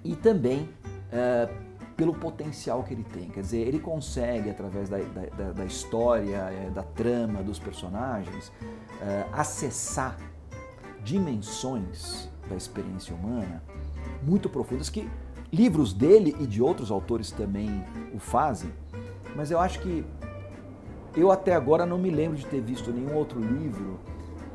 E 0.03 0.15
também 0.15 0.69
é, 1.11 1.49
pelo 1.95 2.13
potencial 2.13 2.83
que 2.83 2.93
ele 2.93 3.03
tem. 3.03 3.29
Quer 3.29 3.41
dizer, 3.41 3.59
ele 3.59 3.79
consegue, 3.79 4.49
através 4.49 4.89
da, 4.89 4.97
da, 4.97 5.51
da 5.51 5.65
história, 5.65 6.35
é, 6.35 6.69
da 6.69 6.83
trama, 6.83 7.43
dos 7.43 7.59
personagens, 7.59 8.51
é, 9.01 9.25
acessar 9.31 10.17
dimensões 11.03 12.29
da 12.49 12.55
experiência 12.55 13.15
humana 13.15 13.63
muito 14.23 14.49
profundas 14.49 14.89
que 14.89 15.09
livros 15.51 15.93
dele 15.93 16.35
e 16.39 16.47
de 16.47 16.61
outros 16.61 16.91
autores 16.91 17.31
também 17.31 17.83
o 18.13 18.19
fazem, 18.19 18.71
mas 19.35 19.51
eu 19.51 19.59
acho 19.59 19.79
que 19.81 20.05
eu 21.15 21.31
até 21.31 21.53
agora 21.53 21.85
não 21.85 21.97
me 21.97 22.09
lembro 22.09 22.37
de 22.37 22.45
ter 22.45 22.61
visto 22.61 22.91
nenhum 22.91 23.15
outro 23.15 23.39
livro 23.39 23.99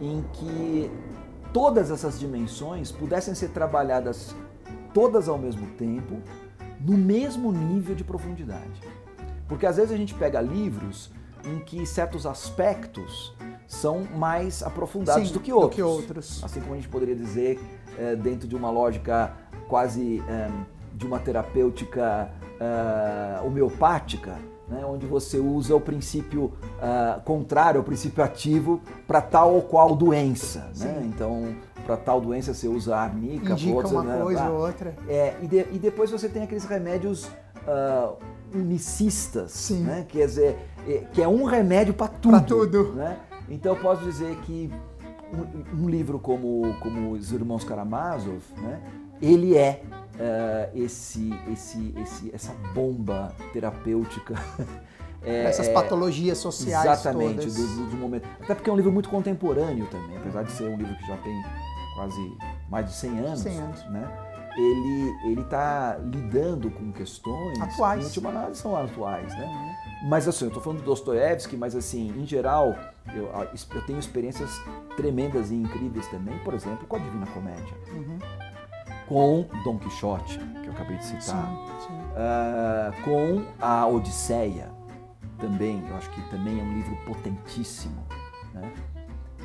em 0.00 0.24
que 0.32 0.90
todas 1.52 1.90
essas 1.90 2.18
dimensões 2.18 2.90
pudessem 2.90 3.34
ser 3.34 3.50
trabalhadas 3.50 4.34
todas 4.94 5.28
ao 5.28 5.36
mesmo 5.36 5.66
tempo 5.72 6.22
no 6.86 6.96
mesmo 6.96 7.50
nível 7.50 7.96
de 7.96 8.04
profundidade. 8.04 8.80
Porque 9.48 9.66
às 9.66 9.76
vezes 9.76 9.92
a 9.92 9.96
gente 9.96 10.14
pega 10.14 10.40
livros 10.40 11.10
em 11.44 11.58
que 11.58 11.84
certos 11.84 12.26
aspectos 12.26 13.34
são 13.66 14.04
mais 14.04 14.62
aprofundados 14.62 15.28
Sim, 15.28 15.34
do, 15.34 15.40
que 15.40 15.52
outros. 15.52 15.70
do 15.70 15.74
que 15.74 15.82
outros. 15.82 16.44
Assim 16.44 16.60
como 16.60 16.74
a 16.74 16.76
gente 16.76 16.88
poderia 16.88 17.16
dizer, 17.16 17.60
é, 17.98 18.14
dentro 18.14 18.46
de 18.46 18.54
uma 18.54 18.70
lógica 18.70 19.32
quase 19.68 20.22
é, 20.28 20.48
de 20.94 21.04
uma 21.04 21.18
terapêutica 21.18 22.30
é, 22.60 23.40
homeopática, 23.44 24.38
né, 24.68 24.84
onde 24.84 25.06
você 25.06 25.38
usa 25.38 25.74
o 25.76 25.80
princípio 25.80 26.52
contrário 27.24 27.78
ao 27.78 27.84
princípio 27.84 28.22
ativo 28.22 28.80
para 29.06 29.20
tal 29.20 29.54
ou 29.54 29.62
qual 29.62 29.94
doença. 29.94 30.72
Né? 30.76 31.02
Então, 31.04 31.54
para 31.86 31.96
tal 31.96 32.20
doença 32.20 32.52
você 32.52 32.66
usa 32.66 32.96
arnica, 32.96 33.52
Indica 33.52 33.88
uma 33.88 34.02
né, 34.02 34.22
coisa 34.22 34.50
ou 34.50 34.66
outra. 34.66 34.94
É, 35.08 35.36
e, 35.40 35.46
de, 35.46 35.58
e, 35.72 35.78
depois 35.78 36.10
você 36.10 36.28
tem 36.28 36.42
aqueles 36.42 36.64
remédios 36.64 37.26
uh, 37.26 38.16
unicistas, 38.52 39.52
Sim. 39.52 39.84
né? 39.84 40.04
Quer 40.08 40.26
dizer, 40.26 40.58
é, 40.86 41.04
que 41.12 41.22
é 41.22 41.28
um 41.28 41.44
remédio 41.44 41.94
para 41.94 42.08
tudo. 42.08 42.40
tudo. 42.42 42.92
Né? 42.94 43.16
Então 43.48 43.74
eu 43.74 43.80
posso 43.80 44.02
dizer 44.02 44.36
que 44.40 44.70
um, 45.32 45.84
um, 45.84 45.88
livro 45.88 46.18
como, 46.18 46.74
como 46.80 47.12
Os 47.12 47.30
Irmãos 47.32 47.62
Karamazov, 47.62 48.42
né? 48.58 48.80
ele 49.22 49.56
é 49.56 49.82
uh, 50.14 50.76
esse, 50.76 51.32
esse, 51.52 51.94
esse, 52.02 52.34
essa 52.34 52.52
bomba 52.74 53.32
terapêutica 53.52 54.34
É, 55.26 55.44
essas 55.44 55.66
é, 55.66 55.72
patologias 55.72 56.38
sociais 56.38 56.84
exatamente, 56.84 57.38
todas. 57.38 57.54
Do, 57.54 57.86
do, 57.90 57.96
momento. 57.96 58.28
Até 58.40 58.54
porque 58.54 58.70
é 58.70 58.72
um 58.72 58.76
livro 58.76 58.92
muito 58.92 59.08
contemporâneo 59.08 59.86
também, 59.86 60.16
apesar 60.16 60.44
de 60.44 60.52
ser 60.52 60.68
um 60.68 60.76
livro 60.76 60.94
que 60.94 61.04
já 61.04 61.16
tem 61.16 61.44
quase 61.96 62.36
mais 62.70 62.86
de 62.86 62.92
100 62.92 63.18
anos, 63.18 63.40
100 63.40 63.58
anos. 63.58 63.84
né? 63.90 64.08
Ele 64.56 65.16
ele 65.24 65.40
está 65.40 65.98
lidando 65.98 66.70
com 66.70 66.92
questões 66.92 67.60
atuais. 67.60 67.98
que, 67.98 68.04
em 68.04 68.06
última 68.06 68.30
análise, 68.30 68.60
são 68.60 68.76
atuais, 68.76 69.34
né? 69.34 69.44
Uhum. 69.44 70.08
Mas 70.08 70.28
assim, 70.28 70.44
eu 70.44 70.48
estou 70.48 70.62
falando 70.62 70.80
do 70.80 70.84
Dostoiévski, 70.84 71.56
mas 71.56 71.74
assim, 71.74 72.08
em 72.16 72.26
geral, 72.26 72.74
eu, 73.14 73.26
eu 73.26 73.86
tenho 73.86 73.98
experiências 73.98 74.50
tremendas 74.96 75.50
e 75.50 75.54
incríveis 75.54 76.06
também, 76.08 76.38
por 76.40 76.54
exemplo, 76.54 76.86
com 76.86 76.96
a 76.96 76.98
Divina 76.98 77.26
Comédia. 77.26 77.76
Uhum. 77.92 78.18
Com 79.08 79.46
Dom 79.64 79.78
Quixote, 79.78 80.38
que 80.38 80.66
eu 80.66 80.72
acabei 80.72 80.96
de 80.96 81.04
citar. 81.04 81.20
Sim, 81.20 81.86
sim. 81.86 81.92
Uh, 81.92 83.02
com 83.04 83.44
a 83.60 83.86
Odisseia, 83.86 84.70
também, 85.38 85.86
eu 85.88 85.96
acho 85.96 86.10
que 86.10 86.20
também 86.30 86.58
é 86.58 86.62
um 86.62 86.72
livro 86.72 86.96
potentíssimo. 87.04 88.04
Né? 88.54 88.72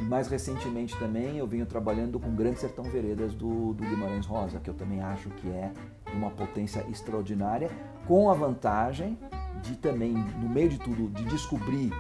Mais 0.02 0.28
recentemente 0.28 0.97
também 0.97 1.38
eu 1.38 1.47
venho 1.47 1.66
trabalhando 1.66 2.20
com 2.20 2.36
Grande 2.36 2.60
Sertão 2.60 2.84
Veredas 2.86 3.34
do, 3.34 3.74
do 3.74 3.84
Guimarães 3.84 4.26
Rosa, 4.26 4.60
que 4.60 4.70
eu 4.70 4.74
também 4.74 5.02
acho 5.02 5.30
que 5.30 5.47
é 5.49 5.72
uma 6.14 6.30
potência 6.32 6.86
extraordinária, 6.89 7.70
com 8.08 8.30
a 8.30 8.34
vantagem 8.34 9.18
de 9.62 9.76
também, 9.76 10.14
no 10.14 10.49
meio 10.49 10.70
de 10.70 10.80
tudo, 10.80 11.10
de 11.10 11.24
descobrir, 11.26 11.91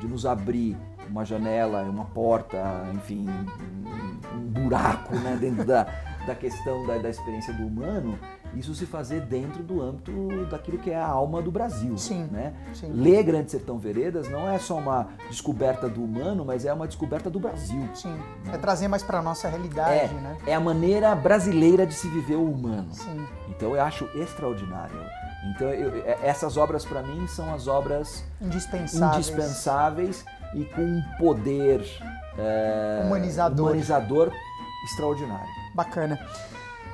de 0.00 0.06
nos 0.06 0.26
abrir 0.26 0.76
uma 1.08 1.24
janela, 1.24 1.82
uma 1.82 2.06
porta, 2.06 2.58
enfim, 2.92 3.26
um 4.34 4.40
buraco 4.48 5.14
né, 5.16 5.36
dentro 5.40 5.64
da, 5.64 5.86
da 6.26 6.34
questão 6.34 6.86
da, 6.86 6.98
da 6.98 7.08
experiência 7.08 7.52
do 7.54 7.66
humano, 7.66 8.18
isso 8.56 8.74
se 8.74 8.86
fazer 8.86 9.20
dentro 9.22 9.62
do 9.62 9.82
âmbito 9.82 10.12
daquilo 10.50 10.78
que 10.78 10.90
é 10.90 10.96
a 10.96 11.06
alma 11.06 11.42
do 11.42 11.50
Brasil. 11.50 11.96
Sim, 11.98 12.24
né? 12.30 12.54
sim. 12.72 12.90
Ler 12.92 13.22
Grande 13.22 13.50
Sertão 13.50 13.78
Veredas 13.78 14.28
não 14.28 14.48
é 14.48 14.58
só 14.58 14.78
uma 14.78 15.08
descoberta 15.28 15.88
do 15.88 16.02
humano, 16.02 16.44
mas 16.44 16.64
é 16.64 16.72
uma 16.72 16.86
descoberta 16.86 17.28
do 17.28 17.40
Brasil. 17.40 17.88
Sim, 17.94 18.12
né? 18.44 18.54
é 18.54 18.58
trazer 18.58 18.88
mais 18.88 19.02
para 19.02 19.18
a 19.18 19.22
nossa 19.22 19.48
realidade. 19.48 19.92
É, 19.92 20.08
né? 20.08 20.36
é 20.46 20.54
a 20.54 20.60
maneira 20.60 21.14
brasileira 21.14 21.86
de 21.86 21.94
se 21.94 22.08
viver 22.08 22.36
o 22.36 22.50
humano. 22.50 22.88
Sim. 22.92 23.26
Então 23.48 23.74
eu 23.74 23.82
acho 23.82 24.04
extraordinário. 24.14 24.98
Então 25.50 25.68
eu, 25.68 26.04
é, 26.04 26.18
essas 26.22 26.56
obras 26.56 26.84
para 26.84 27.02
mim 27.02 27.26
são 27.26 27.52
as 27.52 27.68
obras 27.68 28.24
indispensáveis, 28.40 29.28
indispensáveis 29.28 30.24
e 30.54 30.64
com 30.64 30.82
um 30.82 31.02
poder 31.18 31.84
é, 32.38 33.02
humanizador. 33.04 33.66
humanizador 33.66 34.32
extraordinário. 34.84 35.48
Bacana. 35.74 36.18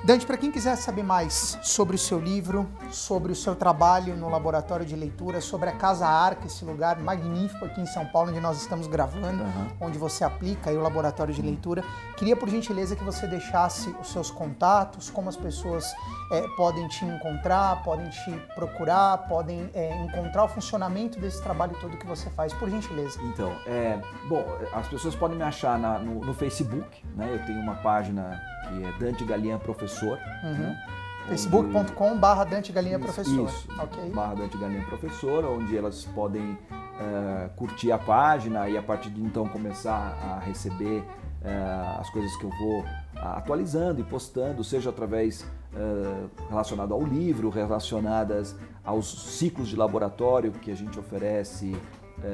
Dante, 0.03 0.25
para 0.25 0.39
quem 0.39 0.51
quiser 0.51 0.77
saber 0.77 1.03
mais 1.03 1.59
sobre 1.63 1.95
o 1.95 1.99
seu 1.99 2.19
livro, 2.19 2.67
sobre 2.91 3.33
o 3.33 3.37
seu 3.37 3.55
trabalho 3.55 4.17
no 4.17 4.31
laboratório 4.31 4.87
de 4.87 4.97
leitura, 4.97 5.43
sobre 5.43 5.69
a 5.69 5.73
Casa 5.73 6.07
Arca, 6.07 6.47
esse 6.47 6.65
lugar 6.65 6.99
magnífico 6.99 7.67
aqui 7.67 7.83
em 7.83 7.87
São 7.87 8.07
Paulo, 8.07 8.31
onde 8.31 8.41
nós 8.41 8.63
estamos 8.63 8.87
gravando, 8.87 9.43
uhum. 9.43 9.69
onde 9.79 9.99
você 9.99 10.25
aplica 10.25 10.71
o 10.71 10.81
laboratório 10.81 11.35
de 11.35 11.43
leitura, 11.43 11.85
queria 12.17 12.35
por 12.35 12.49
gentileza 12.49 12.97
que 12.97 13.05
você 13.05 13.27
deixasse 13.27 13.95
os 14.01 14.11
seus 14.11 14.31
contatos, 14.31 15.11
como 15.11 15.29
as 15.29 15.37
pessoas 15.37 15.85
é, 16.33 16.49
podem 16.57 16.89
te 16.89 17.05
encontrar, 17.05 17.83
podem 17.83 18.09
te 18.09 18.31
procurar, 18.55 19.19
podem 19.29 19.69
é, 19.75 20.03
encontrar 20.03 20.45
o 20.45 20.49
funcionamento 20.49 21.21
desse 21.21 21.43
trabalho 21.43 21.77
todo 21.79 21.99
que 21.99 22.07
você 22.07 22.31
faz, 22.31 22.55
por 22.55 22.71
gentileza. 22.71 23.21
Então, 23.25 23.55
é, 23.67 24.01
bom, 24.31 24.47
as 24.73 24.89
pessoas 24.89 25.15
podem 25.15 25.37
me 25.37 25.45
achar 25.45 25.79
na, 25.79 25.99
no, 25.99 26.25
no 26.25 26.33
Facebook, 26.33 27.05
né? 27.15 27.35
Eu 27.35 27.45
tenho 27.45 27.61
uma 27.61 27.75
página 27.77 28.41
que 28.71 28.85
é 28.85 28.93
Dante 28.99 29.25
Galinha 29.25 29.59
Professor. 29.59 30.19
Uhum. 30.45 30.53
Né? 30.53 30.83
facebook.com 31.29 32.17
barra 32.17 32.45
Dante 32.45 32.73
Galinha 32.73 32.99
Professor. 32.99 33.49
Isso, 33.49 33.69
okay. 33.81 34.11
barra 34.11 34.35
Dante 34.35 34.57
Galinha 34.59 34.85
Professor, 34.85 35.45
onde 35.45 35.77
elas 35.77 36.05
podem 36.05 36.53
uh, 36.53 37.49
curtir 37.57 37.93
a 37.93 37.99
página 37.99 38.69
e 38.69 38.77
a 38.77 38.83
partir 38.83 39.11
de 39.11 39.21
então 39.21 39.47
começar 39.47 40.19
a 40.23 40.39
receber 40.41 41.01
uh, 41.01 42.01
as 42.01 42.11
coisas 42.11 42.35
que 42.37 42.45
eu 42.45 42.51
vou 42.51 42.81
uh, 42.81 42.87
atualizando 43.37 44.01
e 44.01 44.05
postando, 44.05 44.65
seja 44.65 44.91
através 44.91 45.47
relacionado 46.49 46.93
ao 46.93 47.01
livro, 47.01 47.49
relacionadas 47.49 48.57
aos 48.85 49.37
ciclos 49.37 49.69
de 49.69 49.77
laboratório 49.77 50.51
que 50.51 50.69
a 50.73 50.75
gente 50.75 50.99
oferece, 50.99 51.77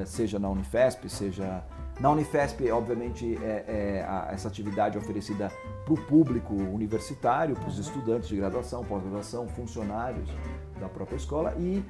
seja 0.06 0.38
na 0.38 0.48
Unifesp, 0.48 1.06
seja 1.06 1.62
na 1.98 2.10
Unifesp, 2.10 2.70
obviamente, 2.70 3.38
é, 3.42 3.64
é 3.66 4.06
a, 4.06 4.28
essa 4.32 4.48
atividade 4.48 4.96
é 4.96 5.00
oferecida 5.00 5.50
para 5.84 5.94
o 5.94 5.96
público 5.96 6.54
universitário, 6.54 7.54
para 7.54 7.68
os 7.68 7.78
estudantes 7.78 8.28
de 8.28 8.36
graduação, 8.36 8.84
pós-graduação, 8.84 9.48
funcionários 9.48 10.28
da 10.78 10.88
própria 10.88 11.16
escola. 11.16 11.54
E 11.58 11.82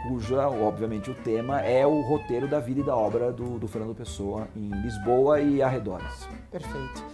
Cuja, 0.06 0.48
obviamente, 0.48 1.10
o 1.10 1.14
tema 1.14 1.60
é 1.60 1.86
o 1.86 2.00
roteiro 2.02 2.48
da 2.48 2.58
vida 2.58 2.80
e 2.80 2.82
da 2.82 2.96
obra 2.96 3.32
do, 3.32 3.58
do 3.58 3.68
Fernando 3.68 3.94
Pessoa 3.94 4.48
em 4.56 4.70
Lisboa 4.82 5.40
e 5.40 5.62
arredores. 5.62 6.28
Perfeito. 6.50 7.04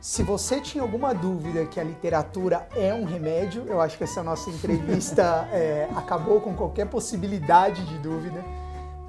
Se 0.00 0.22
você 0.24 0.60
tinha 0.60 0.82
alguma 0.82 1.14
dúvida 1.14 1.64
que 1.64 1.78
a 1.78 1.84
literatura 1.84 2.66
é 2.74 2.92
um 2.92 3.04
remédio, 3.04 3.64
eu 3.68 3.80
acho 3.80 3.96
que 3.96 4.02
essa 4.02 4.22
nossa 4.22 4.50
entrevista 4.50 5.48
é, 5.52 5.88
acabou 5.94 6.40
com 6.40 6.54
qualquer 6.54 6.88
possibilidade 6.88 7.84
de 7.84 7.98
dúvida 7.98 8.42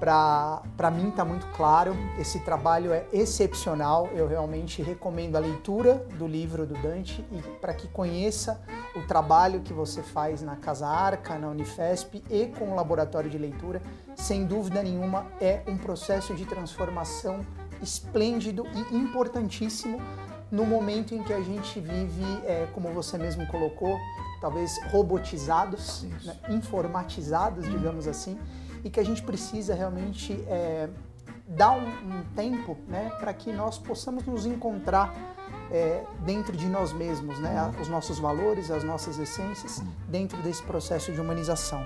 para 0.04 0.92
mim 0.92 1.08
está 1.08 1.24
muito 1.24 1.46
claro, 1.56 1.96
esse 2.20 2.40
trabalho 2.40 2.92
é 2.92 3.06
excepcional. 3.14 4.10
Eu 4.14 4.28
realmente 4.28 4.82
recomendo 4.82 5.38
a 5.38 5.40
leitura 5.40 6.06
do 6.20 6.28
livro 6.28 6.66
do 6.66 6.74
Dante 6.74 7.26
e 7.32 7.42
para 7.62 7.74
que 7.74 7.88
conheça 7.88 8.62
o 8.98 9.02
trabalho 9.04 9.62
que 9.62 9.72
você 9.72 10.04
faz 10.04 10.42
na 10.42 10.58
Casa 10.58 10.86
Arca, 10.86 11.40
na 11.40 11.48
Unifesp 11.48 12.22
e 12.30 12.48
com 12.48 12.74
o 12.74 12.76
laboratório 12.76 13.30
de 13.30 13.38
leitura. 13.38 13.82
Sem 14.14 14.46
dúvida 14.46 14.84
nenhuma, 14.84 15.26
é 15.40 15.62
um 15.68 15.78
processo 15.78 16.36
de 16.36 16.46
transformação 16.46 17.40
esplêndido 17.82 18.66
e 18.76 18.98
importantíssimo 18.98 20.02
no 20.52 20.66
momento 20.66 21.16
em 21.16 21.24
que 21.24 21.32
a 21.32 21.42
gente 21.42 21.80
vive, 21.80 22.26
é, 22.46 22.68
como 22.74 22.90
você 22.90 23.18
mesmo 23.18 23.48
colocou, 23.48 23.98
talvez 24.42 24.78
robotizados, 24.92 26.06
né, 26.26 26.36
informatizados, 26.50 27.66
digamos 27.70 28.06
assim 28.06 28.38
e 28.84 28.90
que 28.90 29.00
a 29.00 29.06
gente 29.06 29.22
precisa 29.24 29.74
realmente 29.74 30.34
é, 30.48 30.90
dar 31.48 31.72
um, 31.72 31.88
um, 31.88 32.24
tempo 32.36 32.78
né, 32.88 33.12
para 33.20 33.34
que 33.34 33.52
nós 33.52 33.78
possamos 33.78 34.26
nos 34.26 34.46
encontrar 34.46 35.14
é, 35.72 36.04
dentro 36.20 36.56
de 36.56 36.68
nós 36.68 36.92
mesmos, 36.92 37.40
né, 37.40 37.74
os 37.82 37.88
nossos 37.88 38.20
valores, 38.20 38.70
as 38.70 38.84
nossas 38.84 39.18
essências, 39.18 39.82
dentro 40.08 40.38
desse 40.42 40.64
processo 40.64 41.12
de 41.12 41.22
humanização. 41.22 41.86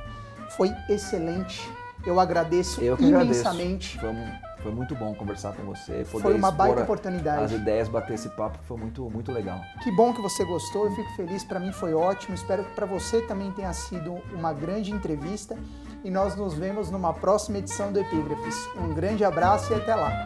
Foi 0.51 0.73
excelente. 0.89 1.69
Eu 2.05 2.19
agradeço 2.19 2.81
Eu 2.81 2.97
imensamente. 2.99 3.97
Vamos 3.97 4.47
foi 4.61 4.71
muito 4.71 4.95
bom 4.95 5.13
conversar 5.13 5.53
com 5.53 5.63
você. 5.63 6.03
Poder 6.11 6.23
foi 6.23 6.33
uma 6.33 6.51
baita 6.51 6.81
oportunidade. 6.81 7.43
As 7.43 7.51
ideias, 7.51 7.87
bater 7.87 8.15
esse 8.15 8.27
papo, 8.29 8.57
foi 8.63 8.75
muito, 8.75 9.09
muito 9.09 9.31
legal. 9.31 9.61
Que 9.83 9.91
bom 9.91 10.13
que 10.13 10.21
você 10.21 10.43
gostou, 10.43 10.85
eu 10.85 10.91
fico 10.95 11.09
feliz. 11.15 11.43
Para 11.43 11.59
mim 11.59 11.71
foi 11.71 11.93
ótimo. 11.93 12.35
Espero 12.35 12.65
que 12.65 12.71
para 12.73 12.85
você 12.85 13.21
também 13.21 13.51
tenha 13.51 13.71
sido 13.71 14.15
uma 14.33 14.51
grande 14.51 14.91
entrevista. 14.91 15.57
E 16.03 16.09
nós 16.09 16.35
nos 16.35 16.53
vemos 16.53 16.89
numa 16.89 17.13
próxima 17.13 17.57
edição 17.57 17.91
do 17.91 17.99
Epígrafes. 17.99 18.55
Um 18.77 18.93
grande 18.93 19.23
abraço 19.23 19.71
e 19.71 19.75
até 19.75 19.95
lá. 19.95 20.25